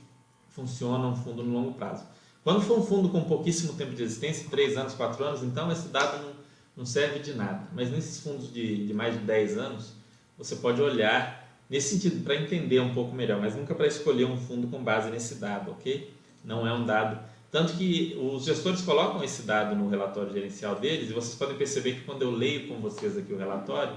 funciona 0.48 1.06
um 1.08 1.16
fundo 1.16 1.42
no 1.42 1.52
longo 1.52 1.74
prazo. 1.74 2.06
Quando 2.46 2.60
for 2.60 2.78
um 2.78 2.82
fundo 2.84 3.08
com 3.08 3.24
pouquíssimo 3.24 3.72
tempo 3.72 3.92
de 3.92 4.04
existência, 4.04 4.48
3 4.48 4.76
anos, 4.76 4.94
4 4.94 5.24
anos, 5.24 5.42
então 5.42 5.68
esse 5.72 5.88
dado 5.88 6.22
não, 6.22 6.32
não 6.76 6.86
serve 6.86 7.18
de 7.18 7.34
nada. 7.34 7.66
Mas 7.72 7.90
nesses 7.90 8.20
fundos 8.20 8.52
de, 8.52 8.86
de 8.86 8.94
mais 8.94 9.14
de 9.14 9.20
10 9.24 9.58
anos, 9.58 9.94
você 10.38 10.54
pode 10.54 10.80
olhar 10.80 11.44
nesse 11.68 11.96
sentido, 11.96 12.22
para 12.22 12.36
entender 12.36 12.78
um 12.78 12.94
pouco 12.94 13.12
melhor, 13.12 13.40
mas 13.40 13.56
nunca 13.56 13.74
para 13.74 13.88
escolher 13.88 14.26
um 14.26 14.36
fundo 14.36 14.68
com 14.68 14.80
base 14.80 15.10
nesse 15.10 15.34
dado, 15.34 15.72
ok? 15.72 16.14
Não 16.44 16.64
é 16.64 16.72
um 16.72 16.86
dado. 16.86 17.18
Tanto 17.50 17.72
que 17.72 18.16
os 18.16 18.44
gestores 18.44 18.80
colocam 18.80 19.24
esse 19.24 19.42
dado 19.42 19.74
no 19.74 19.88
relatório 19.88 20.32
gerencial 20.32 20.76
deles, 20.76 21.10
e 21.10 21.12
vocês 21.12 21.34
podem 21.34 21.56
perceber 21.56 21.94
que 21.94 22.02
quando 22.02 22.22
eu 22.22 22.30
leio 22.30 22.68
com 22.68 22.76
vocês 22.76 23.18
aqui 23.18 23.32
o 23.32 23.36
relatório, 23.36 23.96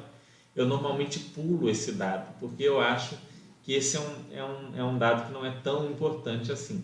eu 0.55 0.65
normalmente 0.65 1.19
pulo 1.19 1.69
esse 1.69 1.91
dado, 1.91 2.33
porque 2.39 2.63
eu 2.63 2.81
acho 2.81 3.15
que 3.61 3.73
esse 3.73 3.95
é 3.95 3.99
um, 3.99 4.15
é 4.33 4.43
um, 4.43 4.79
é 4.79 4.83
um 4.83 4.97
dado 4.97 5.27
que 5.27 5.31
não 5.31 5.45
é 5.45 5.51
tão 5.61 5.85
importante 5.85 6.51
assim. 6.51 6.83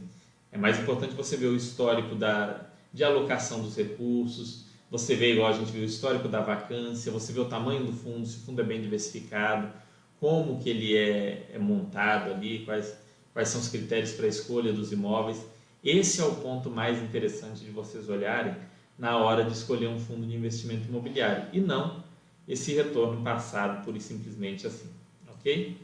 É 0.56 0.58
mais 0.58 0.80
importante 0.80 1.14
você 1.14 1.36
ver 1.36 1.47
o 1.47 1.56
histórico 1.58 2.16
da, 2.16 2.62
de 2.93 3.03
alocação 3.03 3.62
dos 3.62 3.76
recursos, 3.76 4.64
você 4.89 5.14
vê, 5.14 5.34
igual 5.34 5.49
a 5.49 5.51
gente 5.51 5.70
viu, 5.70 5.82
o 5.82 5.86
histórico 5.86 6.30
da 6.30 6.39
vacância, 6.39 7.12
você 7.12 7.34
vê 7.34 7.41
o 7.41 7.45
tamanho 7.49 7.84
do 7.84 7.91
fundo, 7.91 8.26
se 8.26 8.38
o 8.38 8.39
fundo 8.39 8.62
é 8.62 8.64
bem 8.64 8.80
diversificado, 8.80 9.70
como 10.18 10.58
que 10.62 10.70
ele 10.70 10.95
é, 10.95 11.49
é 11.51 11.60
montado 11.60 12.32
ali, 12.32 12.64
quais, 12.64 12.95
quais 13.34 13.49
são 13.49 13.60
os 13.60 13.68
critérios 13.68 14.14
para 14.14 14.28
a 14.28 14.30
escolha 14.30 14.72
dos 14.72 14.93
imóveis. 14.93 15.45
Esse 15.84 16.22
é 16.22 16.24
o 16.24 16.36
ponto 16.36 16.70
mais 16.70 17.03
interessante 17.03 17.60
de 17.60 17.70
vocês 17.70 18.08
olharem 18.08 18.56
na 18.97 19.18
hora 19.18 19.43
de 19.43 19.51
escolher 19.51 19.89
um 19.89 19.99
fundo 19.99 20.26
de 20.26 20.38
investimento 20.38 20.88
imobiliário 20.88 21.47
e 21.51 21.60
não 21.60 22.01
esse 22.47 22.74
retorno 22.74 23.22
passado 23.22 23.84
pura 23.84 23.97
e 23.97 24.01
simplesmente 24.01 24.66
assim, 24.66 24.88
ok? 25.28 25.78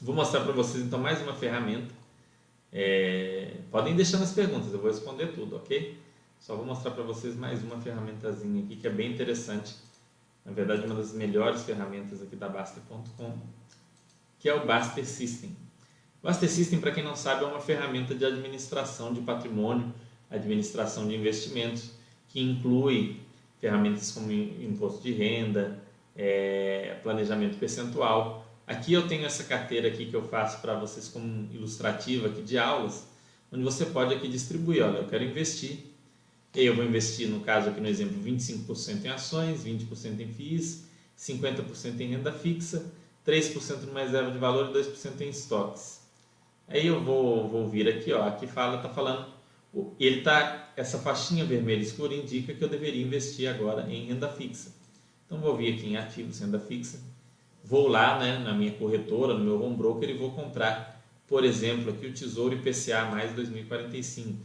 Vou 0.00 0.14
mostrar 0.14 0.42
para 0.42 0.52
vocês 0.52 0.84
então 0.84 1.00
mais 1.00 1.20
uma 1.20 1.34
ferramenta. 1.34 2.01
É, 2.72 3.58
podem 3.70 3.94
deixar 3.94 4.18
nas 4.18 4.32
perguntas, 4.32 4.72
eu 4.72 4.80
vou 4.80 4.90
responder 4.90 5.28
tudo, 5.28 5.56
ok? 5.56 5.98
Só 6.40 6.56
vou 6.56 6.64
mostrar 6.64 6.92
para 6.92 7.04
vocês 7.04 7.36
mais 7.36 7.62
uma 7.62 7.80
ferramentazinha 7.80 8.64
aqui 8.64 8.76
que 8.76 8.86
é 8.86 8.90
bem 8.90 9.12
interessante 9.12 9.74
na 10.44 10.52
verdade 10.52 10.84
uma 10.84 10.94
das 10.94 11.12
melhores 11.12 11.62
ferramentas 11.62 12.20
aqui 12.22 12.36
da 12.36 12.48
Baster.com, 12.48 13.32
que 14.38 14.48
é 14.48 14.54
o 14.54 14.66
Baster 14.66 15.06
System. 15.06 15.50
O 16.20 16.26
Baster 16.26 16.48
System, 16.48 16.80
para 16.80 16.90
quem 16.90 17.02
não 17.02 17.16
sabe, 17.16 17.44
é 17.44 17.46
uma 17.46 17.60
ferramenta 17.60 18.14
de 18.14 18.24
administração 18.24 19.12
de 19.12 19.20
patrimônio, 19.20 19.92
administração 20.30 21.06
de 21.06 21.14
investimentos, 21.14 21.92
que 22.28 22.40
inclui 22.40 23.20
ferramentas 23.60 24.10
como 24.10 24.32
imposto 24.32 25.02
de 25.02 25.12
renda, 25.12 25.80
é, 26.16 26.98
planejamento 27.02 27.58
percentual, 27.58 28.41
Aqui 28.72 28.94
eu 28.94 29.06
tenho 29.06 29.26
essa 29.26 29.44
carteira 29.44 29.88
aqui 29.88 30.06
que 30.06 30.16
eu 30.16 30.26
faço 30.28 30.62
para 30.62 30.74
vocês 30.74 31.06
como 31.06 31.46
ilustrativa 31.52 32.28
aqui 32.28 32.40
de 32.40 32.56
aulas, 32.56 33.06
onde 33.52 33.62
você 33.62 33.84
pode 33.84 34.14
aqui 34.14 34.26
distribuir, 34.26 34.82
olha, 34.82 34.96
eu 34.96 35.06
quero 35.06 35.22
investir, 35.22 35.80
eu 36.54 36.74
vou 36.74 36.82
investir, 36.82 37.28
no 37.28 37.40
caso 37.40 37.68
aqui 37.68 37.82
no 37.82 37.86
exemplo, 37.86 38.16
25% 38.22 39.04
em 39.04 39.08
ações, 39.08 39.62
20% 39.62 40.20
em 40.20 40.26
FIIs, 40.26 40.84
50% 41.18 42.00
em 42.00 42.08
renda 42.12 42.32
fixa, 42.32 42.90
3% 43.26 43.82
numa 43.82 44.00
reserva 44.00 44.30
de 44.30 44.38
valor 44.38 44.70
e 44.70 44.72
2% 44.72 45.20
em 45.20 45.28
estoques. 45.28 46.00
Aí 46.66 46.86
eu 46.86 47.04
vou, 47.04 47.46
vou 47.50 47.68
vir 47.68 47.86
aqui, 47.86 48.10
ó, 48.10 48.26
aqui 48.26 48.46
fala, 48.46 48.78
tá 48.78 48.88
falando, 48.88 49.26
ele 50.00 50.22
tá, 50.22 50.72
essa 50.76 50.98
faixinha 50.98 51.44
vermelha 51.44 51.82
escura 51.82 52.14
indica 52.14 52.54
que 52.54 52.64
eu 52.64 52.68
deveria 52.70 53.04
investir 53.04 53.50
agora 53.50 53.86
em 53.92 54.06
renda 54.06 54.30
fixa. 54.30 54.72
Então 55.26 55.38
vou 55.38 55.54
vir 55.58 55.74
aqui 55.74 55.88
em 55.88 55.98
ativos, 55.98 56.40
renda 56.40 56.58
fixa, 56.58 57.11
vou 57.72 57.88
lá, 57.88 58.18
né, 58.18 58.38
na 58.40 58.52
minha 58.52 58.72
corretora, 58.72 59.32
no 59.32 59.42
meu 59.42 59.62
home 59.62 59.74
broker 59.74 60.10
e 60.10 60.18
vou 60.18 60.30
comprar, 60.32 61.02
por 61.26 61.42
exemplo, 61.42 61.90
aqui 61.90 62.06
o 62.06 62.12
Tesouro 62.12 62.54
IPCA 62.54 63.06
mais 63.06 63.32
2045. 63.34 64.38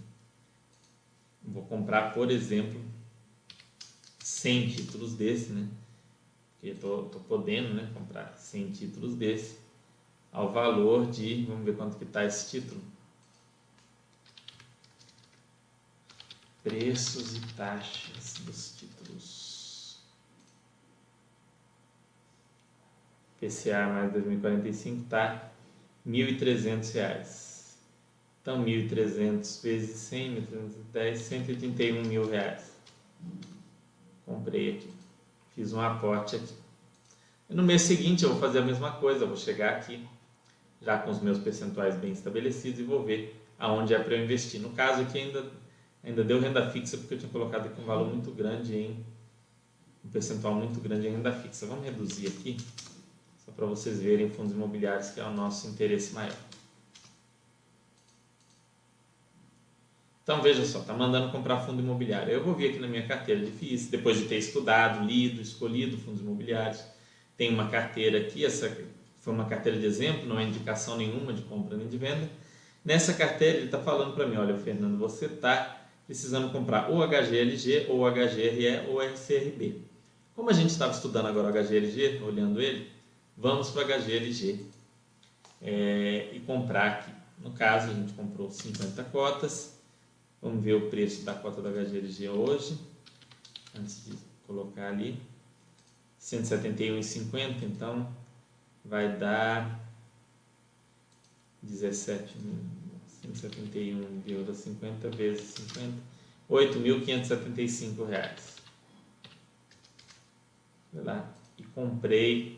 Vou 1.44 1.66
comprar, 1.66 2.14
por 2.14 2.32
exemplo, 2.32 2.82
100 4.20 4.70
títulos 4.70 5.14
desse, 5.14 5.52
né? 5.52 5.68
Porque 6.54 6.70
estou 6.70 7.10
podendo 7.28 7.74
né, 7.74 7.92
comprar 7.94 8.34
100 8.38 8.72
títulos 8.72 9.14
desse 9.14 9.58
ao 10.32 10.54
valor 10.54 11.08
de, 11.08 11.44
vamos 11.48 11.66
ver 11.66 11.76
quanto 11.76 11.98
que 11.98 12.06
está 12.06 12.24
esse 12.24 12.50
título. 12.50 12.82
Preços 16.64 17.36
e 17.36 17.42
taxas 17.58 18.36
dos 18.46 18.72
títulos. 18.78 19.48
PCA 23.40 23.88
mais 23.88 24.12
2045 24.12 25.04
está 25.04 25.52
R$ 26.06 26.12
1.300. 26.12 27.48
Então, 28.42 28.64
1.300 28.64 29.62
vezes 29.62 29.96
100, 29.98 30.48
1.310, 30.94 31.16
181 31.16 32.04
mil 32.04 32.30
reais. 32.30 32.72
Comprei 34.26 34.78
aqui. 34.78 34.90
Fiz 35.54 35.74
um 35.74 35.82
aporte 35.82 36.38
aqui. 36.38 36.54
E 37.50 37.54
no 37.54 37.64
mês 37.64 37.82
seguinte 37.82 38.24
eu 38.24 38.32
vou 38.32 38.40
fazer 38.40 38.60
a 38.60 38.62
mesma 38.62 38.92
coisa, 38.92 39.24
eu 39.24 39.28
vou 39.28 39.38
chegar 39.38 39.76
aqui, 39.76 40.06
já 40.82 40.98
com 40.98 41.10
os 41.10 41.22
meus 41.22 41.40
percentuais 41.40 41.96
bem 41.96 42.12
estabelecidos 42.12 42.80
e 42.80 42.84
vou 42.84 43.04
ver 43.04 43.42
aonde 43.58 43.94
é 43.94 44.00
para 44.00 44.16
eu 44.16 44.24
investir. 44.24 44.62
No 44.62 44.72
caso 44.72 45.02
aqui 45.02 45.18
ainda, 45.18 45.46
ainda 46.04 46.24
deu 46.24 46.40
renda 46.40 46.70
fixa, 46.70 46.98
porque 46.98 47.14
eu 47.14 47.18
tinha 47.18 47.32
colocado 47.32 47.68
aqui 47.68 47.82
um 47.82 47.86
valor 47.86 48.08
muito 48.10 48.32
grande 48.32 48.76
em 48.76 49.06
um 50.04 50.10
percentual 50.10 50.56
muito 50.56 50.80
grande 50.80 51.08
em 51.08 51.12
renda 51.12 51.32
fixa. 51.32 51.66
Vamos 51.66 51.86
reduzir 51.86 52.28
aqui, 52.28 52.58
para 53.58 53.66
vocês 53.66 53.99
verem 53.99 54.30
fundos 54.30 54.53
imobiliários, 54.53 55.10
que 55.10 55.20
é 55.20 55.24
o 55.24 55.32
nosso 55.32 55.68
interesse 55.68 56.14
maior. 56.14 56.38
Então 60.22 60.41
veja 60.41 60.64
só, 60.64 60.80
está 60.80 60.93
mandando 60.93 61.32
comprar 61.32 61.62
fundo 61.62 61.82
imobiliário. 61.82 62.32
Eu 62.32 62.43
vou 62.43 62.53
vir 62.53 62.70
aqui 62.70 62.80
na 62.80 62.88
minha 62.88 63.08
carteira 63.08 63.43
de 63.43 63.49
FIIs, 63.49 63.88
depois 63.88 64.18
de 64.18 64.26
ter 64.26 64.38
estudado, 64.38 65.03
lido, 65.03 65.41
escolhido 65.41 65.97
fundos 65.97 66.22
imobiliários. 66.22 66.84
Tem 67.36 67.51
uma 67.51 67.68
carteira 67.70 68.20
aqui, 68.20 68.45
essa 68.45 68.70
foi 69.20 69.34
uma 69.34 69.45
carteira 69.45 69.80
de 69.80 69.86
exemplo, 69.86 70.28
não 70.28 70.39
é 70.39 70.43
indicação 70.43 70.95
nenhuma 70.95 71.34
de 71.34 71.41
compra 71.43 71.78
nem 71.78 71.88
de 71.88 71.97
venda. 71.97 72.30
Nessa 72.86 73.14
carteira 73.14 73.58
ele 73.58 73.66
está 73.66 73.80
falando 73.80 74.14
para 74.14 74.28
mim, 74.28 74.38
olha 74.38 74.55
Fernando, 74.58 74.97
você 74.97 75.26
está 75.26 75.88
precisando 76.05 76.51
comprar 76.51 76.89
ou 76.89 77.01
HGLG, 77.08 77.88
ou 77.89 78.05
HGRE, 78.10 78.88
ou 78.88 79.01
RCRB. 79.01 79.82
Como 80.36 80.49
a 80.49 80.53
gente 80.53 80.70
estava 80.70 80.91
estudando 80.91 81.26
agora 81.26 81.47
o 81.47 81.64
HGLG, 81.64 82.22
olhando 82.24 82.62
ele, 82.62 82.97
vamos 83.38 83.70
para 83.70 83.84
o 83.84 83.86
HGLG 83.86 84.66
é, 85.62 86.32
e 86.34 86.40
comprar 86.42 86.88
aqui. 86.88 87.12
No 87.40 87.52
caso, 87.52 87.92
a 87.92 87.94
gente 87.94 88.14
comprou 88.14 88.50
50 88.50 89.04
cotas, 89.06 89.78
Vamos 90.42 90.64
ver 90.64 90.74
o 90.74 90.90
preço 90.90 91.24
da 91.24 91.34
cota 91.34 91.62
da 91.62 91.72
HGLG 91.72 92.30
hoje, 92.30 92.80
antes 93.76 94.06
de 94.06 94.16
colocar 94.46 94.90
ali. 94.90 95.20
171,50, 96.22 97.64
então 97.64 98.08
vai 98.86 99.18
dar 99.18 99.80
17, 101.64 102.36
171,50 103.26 105.16
vezes 105.16 105.56
50, 105.56 105.94
8.575 106.50 108.08
reais. 108.08 108.58
Vai 110.94 111.04
lá. 111.04 111.34
E 111.58 111.64
comprei 111.64 112.57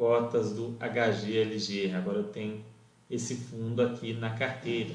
cotas 0.00 0.54
do 0.54 0.78
HGLG. 0.80 1.92
Agora 1.94 2.16
eu 2.16 2.24
tenho 2.24 2.64
esse 3.10 3.34
fundo 3.34 3.82
aqui 3.82 4.14
na 4.14 4.30
carteira. 4.30 4.94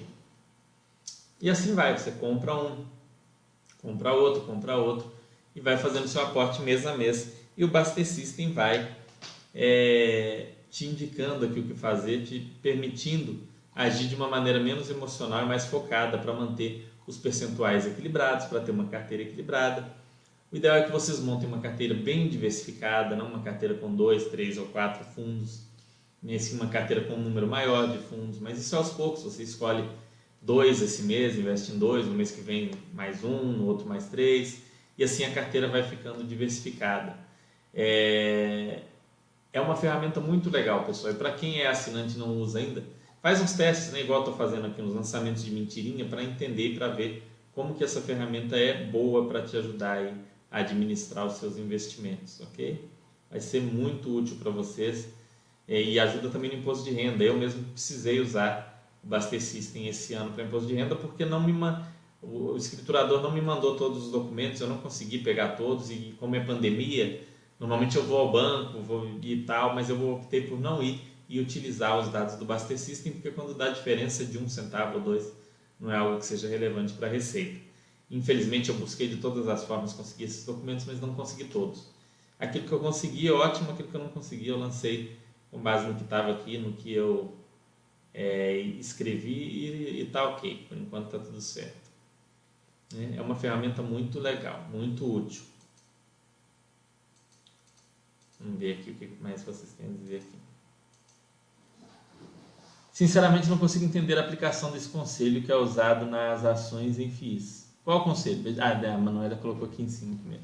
E 1.40 1.48
assim 1.48 1.76
vai, 1.76 1.96
você 1.96 2.10
compra 2.10 2.56
um, 2.56 2.84
compra 3.80 4.14
outro, 4.14 4.42
compra 4.42 4.76
outro 4.78 5.14
e 5.56 5.62
vai 5.62 5.78
fazendo 5.78 6.08
seu 6.08 6.24
aporte 6.24 6.60
mês 6.64 6.88
a 6.88 6.98
mês. 6.98 7.34
E 7.56 7.64
o 7.64 7.68
Baster 7.68 8.04
System 8.04 8.52
vai 8.52 8.96
é, 9.54 10.48
te 10.72 10.88
indicando 10.88 11.46
aqui 11.46 11.60
o 11.60 11.68
que 11.68 11.76
fazer, 11.76 12.24
te 12.24 12.40
permitindo 12.64 13.40
agir 13.76 14.08
de 14.08 14.16
uma 14.16 14.28
maneira 14.28 14.60
menos 14.60 14.90
emocional 14.90 15.44
e 15.44 15.46
mais 15.46 15.66
focada 15.66 16.18
para 16.18 16.34
manter 16.34 16.90
os 17.06 17.16
percentuais 17.16 17.86
equilibrados, 17.86 18.48
para 18.48 18.60
ter 18.60 18.72
uma 18.72 18.88
carteira 18.88 19.22
equilibrada. 19.22 19.88
O 20.52 20.56
ideal 20.56 20.78
é 20.78 20.84
que 20.84 20.92
vocês 20.92 21.20
montem 21.20 21.48
uma 21.48 21.60
carteira 21.60 21.94
bem 21.94 22.30
diversificada, 22.30 23.16
não 23.16 23.28
uma 23.28 23.42
carteira 23.42 23.74
com 23.74 23.94
dois, 23.94 24.26
três 24.28 24.58
ou 24.58 24.68
quatro 24.68 25.04
fundos, 25.04 25.62
nem 26.22 26.36
assim 26.36 26.56
uma 26.56 26.68
carteira 26.68 27.04
com 27.04 27.14
um 27.14 27.22
número 27.22 27.48
maior 27.48 27.92
de 27.92 27.98
fundos, 27.98 28.40
mas 28.40 28.60
isso 28.60 28.76
aos 28.76 28.92
poucos 28.92 29.24
você 29.24 29.44
escolhe 29.44 29.88
dois 30.42 30.82
esse 30.82 31.04
mês, 31.04 31.38
investe 31.38 31.72
em 31.72 31.80
dois, 31.80 32.06
no 32.06 32.14
mês 32.14 32.32
que 32.32 32.42
vem 32.42 32.72
mais 32.94 33.24
um, 33.24 33.52
no 33.52 33.66
outro 33.66 33.88
mais 33.88 34.08
três, 34.08 34.62
e 34.98 35.04
assim 35.04 35.24
a 35.24 35.32
carteira 35.32 35.68
vai 35.68 35.84
ficando 35.84 36.24
diversificada. 36.24 37.18
É, 37.74 38.82
é 39.52 39.60
uma 39.60 39.76
ferramenta 39.76 40.22
muito 40.22 40.50
legal, 40.50 40.86
pessoal, 40.86 41.12
e 41.14 41.18
para 41.18 41.32
quem 41.32 41.60
é 41.60 41.68
assinante 41.68 42.16
e 42.16 42.20
não 42.20 42.40
usa 42.40 42.60
ainda, 42.60 42.84
faz 43.22 43.42
uns 43.42 43.54
testes, 43.54 43.92
né, 43.92 44.02
igual 44.02 44.20
estou 44.20 44.36
fazendo 44.36 44.68
aqui 44.68 44.82
nos 44.82 44.94
lançamentos 44.94 45.44
de 45.44 45.52
mentirinha, 45.52 46.06
para 46.06 46.24
entender 46.24 46.68
e 46.68 46.76
para 46.76 46.88
ver 46.90 47.24
como 47.54 47.74
que 47.74 47.84
essa 47.84 48.00
ferramenta 48.00 48.56
é 48.56 48.86
boa 48.86 49.28
para 49.28 49.42
te 49.42 49.58
ajudar 49.58 49.98
aí 49.98 50.14
administrar 50.56 51.26
os 51.26 51.34
seus 51.34 51.58
investimentos, 51.58 52.40
ok? 52.42 52.90
Vai 53.30 53.40
ser 53.40 53.62
muito 53.62 54.16
útil 54.16 54.38
para 54.38 54.52
vocês 54.52 55.10
é, 55.68 55.82
e 55.82 56.00
ajuda 56.00 56.30
também 56.30 56.52
no 56.52 56.58
imposto 56.58 56.84
de 56.84 56.92
renda. 56.92 57.24
Eu 57.24 57.38
mesmo 57.38 57.64
precisei 57.74 58.20
usar 58.20 58.90
o 59.04 59.08
Baster 59.08 59.42
System 59.42 59.88
esse 59.88 60.14
ano 60.14 60.32
para 60.32 60.44
imposto 60.44 60.68
de 60.68 60.74
renda, 60.76 60.96
porque 60.96 61.26
não 61.26 61.42
me 61.42 61.54
o 62.22 62.56
escriturador 62.58 63.22
não 63.22 63.32
me 63.32 63.42
mandou 63.42 63.76
todos 63.76 64.06
os 64.06 64.12
documentos, 64.12 64.60
eu 64.60 64.68
não 64.68 64.80
consegui 64.80 65.20
pegar 65.20 65.50
todos 65.50 65.92
e 65.92 66.16
como 66.20 66.36
é 66.36 66.40
pandemia, 66.40 67.22
normalmente 67.60 67.96
eu 67.98 68.04
vou 68.04 68.18
ao 68.18 68.32
banco, 68.32 68.80
vou 68.82 69.20
e 69.22 69.44
tal, 69.44 69.76
mas 69.76 69.90
eu 69.90 70.12
optei 70.12 70.42
por 70.42 70.60
não 70.60 70.82
ir 70.82 71.00
e 71.30 71.40
utilizar 71.40 72.00
os 72.00 72.10
dados 72.10 72.36
do 72.36 72.46
Baster 72.46 72.80
System, 72.80 73.14
porque 73.14 73.32
quando 73.32 73.54
dá 73.54 73.70
diferença 73.70 74.26
de 74.26 74.38
um 74.38 74.50
centavo 74.50 74.98
ou 74.98 75.04
dois, 75.04 75.32
não 75.80 75.92
é 75.92 75.98
algo 75.98 76.18
que 76.18 76.26
seja 76.26 76.48
relevante 76.48 76.94
para 76.94 77.08
a 77.08 77.12
receita. 77.12 77.65
Infelizmente 78.16 78.70
eu 78.70 78.76
busquei 78.76 79.10
de 79.10 79.18
todas 79.18 79.46
as 79.50 79.66
formas 79.66 79.92
conseguir 79.92 80.24
esses 80.24 80.46
documentos, 80.46 80.86
mas 80.86 81.02
não 81.02 81.14
consegui 81.14 81.50
todos. 81.50 81.90
Aquilo 82.40 82.66
que 82.66 82.72
eu 82.72 82.80
consegui 82.80 83.28
é 83.28 83.32
ótimo, 83.32 83.72
aquilo 83.72 83.90
que 83.90 83.96
eu 83.96 84.02
não 84.02 84.10
consegui 84.10 84.48
eu 84.48 84.58
lancei 84.58 85.20
com 85.52 85.60
base 85.60 85.86
no 85.86 85.96
que 85.96 86.04
estava 86.04 86.32
aqui, 86.32 86.58
no 86.58 86.72
que 86.72 86.94
eu 86.94 87.36
é, 88.14 88.58
escrevi 88.58 89.34
e 89.34 90.02
está 90.04 90.30
ok, 90.30 90.66
por 90.70 90.78
enquanto 90.78 91.08
está 91.08 91.20
tudo 91.20 91.42
certo. 91.42 91.92
É 93.18 93.22
uma 93.22 93.36
ferramenta 93.36 93.82
muito 93.82 94.18
legal, 94.18 94.64
muito 94.72 95.14
útil. 95.14 95.44
Vamos 98.40 98.58
ver 98.58 98.80
aqui 98.80 98.92
o 98.92 98.96
que 98.96 99.18
mais 99.22 99.44
vocês 99.44 99.74
têm 99.74 99.90
a 99.90 99.92
dizer 99.92 100.18
aqui. 100.18 100.38
Sinceramente, 102.94 103.50
não 103.50 103.58
consigo 103.58 103.84
entender 103.84 104.18
a 104.18 104.22
aplicação 104.22 104.72
desse 104.72 104.88
conselho 104.88 105.44
que 105.44 105.52
é 105.52 105.56
usado 105.56 106.06
nas 106.06 106.46
ações 106.46 106.98
em 106.98 107.12
FIIs. 107.12 107.65
Qual 107.86 108.00
o 108.00 108.04
conselho? 108.04 108.42
Ah, 108.60 108.72
a 108.72 108.98
Manuela 108.98 109.36
colocou 109.36 109.68
aqui 109.68 109.84
em 109.84 109.88
cima 109.88 110.18
primeiro. 110.18 110.44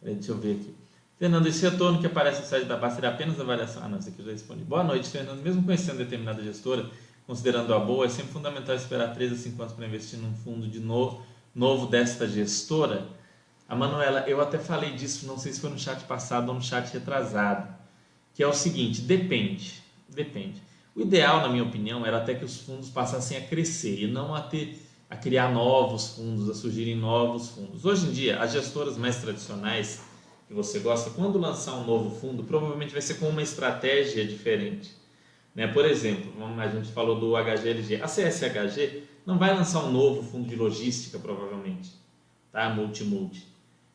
Deixa 0.00 0.32
eu 0.32 0.38
ver 0.38 0.56
aqui. 0.56 0.74
Fernando, 1.18 1.46
esse 1.46 1.62
retorno 1.62 2.00
que 2.00 2.06
aparece 2.06 2.40
no 2.40 2.46
site 2.46 2.64
da 2.64 2.78
Basta 2.78 3.04
é 3.06 3.08
apenas 3.08 3.38
avaliação. 3.38 3.82
Ah, 3.84 3.88
não, 3.88 3.98
isso 3.98 4.08
aqui 4.08 4.20
eu 4.20 4.24
já 4.24 4.32
respondi. 4.32 4.64
Boa 4.64 4.82
noite, 4.82 5.08
Fernando. 5.10 5.42
Mesmo 5.42 5.62
conhecendo 5.62 5.98
determinada 5.98 6.42
gestora, 6.42 6.90
considerando 7.26 7.74
a 7.74 7.78
boa, 7.78 8.06
é 8.06 8.08
sempre 8.08 8.32
fundamental 8.32 8.74
esperar 8.74 9.12
3 9.12 9.34
a 9.34 9.36
5 9.36 9.62
anos 9.62 9.74
para 9.74 9.86
investir 9.86 10.18
num 10.18 10.34
fundo 10.34 10.66
de 10.66 10.80
novo 10.80 11.86
desta 11.86 12.26
gestora. 12.26 13.06
A 13.68 13.76
Manuela, 13.76 14.20
eu 14.26 14.40
até 14.40 14.58
falei 14.58 14.92
disso, 14.92 15.26
não 15.26 15.36
sei 15.36 15.52
se 15.52 15.60
foi 15.60 15.68
no 15.70 15.78
chat 15.78 16.02
passado 16.04 16.48
ou 16.48 16.54
no 16.54 16.62
chat 16.62 16.90
retrasado, 16.90 17.68
que 18.34 18.42
é 18.42 18.46
o 18.46 18.52
seguinte, 18.52 19.02
depende, 19.02 19.82
depende. 20.08 20.60
O 20.96 21.02
ideal, 21.02 21.42
na 21.42 21.48
minha 21.48 21.62
opinião, 21.62 22.04
era 22.04 22.16
até 22.16 22.34
que 22.34 22.44
os 22.44 22.56
fundos 22.62 22.88
passassem 22.88 23.36
a 23.36 23.42
crescer 23.42 24.02
e 24.02 24.06
não 24.06 24.34
a 24.34 24.40
ter 24.40 24.81
a 25.12 25.16
criar 25.16 25.52
novos 25.52 26.16
fundos, 26.16 26.48
a 26.48 26.54
surgirem 26.54 26.96
novos 26.96 27.50
fundos. 27.50 27.84
Hoje 27.84 28.06
em 28.06 28.12
dia, 28.12 28.40
as 28.40 28.50
gestoras 28.50 28.96
mais 28.96 29.16
tradicionais, 29.16 30.00
que 30.48 30.54
você 30.54 30.78
gosta, 30.78 31.10
quando 31.10 31.38
lançar 31.38 31.74
um 31.74 31.84
novo 31.84 32.18
fundo, 32.18 32.42
provavelmente 32.44 32.94
vai 32.94 33.02
ser 33.02 33.14
com 33.18 33.28
uma 33.28 33.42
estratégia 33.42 34.26
diferente. 34.26 34.90
Né? 35.54 35.66
Por 35.66 35.84
exemplo, 35.84 36.32
a 36.58 36.66
gente 36.66 36.90
falou 36.92 37.20
do 37.20 37.34
HGLG. 37.36 37.96
A 37.96 38.06
CSHG 38.06 39.02
não 39.26 39.36
vai 39.36 39.54
lançar 39.54 39.84
um 39.84 39.92
novo 39.92 40.22
fundo 40.22 40.48
de 40.48 40.56
logística, 40.56 41.18
provavelmente, 41.18 41.92
tá? 42.50 42.70
multi-multi. 42.70 43.46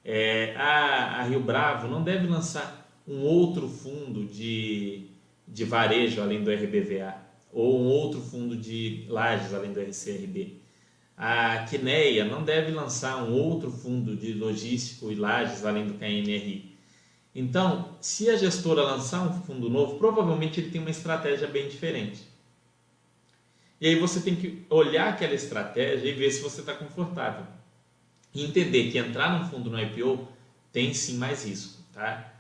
É, 0.06 0.54
a, 0.56 1.22
a 1.22 1.24
Rio 1.24 1.40
Bravo 1.40 1.88
não 1.88 2.04
deve 2.04 2.28
lançar 2.28 2.88
um 3.08 3.24
outro 3.24 3.68
fundo 3.68 4.24
de, 4.24 5.08
de 5.48 5.66
varejo 5.66 6.22
além 6.22 6.44
do 6.44 6.52
RBVA, 6.52 7.16
ou 7.52 7.82
um 7.82 7.88
outro 7.88 8.22
fundo 8.22 8.56
de 8.56 9.08
lajes 9.10 9.52
além 9.52 9.74
do 9.74 9.82
RCRB. 9.82 10.67
A 11.18 11.64
Quineia 11.64 12.24
não 12.26 12.44
deve 12.44 12.72
lançar 12.72 13.24
um 13.24 13.34
outro 13.34 13.72
fundo 13.72 14.16
de 14.16 14.34
logístico 14.34 15.12
e 15.12 15.16
lajes 15.16 15.66
além 15.66 15.88
do 15.88 15.96
KNRI. 15.96 16.78
Então, 17.34 17.96
se 18.00 18.30
a 18.30 18.36
gestora 18.36 18.84
lançar 18.84 19.24
um 19.24 19.42
fundo 19.42 19.68
novo, 19.68 19.98
provavelmente 19.98 20.60
ele 20.60 20.70
tem 20.70 20.80
uma 20.80 20.92
estratégia 20.92 21.48
bem 21.48 21.68
diferente. 21.68 22.24
E 23.82 23.88
aí 23.88 24.00
você 24.00 24.22
tem 24.22 24.36
que 24.36 24.66
olhar 24.70 25.10
aquela 25.10 25.34
estratégia 25.34 26.08
e 26.08 26.14
ver 26.14 26.32
se 26.32 26.42
você 26.42 26.62
está 26.62 26.74
confortável. 26.74 27.46
E 28.34 28.46
entender 28.46 28.92
que 28.92 29.00
entrar 29.00 29.40
num 29.40 29.50
fundo 29.50 29.72
no 29.72 29.82
IPO 29.82 30.28
tem 30.72 30.94
sim 30.94 31.18
mais 31.18 31.46
risco. 31.46 31.82
Tá? 31.94 32.32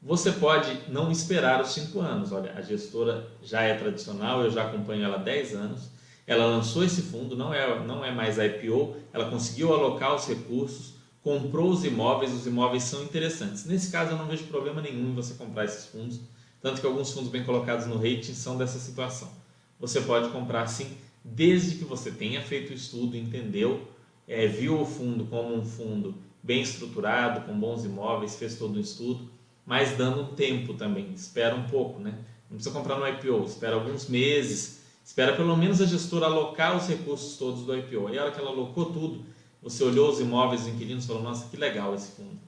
Você 0.00 0.30
pode 0.32 0.88
não 0.88 1.10
esperar 1.10 1.60
os 1.60 1.72
5 1.72 1.98
anos. 2.00 2.30
Olha, 2.30 2.52
a 2.56 2.60
gestora 2.60 3.26
já 3.42 3.62
é 3.62 3.74
tradicional, 3.74 4.42
eu 4.42 4.50
já 4.50 4.66
acompanho 4.66 5.04
ela 5.04 5.16
há 5.16 5.22
10 5.22 5.54
anos. 5.54 5.93
Ela 6.26 6.46
lançou 6.46 6.82
esse 6.84 7.02
fundo, 7.02 7.36
não 7.36 7.52
é, 7.52 7.84
não 7.84 8.04
é 8.04 8.10
mais 8.10 8.38
IPO, 8.38 8.96
ela 9.12 9.30
conseguiu 9.30 9.72
alocar 9.72 10.14
os 10.14 10.26
recursos, 10.26 10.94
comprou 11.22 11.70
os 11.70 11.84
imóveis, 11.84 12.32
os 12.32 12.46
imóveis 12.46 12.84
são 12.84 13.02
interessantes. 13.02 13.64
Nesse 13.66 13.90
caso, 13.90 14.12
eu 14.12 14.18
não 14.18 14.26
vejo 14.26 14.44
problema 14.44 14.80
nenhum 14.80 15.10
em 15.10 15.14
você 15.14 15.34
comprar 15.34 15.64
esses 15.64 15.86
fundos, 15.86 16.20
tanto 16.60 16.80
que 16.80 16.86
alguns 16.86 17.12
fundos 17.12 17.30
bem 17.30 17.44
colocados 17.44 17.86
no 17.86 17.96
rating 17.96 18.34
são 18.34 18.56
dessa 18.56 18.78
situação. 18.78 19.30
Você 19.78 20.00
pode 20.00 20.30
comprar 20.30 20.66
sim, 20.66 20.96
desde 21.22 21.76
que 21.76 21.84
você 21.84 22.10
tenha 22.10 22.40
feito 22.40 22.70
o 22.70 22.74
estudo, 22.74 23.16
entendeu, 23.16 23.86
é, 24.26 24.46
viu 24.46 24.80
o 24.80 24.86
fundo 24.86 25.24
como 25.26 25.54
um 25.54 25.64
fundo 25.64 26.14
bem 26.42 26.62
estruturado, 26.62 27.42
com 27.46 27.58
bons 27.58 27.84
imóveis, 27.84 28.36
fez 28.36 28.56
todo 28.56 28.76
o 28.76 28.80
estudo, 28.80 29.28
mas 29.66 29.96
dando 29.96 30.22
um 30.22 30.34
tempo 30.34 30.74
também, 30.74 31.10
espera 31.14 31.54
um 31.54 31.64
pouco, 31.64 32.00
né? 32.00 32.14
Não 32.50 32.56
precisa 32.56 32.74
comprar 32.74 32.98
no 32.98 33.08
IPO, 33.08 33.44
espera 33.44 33.74
alguns 33.76 34.08
meses, 34.08 34.83
Espera 35.04 35.36
pelo 35.36 35.54
menos 35.54 35.82
a 35.82 35.86
gestora 35.86 36.24
alocar 36.24 36.74
os 36.74 36.88
recursos 36.88 37.36
todos 37.36 37.62
do 37.64 37.76
IPO. 37.76 38.08
E 38.08 38.18
a 38.18 38.22
hora 38.22 38.32
que 38.32 38.40
ela 38.40 38.50
alocou 38.50 38.86
tudo, 38.86 39.22
você 39.62 39.84
olhou 39.84 40.10
os 40.10 40.18
imóveis, 40.18 40.62
os 40.62 40.68
inquilinos 40.68 41.04
e 41.04 41.06
falou: 41.06 41.22
Nossa, 41.22 41.46
que 41.50 41.58
legal 41.58 41.94
esse 41.94 42.12
fundo. 42.12 42.38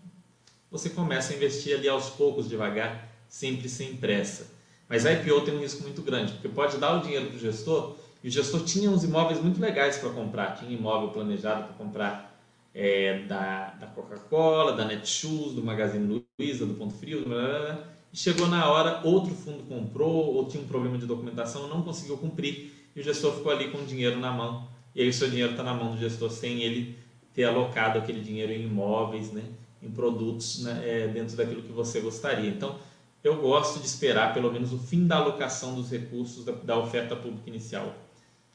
Você 0.70 0.88
começa 0.88 1.32
a 1.32 1.36
investir 1.36 1.76
ali 1.76 1.86
aos 1.86 2.08
poucos, 2.08 2.48
devagar, 2.48 3.08
sempre 3.28 3.68
sem 3.68 3.94
pressa. 3.96 4.46
Mas 4.88 5.04
a 5.04 5.12
IPO 5.12 5.42
tem 5.42 5.54
um 5.54 5.60
risco 5.60 5.82
muito 5.82 6.00
grande, 6.00 6.32
porque 6.32 6.48
pode 6.48 6.78
dar 6.78 6.96
o 6.96 7.02
dinheiro 7.02 7.26
para 7.26 7.36
o 7.36 7.38
gestor 7.38 7.96
e 8.24 8.28
o 8.28 8.30
gestor 8.30 8.64
tinha 8.64 8.90
uns 8.90 9.04
imóveis 9.04 9.40
muito 9.40 9.60
legais 9.60 9.98
para 9.98 10.10
comprar. 10.10 10.56
Tinha 10.56 10.72
imóvel 10.72 11.10
planejado 11.10 11.64
para 11.64 11.74
comprar 11.74 12.40
é, 12.74 13.20
da, 13.24 13.70
da 13.80 13.86
Coca-Cola, 13.88 14.72
da 14.72 14.84
Netshoes, 14.84 15.52
do 15.52 15.62
Magazine 15.62 16.24
Luiza, 16.38 16.64
do 16.64 16.74
Ponto 16.74 16.94
Frio, 16.94 17.24
blá, 17.24 17.36
blá, 17.36 17.58
blá 17.58 17.95
chegou 18.16 18.48
na 18.48 18.68
hora, 18.70 19.00
outro 19.04 19.34
fundo 19.34 19.62
comprou 19.64 20.34
ou 20.34 20.46
tinha 20.46 20.62
um 20.62 20.66
problema 20.66 20.96
de 20.96 21.04
documentação, 21.04 21.68
não 21.68 21.82
conseguiu 21.82 22.16
cumprir 22.16 22.72
e 22.96 23.00
o 23.00 23.04
gestor 23.04 23.34
ficou 23.34 23.52
ali 23.52 23.70
com 23.70 23.78
o 23.78 23.84
dinheiro 23.84 24.18
na 24.18 24.32
mão. 24.32 24.66
E 24.94 25.02
aí 25.02 25.08
o 25.10 25.12
seu 25.12 25.28
dinheiro 25.28 25.50
está 25.50 25.62
na 25.62 25.74
mão 25.74 25.92
do 25.92 25.98
gestor 25.98 26.30
sem 26.30 26.62
ele 26.62 26.96
ter 27.34 27.44
alocado 27.44 27.98
aquele 27.98 28.22
dinheiro 28.22 28.50
em 28.50 28.62
imóveis, 28.62 29.30
né, 29.30 29.42
em 29.82 29.90
produtos 29.90 30.62
né, 30.62 30.80
é, 30.82 31.08
dentro 31.08 31.36
daquilo 31.36 31.60
que 31.60 31.70
você 31.70 32.00
gostaria. 32.00 32.48
Então, 32.48 32.78
eu 33.22 33.36
gosto 33.36 33.80
de 33.80 33.86
esperar 33.86 34.32
pelo 34.32 34.50
menos 34.50 34.72
o 34.72 34.78
fim 34.78 35.06
da 35.06 35.16
alocação 35.16 35.74
dos 35.74 35.90
recursos 35.90 36.42
da, 36.42 36.52
da 36.52 36.78
oferta 36.78 37.14
pública 37.14 37.50
inicial. 37.50 37.94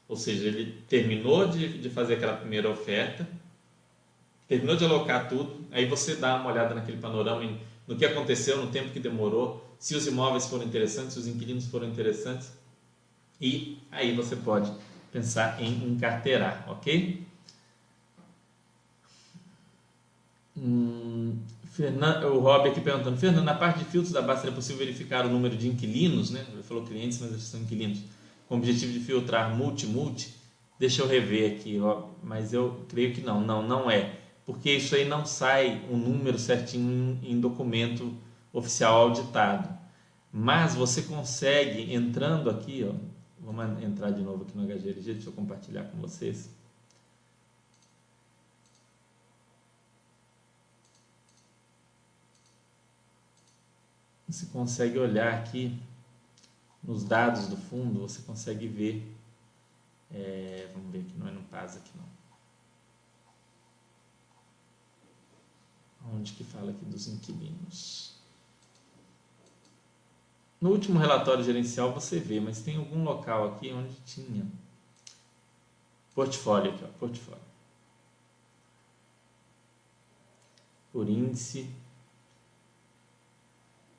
Ou 0.08 0.16
seja, 0.16 0.48
ele 0.48 0.82
terminou 0.88 1.46
de, 1.46 1.78
de 1.78 1.88
fazer 1.88 2.14
aquela 2.14 2.36
primeira 2.36 2.68
oferta, 2.68 3.28
terminou 4.48 4.74
de 4.74 4.84
alocar 4.84 5.28
tudo, 5.28 5.64
aí 5.70 5.86
você 5.86 6.16
dá 6.16 6.34
uma 6.34 6.50
olhada 6.50 6.74
naquele 6.74 6.96
panorama 6.96 7.44
no 7.86 7.96
que 7.96 8.04
aconteceu, 8.04 8.56
no 8.56 8.70
tempo 8.70 8.90
que 8.90 9.00
demorou, 9.00 9.62
se 9.78 9.94
os 9.94 10.06
imóveis 10.06 10.46
foram 10.46 10.64
interessantes, 10.64 11.14
se 11.14 11.18
os 11.18 11.26
inquilinos 11.26 11.66
foram 11.66 11.88
interessantes. 11.88 12.52
E 13.40 13.78
aí 13.90 14.14
você 14.14 14.36
pode 14.36 14.72
pensar 15.10 15.60
em 15.60 15.88
encarteirar, 15.88 16.64
ok? 16.68 17.26
Hum, 20.56 21.36
o 22.32 22.38
Rob 22.38 22.68
aqui 22.68 22.80
perguntando, 22.80 23.16
Fernando, 23.16 23.44
na 23.44 23.54
parte 23.54 23.80
de 23.80 23.86
filtros 23.86 24.12
da 24.12 24.22
Basta 24.22 24.46
é 24.46 24.50
possível 24.50 24.78
verificar 24.78 25.26
o 25.26 25.30
número 25.30 25.56
de 25.56 25.68
inquilinos, 25.68 26.30
né? 26.30 26.46
Ele 26.52 26.62
falou 26.62 26.84
clientes, 26.84 27.18
mas 27.18 27.30
eles 27.30 27.42
são 27.42 27.60
inquilinos, 27.60 28.00
com 28.46 28.54
o 28.54 28.58
objetivo 28.58 28.92
de 28.92 29.00
filtrar 29.00 29.56
multi-multi. 29.56 30.34
Deixa 30.78 31.02
eu 31.02 31.08
rever 31.08 31.52
aqui, 31.52 31.80
ó, 31.80 32.04
mas 32.22 32.52
eu 32.52 32.84
creio 32.88 33.14
que 33.14 33.20
não, 33.20 33.40
não, 33.40 33.66
não 33.66 33.90
é 33.90 34.21
porque 34.52 34.70
isso 34.70 34.94
aí 34.94 35.08
não 35.08 35.24
sai 35.24 35.82
um 35.90 35.96
número 35.96 36.38
certinho 36.38 37.18
em 37.22 37.40
documento 37.40 38.14
oficial 38.52 39.00
auditado. 39.00 39.78
Mas 40.30 40.74
você 40.74 41.00
consegue, 41.02 41.94
entrando 41.94 42.50
aqui, 42.50 42.86
ó, 42.86 42.94
vamos 43.40 43.82
entrar 43.82 44.10
de 44.10 44.20
novo 44.20 44.42
aqui 44.42 44.56
no 44.56 44.66
HGLG, 44.66 45.14
deixa 45.14 45.30
eu 45.30 45.32
compartilhar 45.32 45.84
com 45.84 45.98
vocês. 45.98 46.50
Você 54.28 54.44
consegue 54.52 54.98
olhar 54.98 55.32
aqui 55.32 55.80
nos 56.82 57.04
dados 57.04 57.48
do 57.48 57.56
fundo, 57.56 58.00
você 58.00 58.20
consegue 58.20 58.68
ver, 58.68 59.16
é, 60.10 60.68
vamos 60.74 60.92
ver 60.92 60.98
aqui, 60.98 61.14
não 61.16 61.26
é 61.26 61.30
no 61.30 61.42
PAS 61.44 61.78
aqui 61.78 61.90
não. 61.96 62.21
Onde 66.12 66.32
que 66.32 66.44
fala 66.44 66.70
aqui 66.70 66.84
dos 66.84 67.06
inquilinos. 67.08 68.14
No 70.60 70.70
último 70.70 70.98
relatório 70.98 71.44
gerencial 71.44 71.92
você 71.92 72.20
vê, 72.20 72.40
mas 72.40 72.60
tem 72.60 72.76
algum 72.76 73.02
local 73.02 73.48
aqui 73.48 73.72
onde 73.72 73.94
tinha. 74.06 74.46
Portfólio 76.14 76.72
aqui, 76.72 76.84
ó, 76.84 76.88
portfólio. 76.98 77.42
Por 80.92 81.08
índice, 81.08 81.68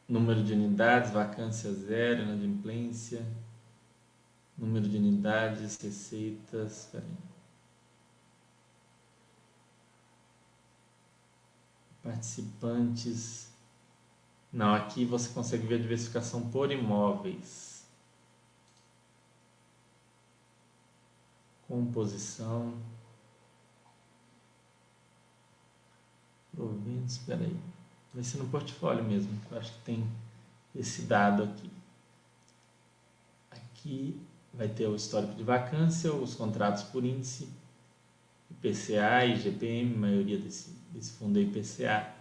número 0.08 0.44
de 0.44 0.54
unidades, 0.54 1.12
vacância 1.12 1.74
zero, 1.74 2.22
inadimplência, 2.22 3.26
número 4.58 4.88
de 4.88 4.98
unidades, 4.98 5.82
receitas, 5.82 6.88
peraí. 6.92 7.23
Participantes. 12.04 13.50
Não, 14.52 14.76
aqui 14.76 15.06
você 15.06 15.30
consegue 15.34 15.66
ver 15.66 15.76
a 15.76 15.82
diversificação 15.82 16.50
por 16.50 16.72
imóveis. 16.72 17.84
Composição. 21.68 22.78
Proventos, 26.56 27.14
espera 27.14 27.42
aí. 27.42 27.58
Vai 28.14 28.24
ser 28.24 28.38
no 28.38 28.48
portfólio 28.50 29.04
mesmo, 29.04 29.32
eu 29.50 29.58
acho 29.58 29.74
que 29.74 29.80
tem 29.80 30.08
esse 30.76 31.04
dado 31.04 31.42
aqui. 31.44 31.72
Aqui 33.50 34.22
vai 34.54 34.68
ter 34.68 34.86
o 34.88 34.96
histórico 34.96 35.34
de 35.34 35.44
vacância, 35.44 36.14
os 36.14 36.36
contratos 36.36 36.84
por 36.84 37.04
índice, 37.04 37.50
IPCA 38.52 39.26
e 39.26 39.36
GPM, 39.36 39.96
maioria 39.96 40.38
desse 40.38 40.83
desse 40.94 41.14
fundo 41.14 41.40
IPCA. 41.40 42.14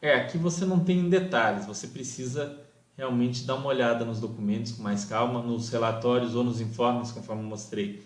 É, 0.00 0.14
aqui 0.14 0.36
você 0.36 0.64
não 0.64 0.80
tem 0.80 1.08
detalhes, 1.08 1.66
você 1.66 1.86
precisa 1.86 2.58
realmente 2.96 3.44
dar 3.44 3.54
uma 3.54 3.68
olhada 3.68 4.04
nos 4.04 4.18
documentos 4.18 4.72
com 4.72 4.82
mais 4.82 5.04
calma, 5.04 5.40
nos 5.42 5.68
relatórios 5.68 6.34
ou 6.34 6.42
nos 6.42 6.60
informes, 6.60 7.12
conforme 7.12 7.42
mostrei 7.42 8.04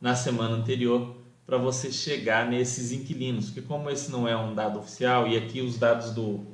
na 0.00 0.14
semana 0.14 0.54
anterior, 0.54 1.14
para 1.44 1.58
você 1.58 1.92
chegar 1.92 2.48
nesses 2.48 2.92
inquilinos, 2.92 3.46
porque 3.46 3.62
como 3.62 3.90
esse 3.90 4.10
não 4.10 4.26
é 4.26 4.36
um 4.36 4.54
dado 4.54 4.78
oficial 4.78 5.28
e 5.28 5.36
aqui 5.36 5.60
os 5.60 5.78
dados 5.78 6.10
do 6.12 6.46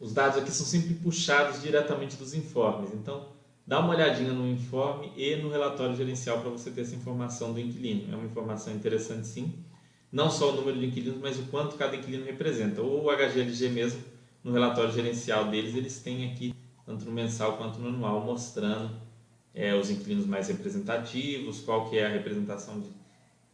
os 0.00 0.14
dados 0.14 0.38
aqui 0.38 0.50
são 0.50 0.64
sempre 0.64 0.94
puxados 0.94 1.60
diretamente 1.60 2.16
dos 2.16 2.32
informes. 2.32 2.90
Então, 2.94 3.28
Dá 3.66 3.78
uma 3.78 3.94
olhadinha 3.94 4.32
no 4.32 4.48
informe 4.48 5.12
e 5.16 5.36
no 5.36 5.50
relatório 5.50 5.94
gerencial 5.94 6.40
para 6.40 6.50
você 6.50 6.70
ter 6.70 6.80
essa 6.82 6.94
informação 6.94 7.52
do 7.52 7.60
inquilino. 7.60 8.12
É 8.12 8.16
uma 8.16 8.24
informação 8.24 8.74
interessante 8.74 9.26
sim. 9.26 9.54
Não 10.10 10.28
só 10.30 10.50
o 10.50 10.56
número 10.56 10.78
de 10.78 10.86
inquilinos, 10.86 11.20
mas 11.20 11.38
o 11.38 11.44
quanto 11.44 11.76
cada 11.76 11.94
inquilino 11.94 12.24
representa. 12.24 12.82
O 12.82 13.08
HGLG 13.10 13.68
mesmo, 13.68 14.02
no 14.42 14.52
relatório 14.52 14.92
gerencial 14.92 15.44
deles, 15.48 15.74
eles 15.76 16.00
têm 16.00 16.30
aqui, 16.30 16.54
tanto 16.84 17.04
no 17.04 17.12
mensal 17.12 17.56
quanto 17.56 17.78
no 17.78 17.88
anual, 17.88 18.20
mostrando 18.20 18.90
é, 19.54 19.74
os 19.74 19.88
inquilinos 19.88 20.26
mais 20.26 20.48
representativos, 20.48 21.60
qual 21.60 21.88
que 21.88 21.98
é 21.98 22.06
a 22.06 22.08
representação 22.08 22.80
de, 22.80 22.88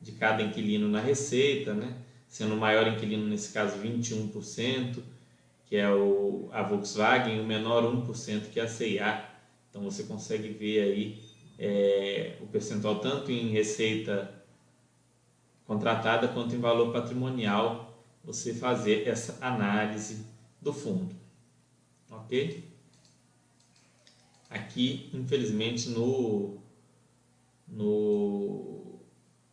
de 0.01 0.13
cada 0.13 0.43
inquilino 0.43 0.89
na 0.89 1.01
receita, 1.01 1.75
né? 1.75 1.95
sendo 2.29 2.55
o 2.55 2.59
maior 2.59 2.87
inquilino 2.87 3.27
nesse 3.27 3.53
caso 3.53 3.79
21%, 3.79 4.99
que 5.67 5.77
é 5.77 5.91
o, 5.91 6.49
a 6.53 6.63
Volkswagen, 6.63 7.41
o 7.41 7.45
menor 7.45 7.83
1%, 7.85 8.51
que 8.51 8.61
é 8.61 8.65
a 8.65 8.69
CIA. 8.69 9.36
Então 9.77 9.91
você 9.91 10.05
consegue 10.05 10.49
ver 10.49 10.81
aí 10.81 11.23
é, 11.59 12.39
o 12.41 12.47
percentual 12.47 12.99
tanto 12.99 13.31
em 13.31 13.51
receita 13.51 14.43
contratada 15.67 16.29
quanto 16.29 16.55
em 16.55 16.59
valor 16.59 16.93
patrimonial, 16.93 17.95
você 18.25 18.55
fazer 18.55 19.07
essa 19.07 19.37
análise 19.39 20.25
do 20.63 20.73
fundo. 20.73 21.15
Ok? 22.11 22.65
Aqui, 24.49 25.11
infelizmente, 25.13 25.91
no, 25.91 26.55
no, 27.69 28.99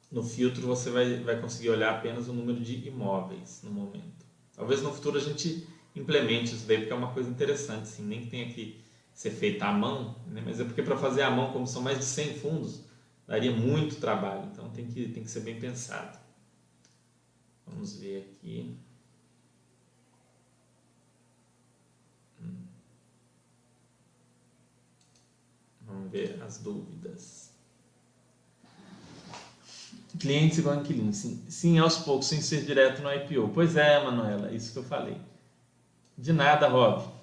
no 0.09 0.23
filtro 0.23 0.65
você 0.65 0.89
vai, 0.89 1.19
vai 1.19 1.41
conseguir 1.41 1.69
olhar 1.69 1.97
apenas 1.97 2.29
o 2.29 2.33
número 2.33 2.61
de 2.61 2.87
imóveis 2.87 3.59
no 3.61 3.71
momento. 3.71 4.25
Talvez 4.55 4.81
no 4.81 4.93
futuro 4.93 5.17
a 5.17 5.21
gente 5.21 5.67
implemente 5.93 6.55
isso 6.55 6.65
daí, 6.65 6.77
porque 6.77 6.93
é 6.93 6.95
uma 6.95 7.11
coisa 7.11 7.29
interessante, 7.29 7.81
assim, 7.81 8.03
nem 8.03 8.21
que 8.21 8.27
tenha 8.27 8.47
que 8.47 8.82
ser 9.13 9.31
feita 9.31 9.65
à 9.65 9.71
mão, 9.71 10.15
né? 10.27 10.41
mas 10.43 10.59
é 10.59 10.63
porque 10.63 10.81
para 10.81 10.97
fazer 10.97 11.21
à 11.21 11.29
mão, 11.29 11.51
como 11.51 11.67
são 11.67 11.81
mais 11.81 11.99
de 11.99 12.05
100 12.05 12.35
fundos, 12.35 12.81
daria 13.27 13.51
muito 13.51 13.97
trabalho, 13.97 14.49
então 14.51 14.69
tem 14.69 14.87
que, 14.87 15.07
tem 15.09 15.23
que 15.23 15.29
ser 15.29 15.41
bem 15.41 15.59
pensado. 15.59 16.17
Vamos 17.65 17.97
ver 17.97 18.35
aqui. 18.37 18.75
Hum. 22.41 22.65
Vamos 25.81 26.11
ver 26.11 26.41
as 26.41 26.57
dúvidas. 26.57 27.51
Clientes 30.19 30.59
igual 30.59 30.75
inquilinos. 30.75 31.17
Sim, 31.17 31.43
sim, 31.49 31.79
aos 31.79 31.97
poucos, 31.97 32.27
sem 32.27 32.41
ser 32.41 32.65
direto 32.65 33.01
no 33.01 33.11
IPO. 33.11 33.49
Pois 33.53 33.75
é, 33.75 34.03
Manuela, 34.03 34.51
isso 34.51 34.73
que 34.73 34.79
eu 34.79 34.83
falei. 34.83 35.17
De 36.17 36.31
nada, 36.31 36.67
Rob. 36.67 37.22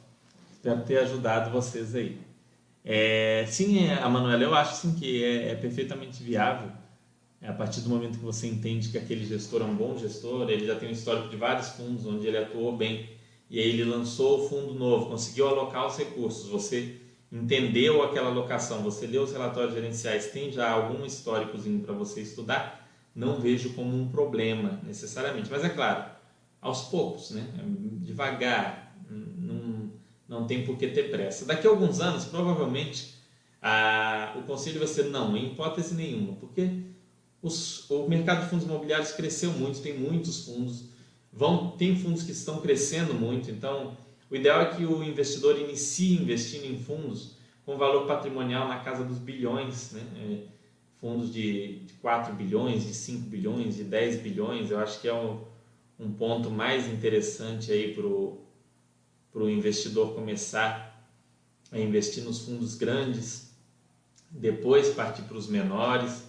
Espero 0.60 0.82
ter 0.82 0.98
ajudado 0.98 1.50
vocês 1.50 1.94
aí. 1.94 2.20
É, 2.84 3.46
sim, 3.48 3.88
a 3.88 4.06
Manuela, 4.10 4.42
eu 4.42 4.54
acho 4.54 4.74
sim 4.74 4.94
que 4.94 5.24
é, 5.24 5.52
é, 5.52 5.54
perfeitamente 5.54 6.22
viável. 6.22 6.70
É 7.40 7.48
a 7.48 7.52
partir 7.54 7.80
do 7.80 7.88
momento 7.88 8.18
que 8.18 8.24
você 8.24 8.46
entende 8.46 8.90
que 8.90 8.98
aquele 8.98 9.24
gestor 9.24 9.62
é 9.62 9.64
um 9.64 9.74
bom 9.74 9.96
gestor, 9.96 10.50
ele 10.50 10.66
já 10.66 10.76
tem 10.76 10.90
um 10.90 10.92
histórico 10.92 11.30
de 11.30 11.36
vários 11.36 11.70
fundos 11.70 12.04
onde 12.04 12.26
ele 12.26 12.36
atuou 12.36 12.76
bem, 12.76 13.08
e 13.48 13.58
aí 13.58 13.70
ele 13.70 13.84
lançou 13.84 14.38
o 14.38 14.48
fundo 14.50 14.74
novo, 14.74 15.06
conseguiu 15.06 15.48
alocar 15.48 15.86
os 15.86 15.96
recursos, 15.96 16.50
você 16.50 16.96
entendeu 17.32 18.02
aquela 18.02 18.28
alocação, 18.28 18.82
você 18.82 19.06
leu 19.06 19.22
os 19.22 19.32
relatórios 19.32 19.72
gerenciais, 19.72 20.26
tem 20.26 20.52
já 20.52 20.68
algum 20.68 21.06
históricozinho 21.06 21.80
para 21.80 21.94
você 21.94 22.20
estudar, 22.20 22.86
não 23.14 23.40
vejo 23.40 23.72
como 23.72 23.96
um 23.96 24.10
problema 24.10 24.78
necessariamente. 24.84 25.50
Mas 25.50 25.64
é 25.64 25.70
claro, 25.70 26.04
aos 26.60 26.82
poucos, 26.82 27.30
né? 27.30 27.48
devagar, 28.02 28.90
não, 29.08 29.69
não 30.30 30.46
tem 30.46 30.64
por 30.64 30.78
que 30.78 30.86
ter 30.86 31.10
pressa. 31.10 31.44
Daqui 31.44 31.66
a 31.66 31.70
alguns 31.70 32.00
anos, 32.00 32.24
provavelmente, 32.24 33.14
a, 33.60 34.36
o 34.38 34.42
conselho 34.44 34.78
vai 34.78 34.86
ser 34.86 35.06
não, 35.06 35.36
em 35.36 35.48
hipótese 35.48 35.92
nenhuma, 35.92 36.34
porque 36.34 36.70
os, 37.42 37.90
o 37.90 38.08
mercado 38.08 38.44
de 38.44 38.48
fundos 38.48 38.64
imobiliários 38.64 39.10
cresceu 39.10 39.50
muito, 39.50 39.80
tem 39.80 39.98
muitos 39.98 40.44
fundos, 40.44 40.84
vão, 41.32 41.72
tem 41.72 41.96
fundos 41.96 42.22
que 42.22 42.30
estão 42.30 42.60
crescendo 42.60 43.12
muito, 43.12 43.50
então 43.50 43.96
o 44.30 44.36
ideal 44.36 44.62
é 44.62 44.66
que 44.66 44.84
o 44.86 45.02
investidor 45.02 45.58
inicie 45.58 46.22
investindo 46.22 46.64
em 46.64 46.78
fundos 46.78 47.34
com 47.66 47.76
valor 47.76 48.06
patrimonial 48.06 48.68
na 48.68 48.78
casa 48.78 49.02
dos 49.02 49.18
bilhões, 49.18 49.90
né? 49.92 50.02
É, 50.16 50.60
fundos 51.00 51.32
de, 51.32 51.80
de 51.80 51.94
4 51.94 52.34
bilhões, 52.34 52.86
de 52.86 52.94
5 52.94 53.28
bilhões, 53.28 53.76
de 53.76 53.84
10 53.84 54.20
bilhões, 54.20 54.70
eu 54.70 54.78
acho 54.78 55.00
que 55.00 55.08
é 55.08 55.14
um, 55.14 55.40
um 55.98 56.12
ponto 56.12 56.50
mais 56.50 56.86
interessante 56.86 57.72
aí 57.72 57.94
para 57.94 58.06
o 58.06 58.49
investidor 59.34 60.14
começar 60.14 60.90
a 61.70 61.78
investir 61.78 62.24
nos 62.24 62.40
fundos 62.40 62.74
grandes, 62.74 63.52
depois 64.30 64.88
partir 64.90 65.22
para 65.22 65.36
os 65.36 65.46
menores. 65.46 66.24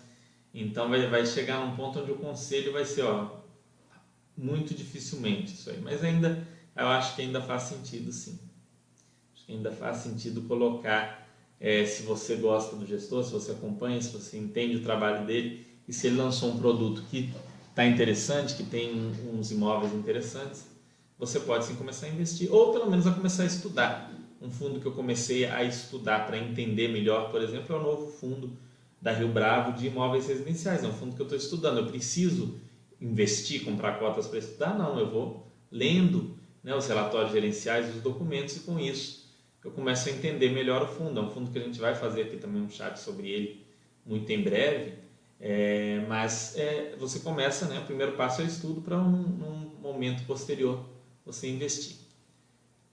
Então 0.54 0.90
vai, 0.90 1.08
vai 1.08 1.26
chegar 1.26 1.66
num 1.66 1.76
ponto 1.76 2.00
onde 2.00 2.12
o 2.12 2.18
conselho 2.18 2.74
vai 2.74 2.86
ser 2.86 3.04
ó, 3.04 3.38
muito 4.38 4.74
dificilmente 4.74 5.54
isso 5.54 5.70
aí, 5.70 5.80
mas 5.82 6.04
ainda 6.04 6.46
eu 6.76 6.88
acho 6.88 7.16
que 7.16 7.22
ainda 7.22 7.42
faz 7.42 7.64
sentido 7.64 8.12
sim. 8.12 8.38
Acho 9.34 9.46
que 9.46 9.52
ainda 9.52 9.72
faz 9.72 9.98
sentido 9.98 10.42
colocar 10.44 11.22
é, 11.60 11.86
se 11.86 12.04
você 12.04 12.36
gosta 12.36 12.76
do 12.76 12.86
gestor, 12.86 13.24
se 13.24 13.32
você 13.32 13.52
acompanha, 13.52 14.02
se 14.02 14.12
você 14.12 14.38
entende 14.38 14.78
o 14.78 14.82
trabalho 14.82 15.26
dele 15.26 15.66
e 15.88 15.94
se 15.94 16.08
ele 16.08 16.18
lançou 16.18 16.50
um 16.50 16.58
produto 16.58 17.04
que 17.10 17.32
está 17.70 17.86
interessante, 17.86 18.56
que 18.56 18.64
tem 18.64 19.14
uns 19.26 19.52
imóveis 19.52 19.94
interessantes, 19.94 20.71
você 21.22 21.40
pode 21.40 21.66
sim 21.66 21.76
começar 21.76 22.08
a 22.08 22.10
investir, 22.10 22.52
ou 22.52 22.74
pelo 22.74 22.90
menos 22.90 23.06
a 23.06 23.12
começar 23.12 23.44
a 23.44 23.46
estudar. 23.46 24.12
Um 24.42 24.50
fundo 24.50 24.80
que 24.80 24.88
eu 24.88 24.92
comecei 24.92 25.46
a 25.46 25.64
estudar 25.64 26.26
para 26.26 26.36
entender 26.36 26.88
melhor, 26.88 27.30
por 27.30 27.44
exemplo, 27.44 27.76
é 27.76 27.80
o 27.80 27.84
novo 27.84 28.12
fundo 28.12 28.58
da 29.00 29.14
Rio 29.14 29.28
Bravo 29.28 29.78
de 29.78 29.86
imóveis 29.86 30.28
residenciais. 30.28 30.84
É 30.84 30.88
um 30.88 30.94
fundo 30.94 31.16
que 31.16 31.22
eu 31.22 31.28
estou 31.28 31.38
estudando. 31.38 31.78
Eu 31.78 31.86
preciso 31.86 32.56
investir, 33.00 33.64
comprar 33.64 34.00
cotas 34.00 34.28
para 34.28 34.40
estudar? 34.40 34.76
Não, 34.76 34.98
eu 34.98 35.12
vou 35.12 35.46
lendo 35.72 36.36
né, 36.64 36.76
os 36.76 36.88
relatórios 36.88 37.32
gerenciais, 37.32 37.96
os 37.96 38.02
documentos, 38.02 38.58
e 38.58 38.60
com 38.62 38.80
isso 38.80 39.30
eu 39.64 39.70
começo 39.70 40.10
a 40.10 40.12
entender 40.12 40.50
melhor 40.50 40.82
o 40.82 40.88
fundo. 40.88 41.20
É 41.20 41.24
um 41.24 41.30
fundo 41.30 41.52
que 41.52 41.60
a 41.60 41.62
gente 41.62 41.80
vai 41.80 41.94
fazer 41.94 42.24
aqui 42.24 42.38
também 42.38 42.64
um 42.64 42.70
chat 42.70 42.98
sobre 42.98 43.30
ele 43.30 43.64
muito 44.04 44.28
em 44.32 44.42
breve 44.42 44.94
é, 45.44 46.06
mas 46.08 46.56
é, 46.56 46.96
você 47.00 47.20
começa, 47.20 47.66
né, 47.66 47.80
o 47.80 47.86
primeiro 47.86 48.12
passo 48.12 48.42
é 48.42 48.46
o 48.46 48.48
estudo 48.48 48.80
para 48.80 48.96
um, 49.00 49.22
um, 49.22 49.72
momento 49.82 50.24
posterior 50.28 50.86
você 51.26 51.50
investir. 51.50 51.96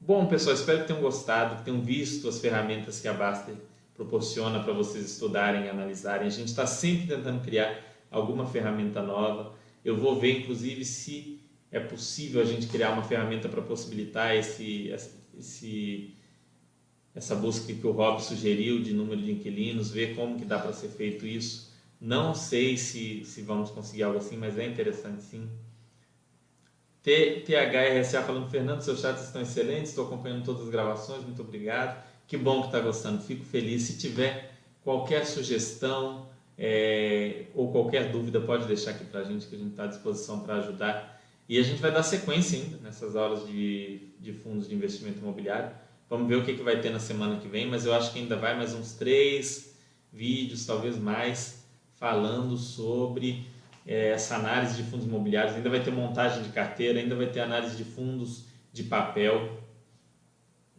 Bom, 0.00 0.26
pessoal, 0.26 0.54
espero 0.54 0.80
que 0.80 0.88
tenham 0.88 1.02
gostado, 1.02 1.56
que 1.56 1.64
tenham 1.64 1.80
visto 1.80 2.28
as 2.28 2.38
ferramentas 2.38 3.00
que 3.00 3.08
a 3.08 3.12
Baster 3.12 3.54
proporciona 3.94 4.62
para 4.62 4.72
vocês 4.72 5.04
estudarem 5.04 5.64
e 5.64 5.68
analisarem. 5.68 6.26
A 6.26 6.30
gente 6.30 6.48
está 6.48 6.66
sempre 6.66 7.06
tentando 7.14 7.42
criar 7.42 7.82
alguma 8.10 8.46
ferramenta 8.46 9.02
nova. 9.02 9.54
Eu 9.84 9.96
vou 9.96 10.18
ver, 10.18 10.40
inclusive, 10.40 10.84
se 10.84 11.40
é 11.70 11.80
possível 11.80 12.40
a 12.40 12.44
gente 12.44 12.68
criar 12.68 12.92
uma 12.92 13.02
ferramenta 13.02 13.48
para 13.48 13.60
possibilitar 13.60 14.34
esse, 14.36 14.94
esse, 15.36 16.14
essa 17.14 17.34
busca 17.34 17.72
que 17.72 17.86
o 17.86 17.90
Rob 17.90 18.22
sugeriu 18.22 18.80
de 18.80 18.92
número 18.92 19.20
de 19.20 19.32
inquilinos, 19.32 19.90
ver 19.90 20.14
como 20.14 20.38
que 20.38 20.44
dá 20.44 20.58
para 20.58 20.72
ser 20.72 20.88
feito 20.88 21.26
isso 21.26 21.68
não 22.00 22.34
sei 22.34 22.76
se, 22.76 23.24
se 23.24 23.42
vamos 23.42 23.70
conseguir 23.70 24.04
algo 24.04 24.18
assim, 24.18 24.36
mas 24.36 24.56
é 24.56 24.66
interessante 24.66 25.22
sim. 25.22 25.48
THRSA 27.02 28.22
falando, 28.22 28.50
Fernando, 28.50 28.80
seus 28.80 29.00
chats 29.00 29.24
estão 29.24 29.40
excelentes, 29.40 29.90
estou 29.90 30.06
acompanhando 30.06 30.44
todas 30.44 30.62
as 30.62 30.68
gravações, 30.68 31.22
muito 31.22 31.42
obrigado. 31.42 32.02
Que 32.26 32.36
bom 32.36 32.60
que 32.60 32.66
está 32.68 32.80
gostando, 32.80 33.22
fico 33.22 33.44
feliz. 33.44 33.82
Se 33.82 33.96
tiver 33.96 34.52
qualquer 34.82 35.24
sugestão 35.24 36.28
é, 36.58 37.46
ou 37.54 37.70
qualquer 37.70 38.10
dúvida, 38.10 38.40
pode 38.40 38.66
deixar 38.66 38.90
aqui 38.90 39.04
para 39.04 39.20
a 39.20 39.24
gente, 39.24 39.46
que 39.46 39.54
a 39.54 39.58
gente 39.58 39.70
está 39.70 39.84
à 39.84 39.86
disposição 39.86 40.40
para 40.40 40.56
ajudar. 40.56 41.22
E 41.48 41.58
a 41.58 41.62
gente 41.62 41.80
vai 41.80 41.90
dar 41.90 42.02
sequência 42.02 42.58
ainda 42.58 42.76
nessas 42.78 43.16
aulas 43.16 43.46
de, 43.46 44.00
de 44.20 44.32
fundos 44.32 44.68
de 44.68 44.74
investimento 44.74 45.18
imobiliário. 45.18 45.70
Vamos 46.10 46.28
ver 46.28 46.36
o 46.36 46.44
que, 46.44 46.54
que 46.54 46.62
vai 46.62 46.80
ter 46.80 46.90
na 46.90 46.98
semana 46.98 47.38
que 47.38 47.48
vem, 47.48 47.66
mas 47.66 47.86
eu 47.86 47.94
acho 47.94 48.12
que 48.12 48.18
ainda 48.18 48.36
vai 48.36 48.56
mais 48.56 48.74
uns 48.74 48.94
três 48.94 49.74
vídeos, 50.12 50.66
talvez 50.66 50.98
mais 50.98 51.64
falando 51.96 52.56
sobre 52.56 53.46
é, 53.88 54.10
essa 54.10 54.36
análise 54.36 54.76
de 54.76 54.82
fundos 54.90 55.06
imobiliários. 55.06 55.56
Ainda 55.56 55.70
vai 55.70 55.82
ter 55.82 55.90
montagem 55.90 56.42
de 56.42 56.50
carteira, 56.50 57.00
ainda 57.00 57.16
vai 57.16 57.26
ter 57.26 57.40
análise 57.40 57.74
de 57.74 57.84
fundos 57.84 58.44
de 58.70 58.82
papel. 58.82 59.62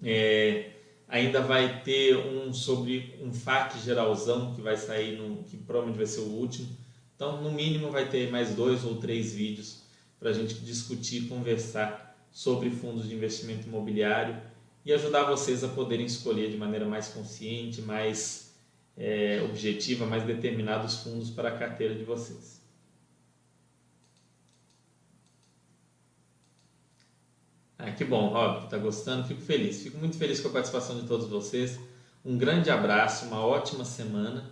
É, 0.03 0.70
ainda 1.07 1.41
vai 1.41 1.82
ter 1.82 2.16
um 2.16 2.53
sobre 2.53 3.16
um 3.20 3.34
FAQ 3.34 3.80
geralzão 3.80 4.53
que 4.53 4.62
vai 4.62 4.78
sair, 4.78 5.18
no, 5.18 5.43
que 5.43 5.57
provavelmente 5.57 5.97
vai 5.97 6.05
ser 6.05 6.20
o 6.20 6.30
último. 6.30 6.70
Então, 7.16 7.41
no 7.41 7.51
mínimo, 7.51 7.89
vai 7.89 8.07
ter 8.07 8.30
mais 8.30 8.53
dois 8.53 8.86
ou 8.86 8.97
três 8.97 9.34
vídeos 9.34 9.82
para 10.20 10.30
a 10.30 10.34
gente 10.34 10.53
discutir, 10.60 11.28
conversar 11.28 12.16
sobre 12.32 12.70
fundos 12.70 13.10
de 13.10 13.16
investimento 13.16 13.68
imobiliário 13.68 14.38
e 14.86 14.93
ajudar 14.93 15.24
vocês 15.24 15.64
a 15.64 15.68
poderem 15.68 16.05
escolher 16.05 16.51
de 16.51 16.57
maneira 16.57 16.86
mais 16.86 17.07
consciente, 17.07 17.82
mais 17.82 18.53
é, 18.95 19.41
objetiva, 19.43 20.05
mais 20.05 20.24
determinados 20.24 20.97
fundos 20.97 21.32
para 21.32 21.49
a 21.49 21.57
carteira 21.57 21.95
de 21.95 22.03
vocês. 22.03 22.59
Ah, 27.82 27.92
que 27.92 28.04
bom, 28.04 28.28
Rob, 28.28 28.66
está 28.66 28.78
gostando, 28.78 29.26
fico 29.26 29.40
feliz. 29.40 29.82
Fico 29.82 29.98
muito 29.98 30.18
feliz 30.18 30.42
com 30.42 30.50
a 30.50 30.52
participação 30.52 31.00
de 31.00 31.08
todos 31.08 31.30
vocês. 31.30 31.80
Um 32.26 32.38
grande 32.38 32.70
abraço, 32.70 33.26
uma 33.28 33.40
ótima 33.40 33.86
semana 33.86 34.52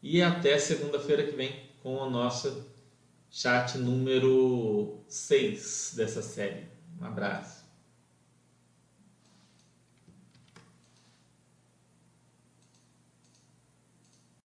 e 0.00 0.22
até 0.22 0.56
segunda-feira 0.56 1.24
que 1.24 1.34
vem 1.34 1.52
com 1.82 1.96
o 1.96 2.08
nosso 2.08 2.64
chat 3.28 3.76
número 3.76 5.00
6 5.08 5.94
dessa 5.96 6.22
série. 6.22 6.68
Um 7.00 7.04
abraço. 7.04 7.59